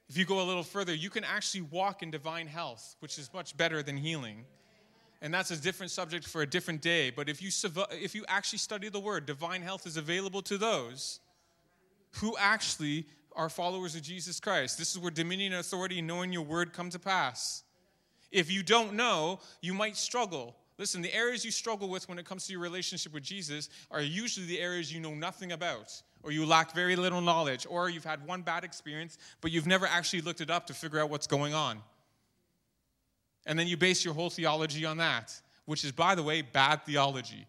if 0.09 0.17
you 0.17 0.25
go 0.25 0.41
a 0.41 0.43
little 0.43 0.63
further, 0.63 0.93
you 0.93 1.11
can 1.11 1.23
actually 1.23 1.61
walk 1.61 2.01
in 2.01 2.09
divine 2.09 2.47
health, 2.47 2.95
which 2.99 3.19
is 3.19 3.29
much 3.31 3.55
better 3.55 3.83
than 3.83 3.95
healing. 3.95 4.43
And 5.21 5.31
that's 5.31 5.51
a 5.51 5.57
different 5.57 5.91
subject 5.91 6.27
for 6.27 6.41
a 6.41 6.47
different 6.47 6.81
day. 6.81 7.11
But 7.11 7.29
if 7.29 7.41
you, 7.41 7.49
if 7.91 8.15
you 8.15 8.25
actually 8.27 8.59
study 8.59 8.89
the 8.89 8.99
word, 8.99 9.25
divine 9.25 9.61
health 9.61 9.85
is 9.85 9.97
available 9.97 10.41
to 10.43 10.57
those 10.57 11.19
who 12.13 12.35
actually 12.39 13.05
are 13.35 13.49
followers 13.49 13.95
of 13.95 14.01
Jesus 14.01 14.39
Christ. 14.39 14.79
This 14.79 14.91
is 14.91 14.99
where 14.99 15.11
dominion 15.11 15.53
and 15.53 15.59
authority, 15.59 16.01
knowing 16.01 16.33
your 16.33 16.41
word, 16.41 16.73
come 16.73 16.89
to 16.89 16.99
pass. 16.99 17.63
If 18.31 18.51
you 18.51 18.63
don't 18.63 18.93
know, 18.93 19.39
you 19.61 19.75
might 19.75 19.95
struggle. 19.95 20.55
Listen, 20.79 21.01
the 21.01 21.13
areas 21.13 21.45
you 21.45 21.51
struggle 21.51 21.89
with 21.89 22.09
when 22.09 22.17
it 22.17 22.25
comes 22.25 22.47
to 22.47 22.53
your 22.53 22.61
relationship 22.61 23.13
with 23.13 23.23
Jesus 23.23 23.69
are 23.91 24.01
usually 24.01 24.47
the 24.47 24.59
areas 24.59 24.91
you 24.91 24.99
know 24.99 25.13
nothing 25.13 25.51
about 25.51 26.01
or 26.23 26.31
you 26.31 26.45
lack 26.45 26.73
very 26.73 26.95
little 26.95 27.21
knowledge, 27.21 27.65
or 27.69 27.89
you've 27.89 28.03
had 28.03 28.25
one 28.25 28.41
bad 28.41 28.63
experience, 28.63 29.17
but 29.41 29.51
you've 29.51 29.67
never 29.67 29.85
actually 29.85 30.21
looked 30.21 30.41
it 30.41 30.49
up 30.49 30.67
to 30.67 30.73
figure 30.73 30.99
out 30.99 31.09
what's 31.09 31.27
going 31.27 31.53
on. 31.53 31.81
And 33.45 33.57
then 33.57 33.67
you 33.67 33.77
base 33.77 34.03
your 34.03 34.13
whole 34.13 34.29
theology 34.29 34.85
on 34.85 34.97
that, 34.97 35.39
which 35.65 35.83
is, 35.83 35.91
by 35.91 36.15
the 36.15 36.23
way, 36.23 36.41
bad 36.41 36.85
theology. 36.85 37.47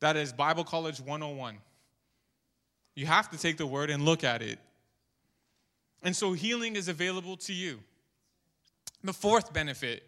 That 0.00 0.16
is 0.16 0.32
Bible 0.32 0.64
College 0.64 1.00
101. 1.00 1.56
You 2.94 3.06
have 3.06 3.30
to 3.30 3.38
take 3.38 3.56
the 3.56 3.66
word 3.66 3.90
and 3.90 4.04
look 4.04 4.24
at 4.24 4.42
it. 4.42 4.58
And 6.02 6.14
so 6.14 6.32
healing 6.32 6.76
is 6.76 6.88
available 6.88 7.36
to 7.38 7.52
you. 7.52 7.80
The 9.02 9.12
fourth 9.12 9.52
benefit, 9.52 10.02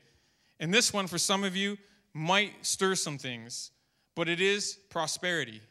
and 0.60 0.72
this 0.72 0.92
one 0.92 1.06
for 1.06 1.18
some 1.18 1.44
of 1.44 1.56
you 1.56 1.78
might 2.12 2.52
stir 2.64 2.94
some 2.94 3.16
things, 3.16 3.70
but 4.14 4.28
it 4.28 4.40
is 4.40 4.78
prosperity. 4.90 5.62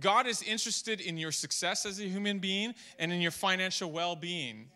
God 0.00 0.26
is 0.26 0.42
interested 0.42 1.00
in 1.00 1.16
your 1.16 1.32
success 1.32 1.86
as 1.86 2.00
a 2.00 2.04
human 2.04 2.38
being 2.38 2.74
and 2.98 3.12
in 3.12 3.20
your 3.20 3.30
financial 3.30 3.90
well 3.90 4.14
being. 4.16 4.66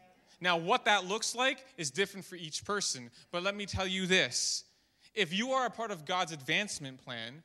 Now, 0.40 0.56
what 0.56 0.86
that 0.86 1.06
looks 1.06 1.34
like 1.34 1.64
is 1.76 1.90
different 1.90 2.24
for 2.24 2.36
each 2.36 2.64
person. 2.64 3.10
But 3.30 3.42
let 3.42 3.54
me 3.54 3.66
tell 3.66 3.86
you 3.86 4.06
this 4.06 4.64
if 5.14 5.32
you 5.32 5.50
are 5.50 5.66
a 5.66 5.70
part 5.70 5.90
of 5.90 6.04
God's 6.04 6.32
advancement 6.32 7.04
plan 7.04 7.42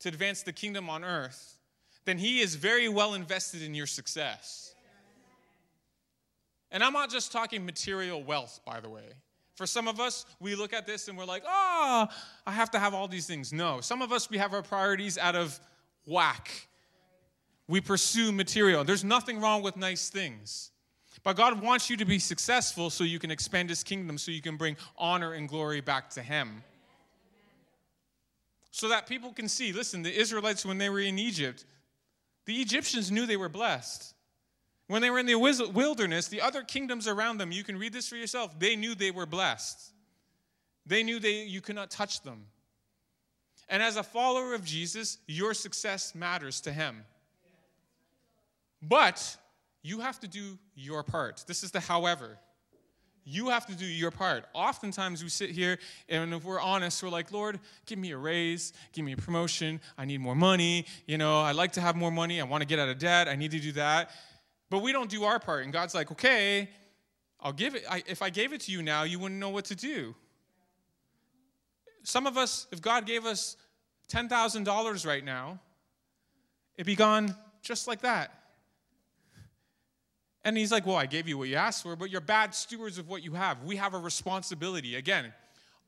to 0.00 0.08
advance 0.08 0.42
the 0.42 0.52
kingdom 0.52 0.90
on 0.90 1.04
earth, 1.04 1.58
then 2.04 2.18
He 2.18 2.40
is 2.40 2.54
very 2.54 2.88
well 2.88 3.14
invested 3.14 3.62
in 3.62 3.74
your 3.74 3.86
success. 3.86 4.74
And 6.72 6.82
I'm 6.82 6.92
not 6.92 7.10
just 7.10 7.30
talking 7.30 7.64
material 7.64 8.22
wealth, 8.22 8.60
by 8.66 8.80
the 8.80 8.90
way. 8.90 9.04
For 9.54 9.66
some 9.66 9.88
of 9.88 10.00
us, 10.00 10.26
we 10.40 10.54
look 10.54 10.74
at 10.74 10.86
this 10.86 11.08
and 11.08 11.16
we're 11.16 11.24
like, 11.24 11.42
oh, 11.46 12.08
I 12.46 12.52
have 12.52 12.70
to 12.72 12.78
have 12.78 12.92
all 12.92 13.08
these 13.08 13.26
things. 13.26 13.52
No. 13.52 13.80
Some 13.80 14.02
of 14.02 14.12
us, 14.12 14.28
we 14.28 14.36
have 14.36 14.52
our 14.52 14.62
priorities 14.62 15.16
out 15.16 15.34
of 15.34 15.58
whack. 16.06 16.68
We 17.68 17.80
pursue 17.80 18.32
material. 18.32 18.84
There's 18.84 19.04
nothing 19.04 19.40
wrong 19.40 19.62
with 19.62 19.76
nice 19.76 20.08
things. 20.08 20.70
But 21.22 21.36
God 21.36 21.60
wants 21.60 21.90
you 21.90 21.96
to 21.96 22.04
be 22.04 22.18
successful 22.18 22.88
so 22.90 23.02
you 23.02 23.18
can 23.18 23.30
expand 23.30 23.68
His 23.68 23.82
kingdom, 23.82 24.16
so 24.16 24.30
you 24.30 24.40
can 24.40 24.56
bring 24.56 24.76
honor 24.96 25.32
and 25.32 25.48
glory 25.48 25.80
back 25.80 26.10
to 26.10 26.22
Him. 26.22 26.62
So 28.70 28.88
that 28.90 29.06
people 29.08 29.32
can 29.32 29.48
see 29.48 29.72
listen, 29.72 30.02
the 30.02 30.14
Israelites, 30.16 30.64
when 30.64 30.78
they 30.78 30.88
were 30.88 31.00
in 31.00 31.18
Egypt, 31.18 31.64
the 32.44 32.60
Egyptians 32.60 33.10
knew 33.10 33.26
they 33.26 33.36
were 33.36 33.48
blessed. 33.48 34.14
When 34.86 35.02
they 35.02 35.10
were 35.10 35.18
in 35.18 35.26
the 35.26 35.34
wilderness, 35.34 36.28
the 36.28 36.40
other 36.40 36.62
kingdoms 36.62 37.08
around 37.08 37.38
them, 37.38 37.50
you 37.50 37.64
can 37.64 37.76
read 37.76 37.92
this 37.92 38.08
for 38.08 38.16
yourself, 38.16 38.56
they 38.58 38.76
knew 38.76 38.94
they 38.94 39.10
were 39.10 39.26
blessed. 39.26 39.92
They 40.86 41.02
knew 41.02 41.18
they, 41.18 41.42
you 41.42 41.60
could 41.60 41.74
not 41.74 41.90
touch 41.90 42.22
them. 42.22 42.46
And 43.68 43.82
as 43.82 43.96
a 43.96 44.02
follower 44.02 44.54
of 44.54 44.64
Jesus, 44.64 45.18
your 45.26 45.54
success 45.54 46.14
matters 46.14 46.60
to 46.62 46.72
him. 46.72 47.04
But 48.80 49.36
you 49.82 50.00
have 50.00 50.20
to 50.20 50.28
do 50.28 50.58
your 50.74 51.02
part. 51.02 51.44
This 51.46 51.62
is 51.62 51.70
the 51.70 51.80
however. 51.80 52.38
You 53.28 53.48
have 53.48 53.66
to 53.66 53.74
do 53.74 53.84
your 53.84 54.12
part. 54.12 54.44
Oftentimes 54.54 55.22
we 55.24 55.28
sit 55.28 55.50
here 55.50 55.78
and 56.08 56.32
if 56.32 56.44
we're 56.44 56.60
honest, 56.60 57.02
we're 57.02 57.08
like, 57.08 57.32
Lord, 57.32 57.58
give 57.84 57.98
me 57.98 58.12
a 58.12 58.16
raise, 58.16 58.72
give 58.92 59.04
me 59.04 59.12
a 59.12 59.16
promotion, 59.16 59.80
I 59.98 60.04
need 60.04 60.20
more 60.20 60.36
money, 60.36 60.86
you 61.06 61.18
know, 61.18 61.40
I 61.40 61.50
like 61.50 61.72
to 61.72 61.80
have 61.80 61.96
more 61.96 62.12
money, 62.12 62.40
I 62.40 62.44
want 62.44 62.62
to 62.62 62.68
get 62.68 62.78
out 62.78 62.88
of 62.88 62.98
debt, 62.98 63.26
I 63.26 63.34
need 63.34 63.50
to 63.50 63.58
do 63.58 63.72
that. 63.72 64.10
But 64.70 64.82
we 64.82 64.92
don't 64.92 65.10
do 65.10 65.24
our 65.24 65.40
part. 65.40 65.64
And 65.64 65.72
God's 65.72 65.92
like, 65.92 66.12
okay, 66.12 66.68
I'll 67.40 67.52
give 67.52 67.74
it. 67.74 67.84
I, 67.90 68.02
if 68.06 68.22
I 68.22 68.30
gave 68.30 68.52
it 68.52 68.60
to 68.62 68.72
you 68.72 68.82
now, 68.82 69.02
you 69.02 69.18
wouldn't 69.18 69.40
know 69.40 69.50
what 69.50 69.66
to 69.66 69.74
do. 69.74 70.14
Some 72.06 72.28
of 72.28 72.38
us, 72.38 72.68
if 72.70 72.80
God 72.80 73.04
gave 73.04 73.26
us 73.26 73.56
$10,000 74.10 75.06
right 75.06 75.24
now, 75.24 75.58
it'd 76.76 76.86
be 76.86 76.94
gone 76.94 77.34
just 77.62 77.88
like 77.88 78.02
that. 78.02 78.32
And 80.44 80.56
he's 80.56 80.70
like, 80.70 80.86
Well, 80.86 80.94
I 80.94 81.06
gave 81.06 81.26
you 81.26 81.36
what 81.36 81.48
you 81.48 81.56
asked 81.56 81.82
for, 81.82 81.96
but 81.96 82.08
you're 82.08 82.20
bad 82.20 82.54
stewards 82.54 82.98
of 82.98 83.08
what 83.08 83.24
you 83.24 83.32
have. 83.32 83.64
We 83.64 83.74
have 83.74 83.92
a 83.92 83.98
responsibility. 83.98 84.94
Again, 84.94 85.32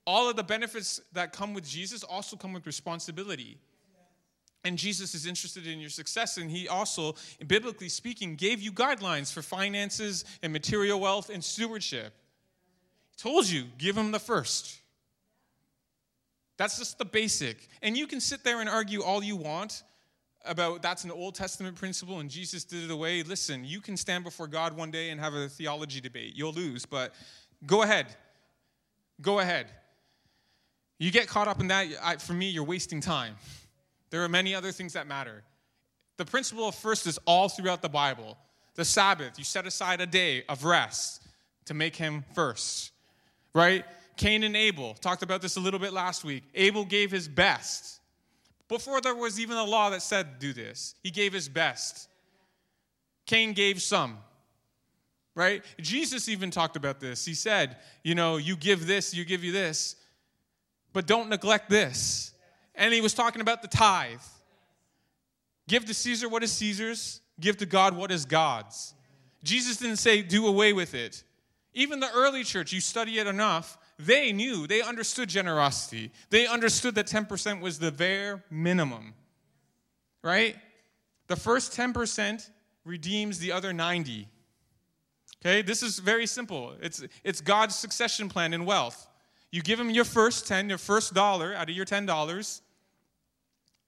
all 0.08 0.28
of 0.28 0.34
the 0.34 0.42
benefits 0.42 1.00
that 1.12 1.32
come 1.32 1.54
with 1.54 1.64
Jesus 1.64 2.02
also 2.02 2.36
come 2.36 2.52
with 2.52 2.66
responsibility. 2.66 3.56
And 4.64 4.76
Jesus 4.76 5.14
is 5.14 5.24
interested 5.24 5.68
in 5.68 5.78
your 5.78 5.88
success, 5.88 6.36
and 6.36 6.50
he 6.50 6.66
also, 6.66 7.14
biblically 7.46 7.88
speaking, 7.88 8.34
gave 8.34 8.60
you 8.60 8.72
guidelines 8.72 9.32
for 9.32 9.40
finances 9.40 10.24
and 10.42 10.52
material 10.52 10.98
wealth 10.98 11.30
and 11.30 11.44
stewardship. 11.44 12.12
He 13.10 13.16
told 13.22 13.48
you, 13.48 13.66
give 13.78 13.96
him 13.96 14.10
the 14.10 14.18
first. 14.18 14.80
That's 16.58 16.76
just 16.76 16.98
the 16.98 17.04
basic. 17.04 17.68
And 17.82 17.96
you 17.96 18.06
can 18.06 18.20
sit 18.20 18.44
there 18.44 18.60
and 18.60 18.68
argue 18.68 19.02
all 19.02 19.22
you 19.22 19.36
want 19.36 19.84
about 20.44 20.82
that's 20.82 21.04
an 21.04 21.10
Old 21.10 21.34
Testament 21.34 21.76
principle 21.76 22.20
and 22.20 22.28
Jesus 22.28 22.64
did 22.64 22.84
it 22.84 22.90
away. 22.90 23.22
Listen, 23.22 23.64
you 23.64 23.80
can 23.80 23.96
stand 23.96 24.24
before 24.24 24.46
God 24.46 24.76
one 24.76 24.90
day 24.90 25.10
and 25.10 25.20
have 25.20 25.34
a 25.34 25.48
theology 25.48 26.00
debate. 26.00 26.32
You'll 26.34 26.52
lose, 26.52 26.84
but 26.84 27.14
go 27.64 27.82
ahead. 27.82 28.06
Go 29.20 29.38
ahead. 29.38 29.68
You 30.98 31.12
get 31.12 31.28
caught 31.28 31.48
up 31.48 31.60
in 31.60 31.68
that, 31.68 31.86
I, 32.02 32.16
for 32.16 32.32
me, 32.32 32.50
you're 32.50 32.64
wasting 32.64 33.00
time. 33.00 33.36
There 34.10 34.24
are 34.24 34.28
many 34.28 34.54
other 34.54 34.72
things 34.72 34.94
that 34.94 35.06
matter. 35.06 35.44
The 36.16 36.24
principle 36.24 36.68
of 36.68 36.74
first 36.74 37.06
is 37.06 37.18
all 37.24 37.48
throughout 37.48 37.82
the 37.82 37.88
Bible. 37.88 38.36
The 38.74 38.84
Sabbath, 38.84 39.38
you 39.38 39.44
set 39.44 39.66
aside 39.66 40.00
a 40.00 40.06
day 40.06 40.44
of 40.48 40.64
rest 40.64 41.22
to 41.66 41.74
make 41.74 41.94
him 41.94 42.24
first, 42.34 42.90
right? 43.54 43.84
Cain 44.18 44.42
and 44.42 44.56
Abel, 44.56 44.94
talked 45.00 45.22
about 45.22 45.40
this 45.40 45.56
a 45.56 45.60
little 45.60 45.80
bit 45.80 45.92
last 45.92 46.24
week. 46.24 46.42
Abel 46.54 46.84
gave 46.84 47.10
his 47.10 47.28
best. 47.28 48.00
Before 48.68 49.00
there 49.00 49.14
was 49.14 49.40
even 49.40 49.56
a 49.56 49.64
law 49.64 49.88
that 49.90 50.02
said 50.02 50.38
do 50.38 50.52
this, 50.52 50.94
he 51.02 51.10
gave 51.10 51.32
his 51.32 51.48
best. 51.48 52.08
Cain 53.24 53.54
gave 53.54 53.80
some, 53.80 54.18
right? 55.34 55.64
Jesus 55.80 56.28
even 56.28 56.50
talked 56.50 56.76
about 56.76 57.00
this. 57.00 57.24
He 57.24 57.34
said, 57.34 57.76
you 58.02 58.14
know, 58.14 58.36
you 58.36 58.56
give 58.56 58.86
this, 58.86 59.14
you 59.14 59.24
give 59.24 59.44
you 59.44 59.52
this, 59.52 59.96
but 60.92 61.06
don't 61.06 61.28
neglect 61.30 61.70
this. 61.70 62.32
And 62.74 62.92
he 62.92 63.00
was 63.00 63.14
talking 63.14 63.40
about 63.40 63.62
the 63.62 63.68
tithe. 63.68 64.20
Give 65.68 65.84
to 65.84 65.94
Caesar 65.94 66.28
what 66.28 66.42
is 66.42 66.52
Caesar's, 66.52 67.20
give 67.40 67.56
to 67.58 67.66
God 67.66 67.96
what 67.96 68.10
is 68.10 68.24
God's. 68.24 68.94
Jesus 69.44 69.76
didn't 69.76 69.98
say 69.98 70.22
do 70.22 70.46
away 70.46 70.72
with 70.72 70.94
it. 70.94 71.22
Even 71.74 72.00
the 72.00 72.10
early 72.12 72.42
church, 72.42 72.72
you 72.72 72.80
study 72.80 73.18
it 73.18 73.26
enough, 73.26 73.77
they 73.98 74.32
knew, 74.32 74.66
they 74.66 74.80
understood 74.80 75.28
generosity. 75.28 76.12
They 76.30 76.46
understood 76.46 76.94
that 76.94 77.06
10% 77.06 77.60
was 77.60 77.78
the 77.78 77.90
bare 77.90 78.44
minimum, 78.50 79.14
right? 80.22 80.56
The 81.26 81.36
first 81.36 81.76
10% 81.76 82.48
redeems 82.84 83.38
the 83.38 83.52
other 83.52 83.72
90. 83.72 84.28
Okay, 85.40 85.62
this 85.62 85.82
is 85.82 85.98
very 85.98 86.26
simple. 86.26 86.74
It's, 86.80 87.04
it's 87.24 87.40
God's 87.40 87.74
succession 87.74 88.28
plan 88.28 88.52
in 88.52 88.64
wealth. 88.64 89.08
You 89.50 89.62
give 89.62 89.80
him 89.80 89.90
your 89.90 90.04
first 90.04 90.46
10, 90.46 90.68
your 90.68 90.78
first 90.78 91.14
dollar 91.14 91.54
out 91.54 91.68
of 91.68 91.74
your 91.74 91.86
$10, 91.86 92.60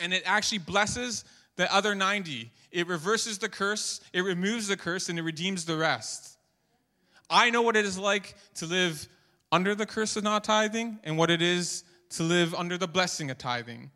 and 0.01 0.15
it 0.15 0.23
actually 0.25 0.59
blesses 0.59 1.25
the 1.57 1.73
other 1.73 1.95
90. 1.95 2.51
It 2.73 2.87
reverses 2.87 3.39
the 3.39 3.49
curse, 3.49 4.01
it 4.13 4.23
removes 4.23 4.69
the 4.69 4.77
curse, 4.77 5.09
and 5.09 5.19
it 5.19 5.23
redeems 5.23 5.65
the 5.65 5.77
rest. 5.77 6.39
I 7.29 7.51
know 7.51 7.63
what 7.63 7.77
it 7.77 7.85
is 7.85 7.99
like 7.99 8.35
to 8.55 8.67
live 8.67 9.09
under 9.53 9.75
the 9.75 9.87
curse 9.87 10.17
of 10.17 10.25
not 10.25 10.45
tithing 10.45 10.99
and 11.05 11.17
what 11.19 11.31
it 11.31 11.43
is 11.43 11.85
to 12.11 12.23
live 12.23 12.55
under 12.55 12.77
the 12.77 12.89
blessing 12.89 13.31
of 13.31 13.39
tithing. 13.39 13.91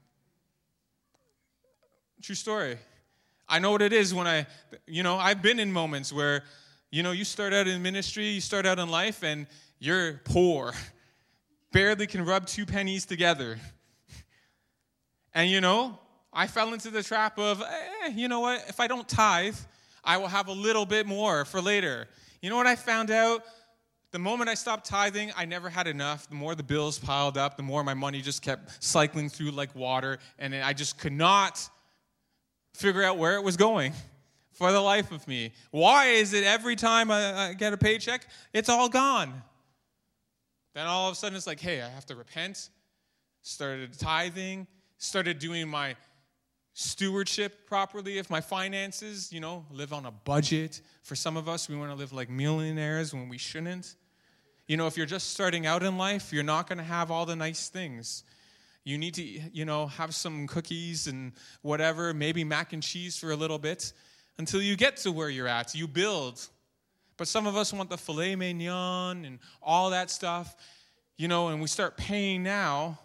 True 2.22 2.34
story. 2.34 2.78
I 3.48 3.59
know 3.59 3.70
what 3.70 3.82
it 3.82 3.92
is 3.92 4.14
when 4.14 4.26
I, 4.26 4.46
you 4.86 5.02
know, 5.02 5.16
I've 5.16 5.42
been 5.42 5.61
in 5.61 5.70
moments 5.70 6.12
where, 6.12 6.42
you 6.90 7.02
know, 7.02 7.12
you 7.12 7.24
start 7.24 7.52
out 7.52 7.66
in 7.66 7.82
ministry, 7.82 8.28
you 8.28 8.40
start 8.40 8.64
out 8.64 8.78
in 8.78 8.88
life, 8.88 9.22
and 9.22 9.46
you're 9.78 10.22
poor, 10.24 10.72
barely 11.72 12.07
can 12.07 12.24
rub 12.24 12.46
two 12.46 12.66
pennies 12.66 13.07
together. 13.07 13.59
And, 15.36 15.50
you 15.50 15.61
know, 15.61 15.98
I 16.32 16.46
fell 16.46 16.72
into 16.72 16.90
the 16.90 17.02
trap 17.02 17.40
of, 17.40 17.61
eh, 17.61 18.11
you 18.14 18.28
know 18.28 18.38
what, 18.38 18.64
if 18.68 18.78
I 18.78 18.86
don't 18.86 19.09
tithe, 19.09 19.57
I 20.05 20.16
will 20.16 20.28
have 20.28 20.46
a 20.46 20.52
little 20.52 20.86
bit 20.86 21.09
more 21.09 21.44
for 21.44 21.61
later. 21.61 22.07
You 22.40 22.50
know 22.50 22.57
what 22.57 22.68
I 22.68 22.76
found 22.76 23.11
out? 23.11 23.42
The 24.15 24.21
moment 24.21 24.49
I 24.49 24.55
stopped 24.55 24.87
tithing, 24.87 25.33
I 25.37 25.45
never 25.45 25.69
had 25.69 25.89
enough. 25.89 26.29
The 26.29 26.37
more 26.37 26.55
the 26.55 26.62
bills 26.62 27.01
piled 27.01 27.37
up, 27.37 27.57
the 27.57 27.65
more 27.65 27.83
my 27.83 27.95
money 27.95 28.21
just 28.21 28.43
kept 28.43 28.81
cycling 28.81 29.29
through 29.29 29.51
like 29.51 29.75
water, 29.75 30.21
and 30.39 30.55
I 30.55 30.73
just 30.73 31.01
could 31.01 31.12
not 31.12 31.69
figure 32.75 33.03
out 33.03 33.19
where 33.19 33.35
it 33.35 33.43
was 33.43 33.57
going 33.57 33.93
for 34.53 34.71
the 34.71 34.81
life 34.81 35.11
of 35.11 35.27
me. 35.27 35.51
Why 35.73 36.11
is 36.11 36.33
it 36.33 36.45
every 36.45 36.77
time 36.77 37.11
I, 37.11 37.49
I 37.49 37.53
get 37.55 37.73
a 37.73 37.77
paycheck, 37.77 38.29
it's 38.53 38.69
all 38.69 38.89
gone? 38.89 39.43
Then 40.77 40.87
all 40.87 41.09
of 41.09 41.15
a 41.15 41.17
sudden 41.17 41.37
it's 41.37 41.49
like, 41.49 41.59
hey, 41.59 41.83
I 41.83 41.89
have 41.89 42.07
to 42.07 42.15
repent. 42.15 42.71
Started 43.43 43.99
tithing, 43.99 44.69
started 44.97 45.41
doing 45.41 45.67
my 45.67 45.97
stewardship 46.73 47.67
properly 47.67 48.19
of 48.19 48.31
my 48.31 48.41
finances, 48.41 49.33
you 49.33 49.41
know, 49.41 49.67
live 49.73 49.93
on 49.93 50.07
a 50.07 50.12
budget. 50.12 50.83
For 51.03 51.17
some 51.17 51.37
of 51.37 51.49
us, 51.49 51.69
we 51.69 51.75
want 51.75 51.91
to 51.91 51.97
live 51.97 52.12
like 52.12 52.31
millionaires 52.31 53.12
when 53.12 53.29
we 53.29 53.39
shouldn't. 53.39 53.97
You 54.67 54.77
know, 54.79 54.87
if 54.87 54.97
you're 54.97 55.07
just 55.07 55.31
starting 55.33 55.67
out 55.67 55.83
in 55.83 55.99
life, 55.99 56.33
you're 56.33 56.43
not 56.43 56.69
going 56.69 56.79
to 56.79 56.85
have 56.85 57.11
all 57.11 57.27
the 57.27 57.37
nice 57.37 57.69
things. 57.69 58.25
You 58.85 58.97
need 58.97 59.15
to, 59.15 59.23
you 59.23 59.65
know, 59.65 59.87
have 59.87 60.15
some 60.15 60.47
cookies 60.47 61.07
and 61.07 61.33
whatever, 61.62 62.15
maybe 62.15 62.45
mac 62.45 62.73
and 62.73 62.83
cheese 62.83 63.17
for 63.17 63.31
a 63.31 63.37
little 63.37 63.59
bit 63.59 63.93
until 64.39 64.62
you 64.62 64.77
get 64.77 64.97
to 64.99 65.12
where 65.12 65.29
you're 65.29 65.49
at. 65.49 65.75
You 65.75 65.87
build. 65.87 66.47
But 67.17 67.29
some 67.29 67.47
of 67.47 67.57
us 67.57 67.73
want 67.73 67.91
the 67.91 67.99
filet 67.99 68.37
mignon 68.37 69.25
and 69.25 69.39
all 69.62 69.91
that 69.91 70.11
stuff, 70.11 70.57
you 71.17 71.29
know, 71.29 71.49
and 71.49 71.61
we 71.61 71.69
start 71.69 71.97
paying 71.97 72.43
now. 72.43 72.99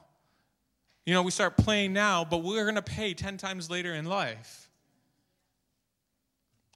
You 1.06 1.14
know, 1.14 1.24
we 1.24 1.32
start 1.32 1.58
playing 1.58 1.94
now, 1.94 2.24
but 2.24 2.44
we're 2.44 2.64
going 2.64 2.76
to 2.76 2.82
pay 2.82 3.14
10 3.14 3.38
times 3.38 3.70
later 3.70 3.94
in 3.94 4.06
life 4.06 4.69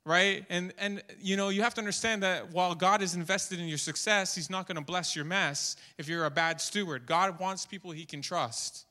right? 0.06 0.46
And 0.50 0.74
and 0.78 1.02
you 1.20 1.38
know 1.38 1.50
you 1.50 1.62
have 1.62 1.74
to 1.76 1.82
understand 1.82 2.24
that 2.24 2.52
while 2.52 2.76
god 2.76 3.02
is 3.02 3.16
invested 3.16 3.60
in 3.60 3.68
your 3.68 3.78
success 3.78 4.36
he's 4.36 4.50
not 4.50 4.68
going 4.68 4.76
to 4.76 4.84
bless 4.84 5.16
your 5.16 5.26
mess 5.26 5.76
if 5.98 6.08
you're 6.08 6.26
a 6.26 6.32
bad 6.32 6.60
steward. 6.60 7.06
God 7.06 7.40
wants 7.40 7.66
people 7.66 7.92
he 7.92 8.06
can 8.06 8.22
trust. 8.22 8.86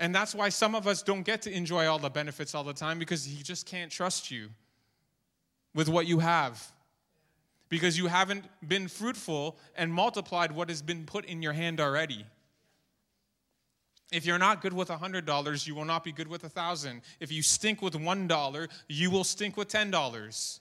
And 0.00 0.14
that's 0.14 0.32
why 0.34 0.48
some 0.48 0.76
of 0.76 0.86
us 0.86 1.02
don't 1.02 1.22
get 1.22 1.42
to 1.42 1.52
enjoy 1.52 1.86
all 1.86 1.98
the 1.98 2.10
benefits 2.10 2.54
all 2.54 2.62
the 2.62 2.72
time 2.72 3.00
because 3.00 3.24
he 3.24 3.42
just 3.42 3.66
can't 3.66 3.90
trust 3.90 4.30
you 4.30 4.48
with 5.74 5.88
what 5.88 6.06
you 6.06 6.20
have. 6.20 6.64
Because 7.68 7.98
you 7.98 8.06
haven't 8.06 8.44
been 8.66 8.86
fruitful 8.86 9.58
and 9.76 9.92
multiplied 9.92 10.52
what 10.52 10.68
has 10.68 10.82
been 10.82 11.04
put 11.04 11.24
in 11.24 11.42
your 11.42 11.52
hand 11.52 11.80
already 11.80 12.24
if 14.10 14.24
you're 14.24 14.38
not 14.38 14.62
good 14.62 14.72
with 14.72 14.88
$100, 14.88 15.66
you 15.66 15.74
will 15.74 15.84
not 15.84 16.02
be 16.02 16.12
good 16.12 16.28
with 16.28 16.42
1000 16.42 17.02
If 17.20 17.30
you 17.30 17.42
stink 17.42 17.82
with 17.82 17.94
$1, 17.94 18.68
you 18.88 19.10
will 19.10 19.24
stink 19.24 19.56
with 19.56 19.68
$10. 19.68 20.60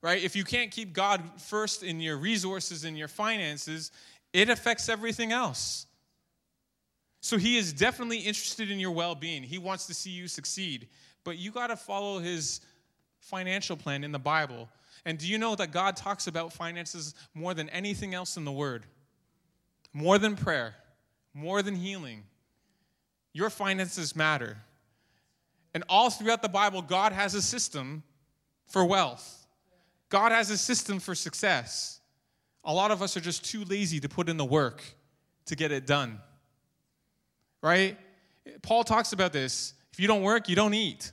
Right? 0.00 0.22
If 0.22 0.34
you 0.34 0.44
can't 0.44 0.70
keep 0.70 0.92
God 0.92 1.22
first 1.40 1.82
in 1.82 2.00
your 2.00 2.16
resources 2.16 2.84
and 2.84 2.98
your 2.98 3.08
finances, 3.08 3.90
it 4.32 4.48
affects 4.48 4.88
everything 4.88 5.32
else. 5.32 5.86
So 7.20 7.36
he 7.36 7.56
is 7.56 7.72
definitely 7.72 8.18
interested 8.18 8.70
in 8.70 8.80
your 8.80 8.90
well 8.90 9.14
being. 9.14 9.44
He 9.44 9.58
wants 9.58 9.86
to 9.86 9.94
see 9.94 10.10
you 10.10 10.26
succeed. 10.26 10.88
But 11.22 11.38
you 11.38 11.52
got 11.52 11.68
to 11.68 11.76
follow 11.76 12.18
his 12.18 12.60
financial 13.20 13.76
plan 13.76 14.02
in 14.02 14.10
the 14.10 14.18
Bible. 14.18 14.68
And 15.04 15.18
do 15.18 15.28
you 15.28 15.38
know 15.38 15.54
that 15.54 15.70
God 15.70 15.96
talks 15.96 16.26
about 16.26 16.52
finances 16.52 17.14
more 17.32 17.54
than 17.54 17.68
anything 17.70 18.12
else 18.12 18.36
in 18.36 18.44
the 18.44 18.52
Word? 18.52 18.84
More 19.92 20.18
than 20.18 20.34
prayer 20.34 20.74
more 21.34 21.62
than 21.62 21.74
healing. 21.74 22.24
Your 23.32 23.50
finances 23.50 24.14
matter. 24.14 24.58
And 25.74 25.84
all 25.88 26.10
throughout 26.10 26.42
the 26.42 26.48
Bible, 26.48 26.82
God 26.82 27.12
has 27.12 27.34
a 27.34 27.42
system 27.42 28.02
for 28.66 28.84
wealth, 28.84 29.46
God 30.08 30.32
has 30.32 30.50
a 30.50 30.58
system 30.58 30.98
for 30.98 31.14
success. 31.14 32.00
A 32.64 32.72
lot 32.72 32.92
of 32.92 33.02
us 33.02 33.16
are 33.16 33.20
just 33.20 33.44
too 33.44 33.64
lazy 33.64 33.98
to 34.00 34.08
put 34.08 34.28
in 34.28 34.36
the 34.36 34.44
work 34.44 34.84
to 35.46 35.56
get 35.56 35.72
it 35.72 35.84
done. 35.84 36.20
Right? 37.60 37.96
Paul 38.62 38.84
talks 38.84 39.12
about 39.12 39.32
this. 39.32 39.74
If 39.92 39.98
you 39.98 40.06
don't 40.06 40.22
work, 40.22 40.48
you 40.48 40.54
don't 40.54 40.74
eat. 40.74 41.10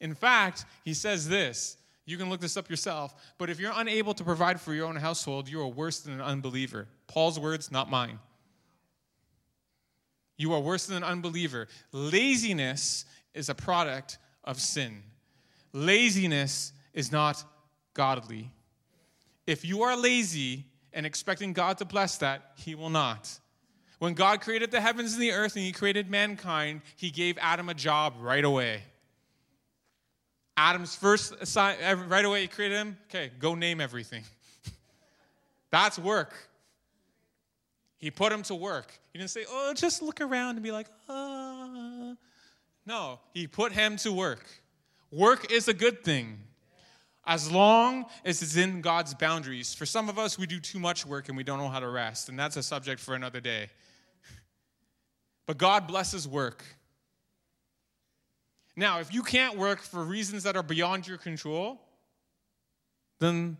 In 0.00 0.14
fact, 0.14 0.64
he 0.84 0.92
says 0.92 1.28
this. 1.28 1.76
You 2.04 2.16
can 2.16 2.30
look 2.30 2.40
this 2.40 2.56
up 2.56 2.70
yourself. 2.70 3.14
But 3.36 3.50
if 3.50 3.60
you're 3.60 3.72
unable 3.74 4.14
to 4.14 4.24
provide 4.24 4.60
for 4.60 4.74
your 4.74 4.86
own 4.86 4.96
household, 4.96 5.48
you 5.48 5.60
are 5.60 5.68
worse 5.68 6.00
than 6.00 6.14
an 6.14 6.20
unbeliever. 6.20 6.88
Paul's 7.06 7.38
words, 7.38 7.70
not 7.70 7.90
mine. 7.90 8.18
You 10.38 10.54
are 10.54 10.60
worse 10.60 10.86
than 10.86 10.96
an 10.96 11.04
unbeliever. 11.04 11.68
Laziness 11.92 13.04
is 13.34 13.48
a 13.48 13.54
product 13.54 14.18
of 14.44 14.58
sin. 14.60 15.02
Laziness 15.72 16.72
is 16.94 17.12
not 17.12 17.44
godly. 17.92 18.50
If 19.46 19.64
you 19.64 19.82
are 19.82 19.96
lazy 19.96 20.64
and 20.92 21.04
expecting 21.04 21.52
God 21.52 21.78
to 21.78 21.84
bless 21.84 22.18
that, 22.18 22.52
He 22.56 22.74
will 22.74 22.88
not. 22.88 23.28
When 23.98 24.14
God 24.14 24.40
created 24.40 24.70
the 24.70 24.80
heavens 24.80 25.14
and 25.14 25.22
the 25.22 25.32
earth 25.32 25.56
and 25.56 25.64
He 25.64 25.72
created 25.72 26.08
mankind, 26.08 26.82
He 26.96 27.10
gave 27.10 27.36
Adam 27.40 27.68
a 27.68 27.74
job 27.74 28.14
right 28.20 28.44
away. 28.44 28.82
Adam's 30.56 30.94
first 30.94 31.34
right 31.56 32.24
away, 32.24 32.42
He 32.42 32.48
created 32.48 32.76
him. 32.76 32.96
Okay, 33.08 33.32
go 33.38 33.54
name 33.54 33.80
everything. 33.80 34.22
That's 35.70 35.98
work. 35.98 36.47
He 37.98 38.10
put 38.10 38.32
him 38.32 38.42
to 38.44 38.54
work. 38.54 38.98
He 39.12 39.18
didn't 39.18 39.30
say, 39.30 39.44
oh, 39.48 39.74
just 39.74 40.02
look 40.02 40.20
around 40.20 40.56
and 40.56 40.62
be 40.62 40.70
like, 40.70 40.86
ah. 41.08 42.14
No, 42.86 43.20
he 43.34 43.46
put 43.46 43.72
him 43.72 43.96
to 43.98 44.12
work. 44.12 44.46
Work 45.10 45.52
is 45.52 45.68
a 45.68 45.74
good 45.74 46.04
thing 46.04 46.38
as 47.26 47.50
long 47.50 48.06
as 48.24 48.40
it's 48.40 48.56
in 48.56 48.80
God's 48.80 49.12
boundaries. 49.14 49.74
For 49.74 49.84
some 49.84 50.08
of 50.08 50.18
us, 50.18 50.38
we 50.38 50.46
do 50.46 50.58
too 50.60 50.78
much 50.78 51.04
work 51.04 51.28
and 51.28 51.36
we 51.36 51.44
don't 51.44 51.58
know 51.58 51.68
how 51.68 51.80
to 51.80 51.88
rest, 51.88 52.28
and 52.28 52.38
that's 52.38 52.56
a 52.56 52.62
subject 52.62 53.00
for 53.00 53.14
another 53.14 53.40
day. 53.40 53.68
But 55.46 55.58
God 55.58 55.86
blesses 55.86 56.26
work. 56.26 56.64
Now, 58.76 59.00
if 59.00 59.12
you 59.12 59.22
can't 59.22 59.58
work 59.58 59.80
for 59.80 60.04
reasons 60.04 60.44
that 60.44 60.56
are 60.56 60.62
beyond 60.62 61.08
your 61.08 61.18
control, 61.18 61.80
then 63.18 63.56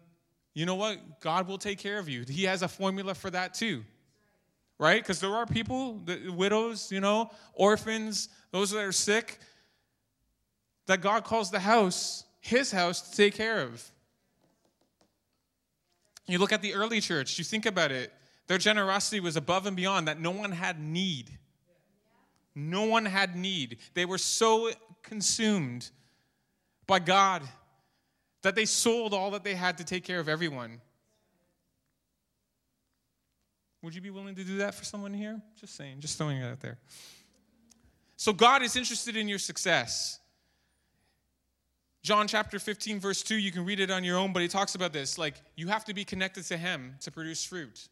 you 0.54 0.64
know 0.64 0.76
what? 0.76 1.20
God 1.20 1.48
will 1.48 1.58
take 1.58 1.78
care 1.78 1.98
of 1.98 2.08
you. 2.08 2.24
He 2.28 2.44
has 2.44 2.62
a 2.62 2.68
formula 2.68 3.14
for 3.14 3.30
that 3.30 3.52
too. 3.52 3.84
Right? 4.78 5.02
Because 5.02 5.20
there 5.20 5.34
are 5.34 5.46
people, 5.46 6.00
the 6.04 6.30
widows, 6.30 6.92
you 6.92 7.00
know, 7.00 7.30
orphans, 7.54 8.28
those 8.52 8.70
that 8.70 8.84
are 8.84 8.92
sick, 8.92 9.38
that 10.86 11.00
God 11.00 11.24
calls 11.24 11.50
the 11.50 11.58
house 11.58 12.24
his 12.40 12.70
house 12.70 13.10
to 13.10 13.16
take 13.16 13.34
care 13.34 13.60
of. 13.62 13.90
You 16.26 16.38
look 16.38 16.52
at 16.52 16.62
the 16.62 16.74
early 16.74 17.00
church, 17.00 17.38
you 17.38 17.44
think 17.44 17.66
about 17.66 17.90
it, 17.90 18.12
their 18.46 18.58
generosity 18.58 19.20
was 19.20 19.36
above 19.36 19.66
and 19.66 19.76
beyond 19.76 20.08
that 20.08 20.20
no 20.20 20.30
one 20.30 20.52
had 20.52 20.80
need. 20.80 21.30
No 22.54 22.84
one 22.84 23.04
had 23.04 23.36
need. 23.36 23.78
They 23.94 24.04
were 24.04 24.18
so 24.18 24.70
consumed 25.02 25.90
by 26.86 26.98
God 26.98 27.42
that 28.42 28.54
they 28.54 28.64
sold 28.64 29.14
all 29.14 29.30
that 29.32 29.44
they 29.44 29.54
had 29.54 29.78
to 29.78 29.84
take 29.84 30.04
care 30.04 30.20
of 30.20 30.28
everyone. 30.28 30.80
Would 33.82 33.94
you 33.94 34.00
be 34.00 34.10
willing 34.10 34.34
to 34.34 34.44
do 34.44 34.58
that 34.58 34.74
for 34.74 34.84
someone 34.84 35.14
here? 35.14 35.40
Just 35.60 35.76
saying, 35.76 36.00
just 36.00 36.18
throwing 36.18 36.38
it 36.38 36.44
out 36.44 36.60
there. 36.60 36.78
So, 38.16 38.32
God 38.32 38.62
is 38.62 38.74
interested 38.74 39.16
in 39.16 39.28
your 39.28 39.38
success. 39.38 40.18
John 42.02 42.26
chapter 42.26 42.58
15, 42.58 43.00
verse 43.00 43.22
2, 43.22 43.36
you 43.36 43.52
can 43.52 43.64
read 43.64 43.80
it 43.80 43.90
on 43.90 44.02
your 44.02 44.18
own, 44.18 44.32
but 44.32 44.42
he 44.42 44.48
talks 44.48 44.74
about 44.74 44.92
this. 44.92 45.18
Like, 45.18 45.34
you 45.56 45.68
have 45.68 45.84
to 45.84 45.94
be 45.94 46.04
connected 46.04 46.44
to 46.46 46.56
him 46.56 46.94
to 47.00 47.10
produce 47.10 47.44
fruit. 47.44 47.88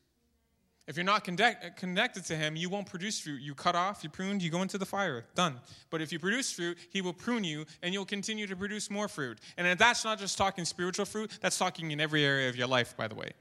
If 0.86 0.96
you're 0.96 1.04
not 1.04 1.24
connect, 1.24 1.64
uh, 1.64 1.70
connected 1.76 2.24
to 2.26 2.36
him, 2.36 2.54
you 2.54 2.68
won't 2.68 2.86
produce 2.86 3.18
fruit. 3.18 3.42
You 3.42 3.54
cut 3.54 3.74
off, 3.74 4.04
you 4.04 4.10
pruned, 4.10 4.40
you 4.40 4.50
go 4.50 4.62
into 4.62 4.78
the 4.78 4.86
fire. 4.86 5.24
Done. 5.34 5.60
But 5.90 6.00
if 6.00 6.12
you 6.12 6.20
produce 6.20 6.52
fruit, 6.52 6.78
he 6.90 7.00
will 7.00 7.12
prune 7.12 7.42
you 7.42 7.66
and 7.82 7.92
you'll 7.92 8.04
continue 8.04 8.46
to 8.46 8.54
produce 8.54 8.88
more 8.88 9.08
fruit. 9.08 9.38
And 9.56 9.78
that's 9.78 10.04
not 10.04 10.18
just 10.18 10.38
talking 10.38 10.64
spiritual 10.64 11.04
fruit, 11.04 11.38
that's 11.40 11.58
talking 11.58 11.90
in 11.90 12.00
every 12.00 12.24
area 12.24 12.48
of 12.48 12.54
your 12.54 12.68
life, 12.68 12.96
by 12.96 13.08
the 13.08 13.16
way. 13.16 13.32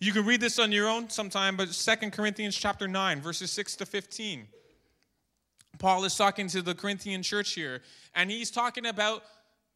You 0.00 0.12
can 0.12 0.24
read 0.24 0.40
this 0.40 0.58
on 0.58 0.70
your 0.70 0.88
own 0.88 1.10
sometime, 1.10 1.56
but 1.56 1.70
Second 1.70 2.12
Corinthians 2.12 2.56
chapter 2.56 2.86
9, 2.86 3.20
verses 3.20 3.50
6 3.50 3.76
to 3.76 3.86
15. 3.86 4.46
Paul 5.78 6.04
is 6.04 6.16
talking 6.16 6.48
to 6.48 6.62
the 6.62 6.74
Corinthian 6.74 7.22
church 7.22 7.52
here, 7.52 7.82
and 8.14 8.30
he's 8.30 8.50
talking 8.50 8.86
about 8.86 9.22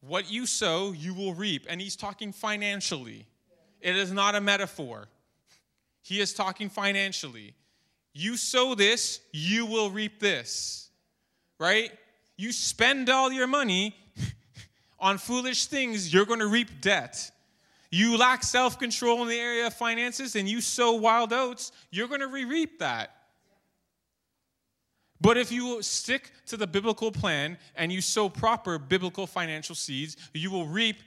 what 0.01 0.29
you 0.31 0.45
sow, 0.45 0.91
you 0.91 1.13
will 1.13 1.33
reap. 1.33 1.65
And 1.69 1.79
he's 1.79 1.95
talking 1.95 2.31
financially, 2.31 3.25
it 3.81 3.95
is 3.95 4.11
not 4.11 4.35
a 4.35 4.41
metaphor. 4.41 5.07
He 6.01 6.19
is 6.19 6.33
talking 6.33 6.69
financially. 6.69 7.53
You 8.13 8.35
sow 8.35 8.75
this, 8.75 9.21
you 9.31 9.65
will 9.65 9.89
reap 9.89 10.19
this. 10.19 10.89
Right? 11.59 11.91
You 12.37 12.51
spend 12.51 13.09
all 13.09 13.31
your 13.31 13.47
money 13.47 13.95
on 14.99 15.17
foolish 15.17 15.67
things, 15.67 16.13
you're 16.13 16.25
going 16.25 16.39
to 16.39 16.47
reap 16.47 16.81
debt. 16.81 17.31
You 17.93 18.17
lack 18.17 18.41
self 18.41 18.79
control 18.79 19.21
in 19.21 19.27
the 19.27 19.39
area 19.39 19.67
of 19.67 19.73
finances 19.75 20.35
and 20.35 20.49
you 20.49 20.61
sow 20.61 20.93
wild 20.93 21.31
oats, 21.31 21.71
you're 21.91 22.07
going 22.07 22.21
to 22.21 22.27
re 22.27 22.43
reap 22.43 22.79
that. 22.79 23.15
But 25.21 25.37
if 25.37 25.51
you 25.51 25.79
stick 25.83 26.31
to 26.47 26.57
the 26.57 26.65
biblical 26.65 27.11
plan 27.11 27.55
and 27.75 27.91
you 27.91 28.01
sow 28.01 28.29
proper 28.29 28.79
biblical 28.79 29.27
financial 29.27 29.75
seeds, 29.75 30.17
you 30.33 30.49
will 30.49 30.65
reap 30.65 31.03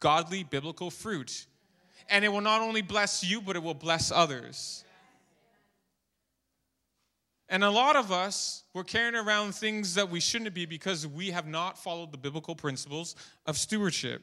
godly 0.00 0.44
biblical 0.44 0.90
fruit. 0.90 1.44
And 2.08 2.24
it 2.24 2.28
will 2.28 2.40
not 2.40 2.62
only 2.62 2.80
bless 2.80 3.22
you, 3.22 3.42
but 3.42 3.54
it 3.54 3.62
will 3.62 3.74
bless 3.74 4.10
others. 4.10 4.82
And 7.50 7.62
a 7.62 7.70
lot 7.70 7.96
of 7.96 8.10
us, 8.10 8.64
we're 8.72 8.84
carrying 8.84 9.14
around 9.14 9.54
things 9.54 9.94
that 9.96 10.08
we 10.08 10.20
shouldn't 10.20 10.54
be 10.54 10.64
because 10.64 11.06
we 11.06 11.32
have 11.32 11.46
not 11.46 11.76
followed 11.76 12.12
the 12.12 12.18
biblical 12.18 12.54
principles 12.54 13.14
of 13.44 13.58
stewardship. 13.58 14.22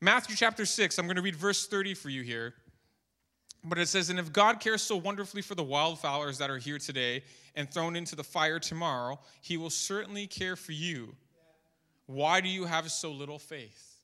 Matthew 0.00 0.36
chapter 0.36 0.64
6, 0.64 0.98
I'm 0.98 1.06
going 1.06 1.16
to 1.16 1.22
read 1.22 1.34
verse 1.34 1.66
30 1.66 1.94
for 1.94 2.08
you 2.08 2.22
here. 2.22 2.54
But 3.64 3.78
it 3.78 3.88
says, 3.88 4.10
And 4.10 4.18
if 4.18 4.32
God 4.32 4.60
cares 4.60 4.82
so 4.82 4.96
wonderfully 4.96 5.42
for 5.42 5.56
the 5.56 5.64
wildflowers 5.64 6.38
that 6.38 6.50
are 6.50 6.58
here 6.58 6.78
today 6.78 7.24
and 7.56 7.68
thrown 7.68 7.96
into 7.96 8.14
the 8.14 8.22
fire 8.22 8.60
tomorrow, 8.60 9.18
he 9.40 9.56
will 9.56 9.70
certainly 9.70 10.28
care 10.28 10.54
for 10.54 10.72
you. 10.72 11.16
Why 12.06 12.40
do 12.40 12.48
you 12.48 12.64
have 12.64 12.90
so 12.90 13.10
little 13.10 13.40
faith? 13.40 13.96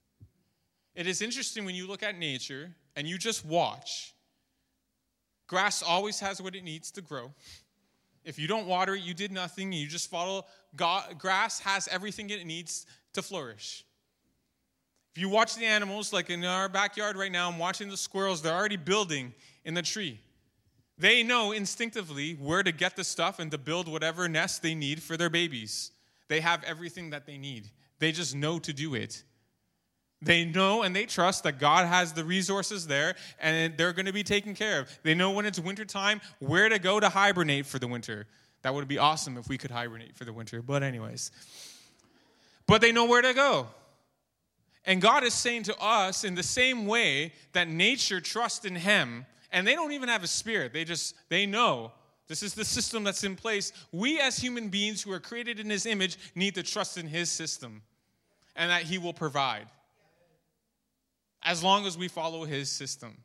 It 0.97 1.07
is 1.07 1.23
interesting 1.23 1.65
when 1.65 1.77
you 1.77 1.87
look 1.87 2.03
at 2.03 2.19
nature 2.19 2.75
and 2.97 3.07
you 3.07 3.17
just 3.17 3.45
watch. 3.45 4.15
Grass 5.47 5.83
always 5.83 6.19
has 6.21 6.43
what 6.43 6.57
it 6.57 6.65
needs 6.65 6.91
to 6.93 7.03
grow. 7.03 7.33
If 8.25 8.39
you 8.39 8.49
don't 8.49 8.67
water 8.67 8.95
it, 8.95 9.03
you 9.03 9.15
did 9.15 9.31
nothing. 9.31 9.73
You 9.73 9.87
just 9.87 10.11
follow. 10.11 10.47
God, 10.75 11.19
grass 11.19 11.61
has 11.61 11.89
everything 11.89 12.31
it 12.31 12.45
needs 12.47 12.87
to 13.13 13.23
flourish. 13.23 13.85
If 15.15 15.21
you 15.21 15.29
watch 15.29 15.55
the 15.55 15.65
animals, 15.65 16.13
like 16.13 16.29
in 16.29 16.45
our 16.45 16.69
backyard 16.69 17.17
right 17.17 17.31
now, 17.31 17.49
I'm 17.49 17.57
watching 17.57 17.89
the 17.89 17.97
squirrels, 17.97 18.43
they're 18.43 18.53
already 18.53 18.77
building 18.77 19.33
in 19.65 19.75
the 19.75 19.83
tree. 19.83 20.19
They 20.99 21.23
know 21.23 21.53
instinctively 21.53 22.33
where 22.35 22.65
to 22.65 22.73
get 22.73 22.97
the 22.97 23.05
stuff 23.05 23.39
and 23.39 23.49
to 23.53 23.59
build 23.59 23.87
whatever 23.87 24.29
nest 24.29 24.63
they 24.63 24.75
need 24.75 25.01
for 25.01 25.17
their 25.17 25.31
babies. 25.31 25.93
They 26.27 26.41
have 26.41 26.65
everything 26.65 27.11
that 27.11 27.27
they 27.27 27.39
need. 27.39 27.71
They 28.01 28.11
just 28.11 28.35
know 28.35 28.59
to 28.59 28.73
do 28.73 28.97
it. 28.97 29.23
They 30.21 30.45
know 30.45 30.83
and 30.83 30.97
they 30.97 31.05
trust 31.05 31.45
that 31.45 31.61
God 31.61 31.87
has 31.87 32.13
the 32.13 32.25
resources 32.25 32.89
there 32.89 33.15
and 33.41 33.77
they're 33.77 33.93
going 33.93 34.07
to 34.07 34.13
be 34.13 34.25
taken 34.25 34.55
care 34.55 34.81
of. 34.81 34.99
They 35.05 35.15
know 35.15 35.31
when 35.31 35.47
it's 35.47 35.61
wintertime 35.61 36.21
where 36.41 36.69
to 36.69 36.81
go 36.81 36.99
to 36.99 37.09
hibernate 37.09 37.67
for 37.67 37.79
the 37.79 37.87
winter. 37.87 38.27
That 38.63 38.75
would 38.75 38.89
be 38.89 38.99
awesome 38.99 39.37
if 39.37 39.49
we 39.49 39.59
could 39.59 39.71
hibernate 39.71 40.17
for 40.17 40.25
the 40.25 40.33
winter, 40.33 40.61
but, 40.61 40.83
anyways. 40.83 41.31
But 42.67 42.81
they 42.81 42.91
know 42.91 43.05
where 43.05 43.23
to 43.23 43.33
go. 43.33 43.69
And 44.87 45.01
God 45.01 45.25
is 45.25 45.35
saying 45.35 45.65
to 45.65 45.79
us 45.79 46.25
in 46.25 46.35
the 46.35 46.43
same 46.43 46.87
way 46.87 47.33
that 47.53 47.69
nature 47.69 48.21
trusts 48.21 48.65
in 48.65 48.77
him 48.77 49.27
and 49.51 49.67
they 49.67 49.75
don't 49.75 49.93
even 49.93 50.09
have 50.09 50.25
a 50.25 50.29
spirit. 50.29 50.73
They 50.73 50.85
just 50.85 51.15
they 51.29 51.47
know 51.47 51.93
this 52.27 52.43
is 52.43 52.55
the 52.55 52.65
system 52.65 53.05
that's 53.05 53.25
in 53.25 53.37
place. 53.37 53.73
We 53.93 54.21
as 54.21 54.37
human 54.37 54.69
beings 54.69 55.03
who 55.03 55.13
are 55.13 55.21
created 55.21 55.61
in 55.61 55.71
his 55.71 55.87
image 55.87 56.19
need 56.35 56.55
to 56.57 56.63
trust 56.63 56.99
in 56.99 57.07
his 57.07 57.31
system 57.31 57.83
and 58.57 58.71
that 58.71 58.83
he 58.83 58.99
will 58.99 59.13
provide. 59.13 59.67
As 61.43 61.63
long 61.63 61.87
as 61.87 61.97
we 61.97 62.09
follow 62.09 62.45
his 62.45 62.71
system. 62.71 63.17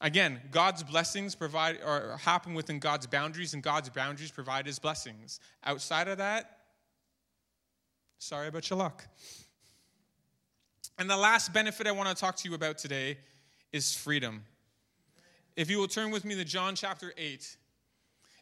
Again, 0.00 0.40
God's 0.50 0.82
blessings 0.82 1.34
provide 1.34 1.78
or 1.84 2.16
happen 2.20 2.54
within 2.54 2.78
God's 2.78 3.06
boundaries, 3.06 3.54
and 3.54 3.62
God's 3.62 3.88
boundaries 3.88 4.30
provide 4.30 4.66
his 4.66 4.78
blessings. 4.78 5.40
Outside 5.64 6.06
of 6.06 6.18
that, 6.18 6.58
sorry 8.18 8.46
about 8.46 8.68
your 8.70 8.78
luck. 8.78 9.04
And 10.98 11.08
the 11.08 11.16
last 11.16 11.52
benefit 11.52 11.86
I 11.86 11.92
want 11.92 12.08
to 12.08 12.14
talk 12.14 12.34
to 12.36 12.48
you 12.48 12.56
about 12.56 12.76
today 12.76 13.18
is 13.72 13.94
freedom. 13.94 14.42
If 15.56 15.70
you 15.70 15.78
will 15.78 15.86
turn 15.86 16.10
with 16.10 16.24
me 16.24 16.34
to 16.34 16.44
John 16.44 16.74
chapter 16.74 17.12
8, 17.16 17.56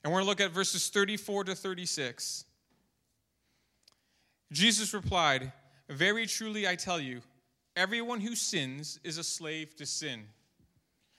and 0.03 0.13
we're 0.13 0.21
going 0.21 0.25
to 0.25 0.29
look 0.31 0.41
at 0.41 0.53
verses 0.53 0.89
34 0.89 1.45
to 1.45 1.55
36. 1.55 2.47
Jesus 4.53 4.95
replied, 4.95 5.53
Very 5.91 6.27
truly 6.27 6.67
I 6.67 6.77
tell 6.77 6.99
you, 6.99 7.21
everyone 7.77 8.21
who 8.21 8.35
sins 8.35 9.01
is 9.05 9.19
a 9.19 9.25
slave 9.25 9.77
to 9.77 9.85
sin. 9.85 10.25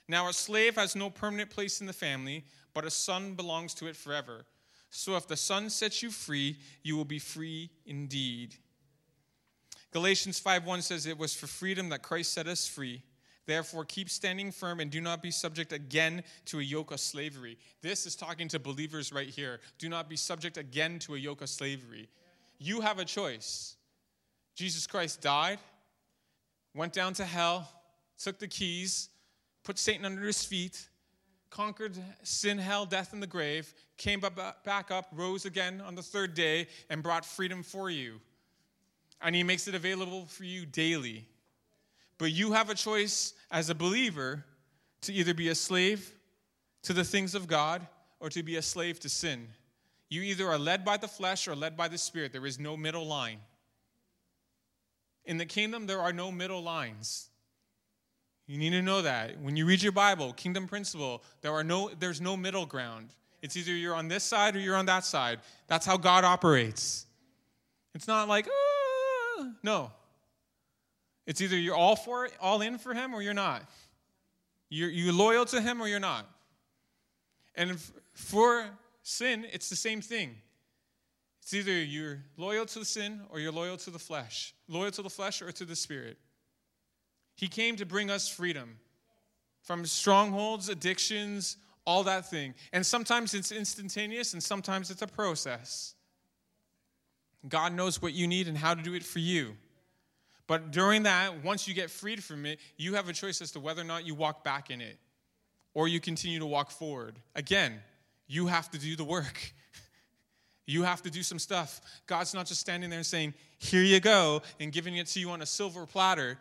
Now, 0.07 0.29
a 0.29 0.33
slave 0.33 0.75
has 0.75 0.95
no 0.95 1.11
permanent 1.11 1.51
place 1.51 1.81
in 1.81 1.87
the 1.87 1.93
family, 1.93 2.45
but 2.73 2.85
a 2.85 2.89
son 2.89 3.33
belongs 3.33 3.75
to 3.75 3.87
it 3.87 3.95
forever. 3.95 4.45
So 4.89 5.15
if 5.17 5.27
the 5.27 5.37
son 5.37 5.69
sets 5.69 6.01
you 6.01 6.09
free, 6.09 6.57
you 6.81 6.95
will 6.97 7.05
be 7.05 7.19
free 7.19 7.69
indeed. 7.85 8.55
Galatians 9.91 10.39
5:1 10.39 10.81
says 10.81 11.05
it 11.05 11.17
was 11.17 11.33
for 11.33 11.47
freedom 11.47 11.89
that 11.89 12.01
Christ 12.01 12.33
set 12.33 12.47
us 12.47 12.67
free. 12.67 13.03
Therefore, 13.45 13.85
keep 13.85 14.09
standing 14.09 14.51
firm 14.51 14.81
and 14.81 14.91
do 14.91 14.99
not 14.99 15.21
be 15.21 15.31
subject 15.31 15.71
again 15.71 16.23
to 16.45 16.59
a 16.59 16.63
yoke 16.63 16.91
of 16.91 16.99
slavery. 16.99 17.57
This 17.81 18.05
is 18.05 18.15
talking 18.15 18.49
to 18.49 18.59
believers 18.59 19.13
right 19.13 19.29
here. 19.29 19.61
Do 19.77 19.87
not 19.87 20.09
be 20.09 20.17
subject 20.17 20.57
again 20.57 20.99
to 20.99 21.15
a 21.15 21.17
yoke 21.17 21.41
of 21.41 21.49
slavery. 21.49 22.09
You 22.59 22.81
have 22.81 22.99
a 22.99 23.05
choice. 23.05 23.77
Jesus 24.53 24.85
Christ 24.85 25.21
died, 25.21 25.59
went 26.73 26.91
down 26.91 27.13
to 27.13 27.25
hell, 27.25 27.69
took 28.21 28.37
the 28.37 28.47
keys, 28.47 29.07
put 29.63 29.79
Satan 29.79 30.03
under 30.03 30.23
his 30.23 30.43
feet, 30.43 30.89
conquered 31.49 31.97
sin, 32.23 32.57
hell, 32.57 32.85
death, 32.85 33.13
and 33.13 33.23
the 33.23 33.27
grave, 33.27 33.73
came 33.95 34.19
back 34.19 34.91
up, 34.91 35.07
rose 35.13 35.45
again 35.45 35.79
on 35.79 35.95
the 35.95 36.03
third 36.03 36.33
day, 36.33 36.67
and 36.89 37.01
brought 37.01 37.23
freedom 37.23 37.63
for 37.63 37.89
you 37.89 38.19
and 39.21 39.35
He 39.35 39.43
makes 39.43 39.67
it 39.67 39.75
available 39.75 40.25
for 40.25 40.43
you 40.43 40.65
daily. 40.65 41.25
But 42.17 42.31
you 42.31 42.53
have 42.53 42.69
a 42.69 42.75
choice 42.75 43.33
as 43.51 43.69
a 43.69 43.75
believer 43.75 44.43
to 45.01 45.13
either 45.13 45.33
be 45.33 45.49
a 45.49 45.55
slave 45.55 46.11
to 46.83 46.93
the 46.93 47.03
things 47.03 47.35
of 47.35 47.47
God 47.47 47.85
or 48.19 48.29
to 48.29 48.43
be 48.43 48.55
a 48.55 48.61
slave 48.61 48.99
to 49.01 49.09
sin. 49.09 49.47
You 50.09 50.21
either 50.21 50.47
are 50.47 50.57
led 50.57 50.85
by 50.85 50.97
the 50.97 51.07
flesh 51.07 51.47
or 51.47 51.55
led 51.55 51.75
by 51.75 51.87
the 51.87 51.97
Spirit. 51.97 52.31
There 52.31 52.45
is 52.45 52.59
no 52.59 52.77
middle 52.77 53.05
line. 53.05 53.39
In 55.25 55.37
the 55.37 55.45
kingdom, 55.45 55.85
there 55.85 55.99
are 55.99 56.13
no 56.13 56.31
middle 56.31 56.63
lines. 56.63 57.29
You 58.47 58.57
need 58.57 58.69
to 58.69 58.81
know 58.81 59.01
that. 59.01 59.39
When 59.41 59.57
you 59.57 59.65
read 59.65 59.83
your 59.83 59.91
Bible, 59.91 60.31
kingdom 60.31 60.67
principle, 60.67 61.21
there 61.41 61.51
are 61.51 61.65
no, 61.65 61.91
there's 61.99 62.21
no 62.21 62.37
middle 62.37 62.65
ground. 62.65 63.09
It's 63.41 63.57
either 63.57 63.71
you're 63.71 63.93
on 63.93 64.07
this 64.07 64.23
side 64.23 64.55
or 64.55 64.59
you're 64.59 64.77
on 64.77 64.85
that 64.85 65.03
side. 65.03 65.39
That's 65.67 65.85
how 65.85 65.97
God 65.97 66.23
operates. 66.23 67.05
It's 67.93 68.07
not 68.07 68.29
like, 68.29 68.47
oh, 68.49 68.66
no. 69.63 69.91
It's 71.25 71.41
either 71.41 71.57
you're 71.57 71.75
all 71.75 71.95
for 71.95 72.25
it, 72.25 72.33
all 72.39 72.61
in 72.61 72.77
for 72.77 72.93
him, 72.93 73.13
or 73.13 73.21
you're 73.21 73.33
not. 73.33 73.63
You're, 74.69 74.89
you're 74.89 75.13
loyal 75.13 75.45
to 75.45 75.61
him 75.61 75.81
or 75.81 75.87
you're 75.87 75.99
not. 75.99 76.27
And 77.55 77.79
for 78.13 78.65
sin, 79.01 79.45
it's 79.51 79.69
the 79.69 79.75
same 79.75 80.01
thing. 80.01 80.35
It's 81.41 81.53
either 81.53 81.71
you're 81.71 82.23
loyal 82.35 82.65
to 82.65 82.79
the 82.79 82.85
sin 82.85 83.21
or 83.29 83.39
you're 83.39 83.51
loyal 83.51 83.77
to 83.77 83.89
the 83.89 83.99
flesh, 83.99 84.53
loyal 84.67 84.91
to 84.91 85.01
the 85.01 85.09
flesh 85.09 85.41
or 85.41 85.51
to 85.51 85.65
the 85.65 85.75
spirit. 85.75 86.17
He 87.35 87.47
came 87.47 87.77
to 87.77 87.85
bring 87.85 88.09
us 88.09 88.27
freedom 88.27 88.77
from 89.61 89.85
strongholds, 89.85 90.69
addictions, 90.69 91.57
all 91.85 92.03
that 92.03 92.29
thing. 92.29 92.53
And 92.73 92.85
sometimes 92.85 93.33
it's 93.33 93.51
instantaneous 93.51 94.33
and 94.33 94.43
sometimes 94.43 94.91
it's 94.91 95.01
a 95.01 95.07
process. 95.07 95.95
God 97.47 97.73
knows 97.73 98.01
what 98.01 98.13
you 98.13 98.27
need 98.27 98.47
and 98.47 98.57
how 98.57 98.73
to 98.73 98.81
do 98.81 98.93
it 98.93 99.03
for 99.03 99.19
you. 99.19 99.55
But 100.47 100.71
during 100.71 101.03
that, 101.03 101.43
once 101.43 101.67
you 101.67 101.73
get 101.73 101.91
freed 101.91 102.23
from 102.23 102.45
it, 102.45 102.59
you 102.77 102.95
have 102.95 103.09
a 103.09 103.13
choice 103.13 103.41
as 103.41 103.51
to 103.51 103.59
whether 103.59 103.81
or 103.81 103.85
not 103.85 104.05
you 104.05 104.15
walk 104.15 104.43
back 104.43 104.69
in 104.69 104.79
it 104.79 104.97
or 105.73 105.87
you 105.87 105.99
continue 105.99 106.39
to 106.39 106.45
walk 106.45 106.71
forward. 106.71 107.19
Again, 107.35 107.79
you 108.27 108.47
have 108.47 108.71
to 108.71 108.79
do 108.79 108.95
the 108.95 109.03
work. 109.03 109.53
You 110.69 110.83
have 110.83 111.01
to 111.03 111.09
do 111.09 111.23
some 111.23 111.39
stuff. 111.39 111.79
God's 112.07 112.33
not 112.33 112.45
just 112.45 112.59
standing 112.59 112.89
there 112.89 112.99
and 112.99 113.05
saying, 113.05 113.33
Here 113.57 113.83
you 113.83 114.01
go, 114.01 114.41
and 114.59 114.69
giving 114.69 114.97
it 114.97 115.07
to 115.07 115.19
you 115.21 115.29
on 115.29 115.41
a 115.41 115.45
silver 115.45 115.85
platter 115.85 116.37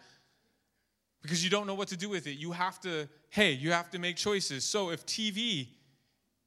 because 1.23 1.45
you 1.45 1.51
don't 1.51 1.67
know 1.67 1.75
what 1.75 1.89
to 1.89 1.97
do 1.97 2.09
with 2.09 2.27
it. 2.27 2.33
You 2.33 2.53
have 2.53 2.81
to, 2.81 3.09
hey, 3.31 3.53
you 3.53 3.73
have 3.73 3.91
to 3.91 3.99
make 3.99 4.17
choices. 4.17 4.65
So 4.65 4.91
if 4.91 5.07
TV 5.07 5.69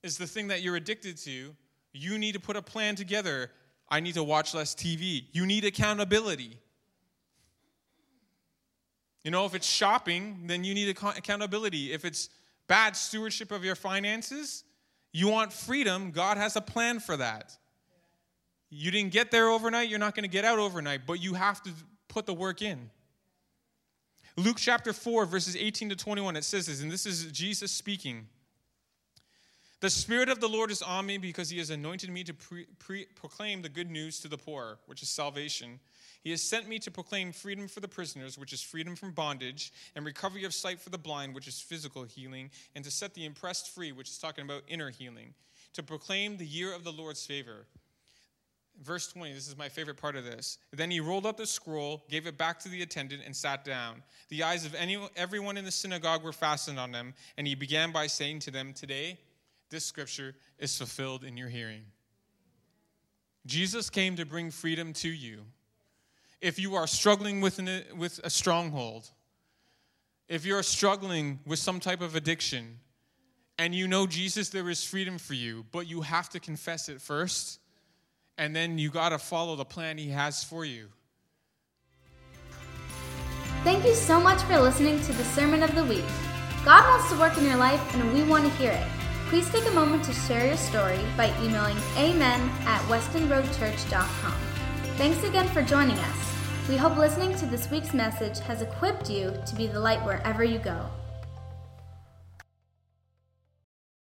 is 0.04 0.18
the 0.18 0.28
thing 0.28 0.48
that 0.48 0.62
you're 0.62 0.76
addicted 0.76 1.18
to, 1.20 1.56
you 1.94 2.18
need 2.18 2.34
to 2.34 2.40
put 2.40 2.56
a 2.56 2.62
plan 2.62 2.96
together. 2.96 3.52
I 3.90 4.00
need 4.00 4.14
to 4.16 4.24
watch 4.24 4.54
less 4.54 4.76
TV. 4.76 5.26
You 5.32 5.46
need 5.46 5.66
accountability. 5.66 6.58
You 9.24 9.32
know, 9.32 9.46
if 9.46 9.56
it's 9.56 9.68
shopping, 9.68 10.44
then 10.46 10.64
you 10.64 10.74
need 10.74 10.90
accountability. 10.90 11.92
If 11.92 12.06
it's 12.06 12.30
bad 12.68 12.96
stewardship 12.96 13.52
of 13.52 13.66
your 13.66 13.76
finances, 13.76 14.64
you 15.12 15.28
want 15.28 15.52
freedom, 15.52 16.12
God 16.12 16.38
has 16.38 16.56
a 16.56 16.62
plan 16.62 17.00
for 17.00 17.18
that. 17.18 17.58
You 18.70 18.92
didn't 18.92 19.12
get 19.12 19.32
there 19.32 19.50
overnight, 19.50 19.90
you're 19.90 20.00
not 20.00 20.16
going 20.16 20.24
to 20.24 20.30
get 20.30 20.46
out 20.46 20.60
overnight, 20.60 21.02
but 21.08 21.22
you 21.22 21.34
have 21.34 21.62
to 21.64 21.72
put 22.08 22.28
the 22.28 22.34
work 22.34 22.62
in. 22.62 22.92
Luke 24.38 24.58
chapter 24.58 24.94
4, 24.94 25.26
verses 25.26 25.56
18 25.56 25.90
to 25.90 25.96
21, 25.96 26.36
it 26.36 26.44
says 26.44 26.68
this, 26.68 26.82
and 26.82 26.92
this 26.92 27.06
is 27.06 27.26
Jesus 27.32 27.72
speaking. 27.72 28.28
The 29.82 29.90
Spirit 29.90 30.30
of 30.30 30.42
the 30.42 30.50
Lord 30.50 30.72
is 30.72 30.82
on 30.82 31.06
me 31.06 31.18
because 31.18 31.50
He 31.50 31.58
has 31.60 31.70
anointed 31.70 32.10
me 32.10 32.24
to 32.26 32.34
pre- 32.34 32.68
pre- 32.80 33.06
proclaim 33.16 33.62
the 33.62 33.70
good 33.70 33.90
news 33.90 34.20
to 34.22 34.28
the 34.28 34.38
poor, 34.38 34.80
which 34.88 35.02
is 35.02 35.10
salvation 35.10 35.80
he 36.22 36.32
has 36.32 36.42
sent 36.42 36.68
me 36.68 36.80
to 36.80 36.92
proclaim 36.92 37.32
freedom 37.32 37.68
for 37.68 37.80
the 37.80 37.88
prisoners, 37.88 38.38
which 38.38 38.52
is 38.52 38.62
freedom 38.62 38.96
from 38.96 39.12
bondage, 39.12 39.72
and 39.96 40.06
recovery 40.06 40.44
of 40.44 40.54
sight 40.54 40.80
for 40.80 40.90
the 40.90 40.98
blind, 40.98 41.34
which 41.34 41.48
is 41.48 41.62
physical 41.62 42.04
healing, 42.04 42.52
and 42.76 42.84
to 42.84 42.92
set 42.92 43.14
the 43.14 43.26
impressed 43.26 43.70
free, 43.70 43.92
which 43.92 44.10
is 44.10 44.18
talking 44.18 44.44
about 44.44 44.64
inner 44.68 44.90
healing, 44.90 45.34
to 45.74 45.84
proclaim 45.84 46.36
the 46.36 46.46
year 46.46 46.76
of 46.76 46.84
the 46.84 46.92
Lord's 46.92 47.26
favor. 47.26 47.68
Verse 48.82 49.12
20, 49.12 49.34
this 49.34 49.48
is 49.48 49.58
my 49.58 49.70
favorite 49.70 49.98
part 49.98 50.16
of 50.16 50.26
this. 50.26 50.58
Then 50.72 50.92
he 50.92 51.00
rolled 51.00 51.26
up 51.26 51.38
the 51.38 51.46
scroll, 51.46 52.04
gave 52.10 52.28
it 52.28 52.38
back 52.38 52.60
to 52.60 52.70
the 52.70 52.82
attendant, 52.82 53.24
and 53.26 53.36
sat 53.36 53.64
down. 53.64 54.04
The 54.30 54.44
eyes 54.44 54.66
of 54.66 54.76
any, 54.76 54.98
everyone 55.16 55.58
in 55.58 55.66
the 55.66 55.72
synagogue 55.72 56.24
were 56.24 56.34
fastened 56.34 56.80
on 56.80 56.92
them, 56.92 57.14
and 57.38 57.48
he 57.48 57.56
began 57.56 57.92
by 57.92 58.08
saying 58.08 58.40
to 58.40 58.52
them, 58.52 58.74
Today, 58.74 59.20
this 59.70 59.86
scripture 59.86 60.36
is 60.58 60.78
fulfilled 60.78 61.24
in 61.24 61.38
your 61.38 61.50
hearing. 61.50 61.84
Jesus 63.46 63.90
came 63.90 64.16
to 64.16 64.26
bring 64.26 64.52
freedom 64.52 64.94
to 64.94 65.10
you 65.10 65.46
if 66.42 66.58
you 66.60 66.76
are 66.76 66.88
struggling 66.88 67.42
with, 67.42 67.60
an, 67.60 67.84
with 67.98 68.20
a 68.24 68.30
stronghold, 68.30 69.10
if 70.28 70.46
you're 70.46 70.64
struggling 70.64 71.40
with 71.46 71.60
some 71.60 71.80
type 71.80 72.02
of 72.02 72.16
addiction, 72.16 72.80
and 73.58 73.76
you 73.76 73.88
know 73.88 74.08
Jesus, 74.08 74.50
there 74.50 74.70
is 74.70 74.84
freedom 74.84 75.18
for 75.18 75.34
you, 75.34 75.66
but 75.72 75.88
you 75.88 76.02
have 76.02 76.30
to 76.30 76.40
confess 76.40 76.88
it 76.88 77.02
first, 77.02 77.60
and 78.38 78.56
then 78.56 78.78
you 78.78 78.90
got 78.90 79.10
to 79.10 79.20
follow 79.20 79.56
the 79.56 79.66
plan 79.66 79.98
He 79.98 80.10
has 80.10 80.44
for 80.44 80.64
you. 80.64 80.88
Thank 83.66 83.84
you 83.86 83.94
so 83.94 84.22
much 84.22 84.42
for 84.44 84.58
listening 84.60 85.02
to 85.02 85.12
the 85.12 85.24
Sermon 85.26 85.62
of 85.62 85.76
the 85.76 85.84
Week. 85.84 86.06
God 86.64 86.88
wants 86.90 87.12
to 87.12 87.20
work 87.20 87.38
in 87.38 87.44
your 87.44 87.58
life, 87.58 87.82
and 87.96 88.14
we 88.14 88.24
want 88.24 88.46
to 88.46 88.50
hear 88.52 88.72
it. 88.72 88.99
Please 89.30 89.48
take 89.52 89.68
a 89.68 89.72
moment 89.72 90.04
to 90.06 90.12
share 90.12 90.48
your 90.48 90.58
story 90.58 91.00
by 91.16 91.28
emailing 91.44 91.78
amen 91.98 92.50
at 92.66 92.82
westonroadchurch.com. 92.90 94.34
Thanks 94.98 95.24
again 95.24 95.48
for 95.50 95.62
joining 95.62 96.00
us. 96.00 96.34
We 96.68 96.76
hope 96.76 96.98
listening 96.98 97.36
to 97.36 97.46
this 97.46 97.70
week's 97.70 97.94
message 97.94 98.40
has 98.40 98.64
equipped 98.64 99.08
you 99.08 99.40
to 99.46 99.56
be 99.56 99.68
the 99.68 99.80
light 99.80 100.04
wherever 100.04 100.44
you 100.44 100.58
go. 100.58 100.90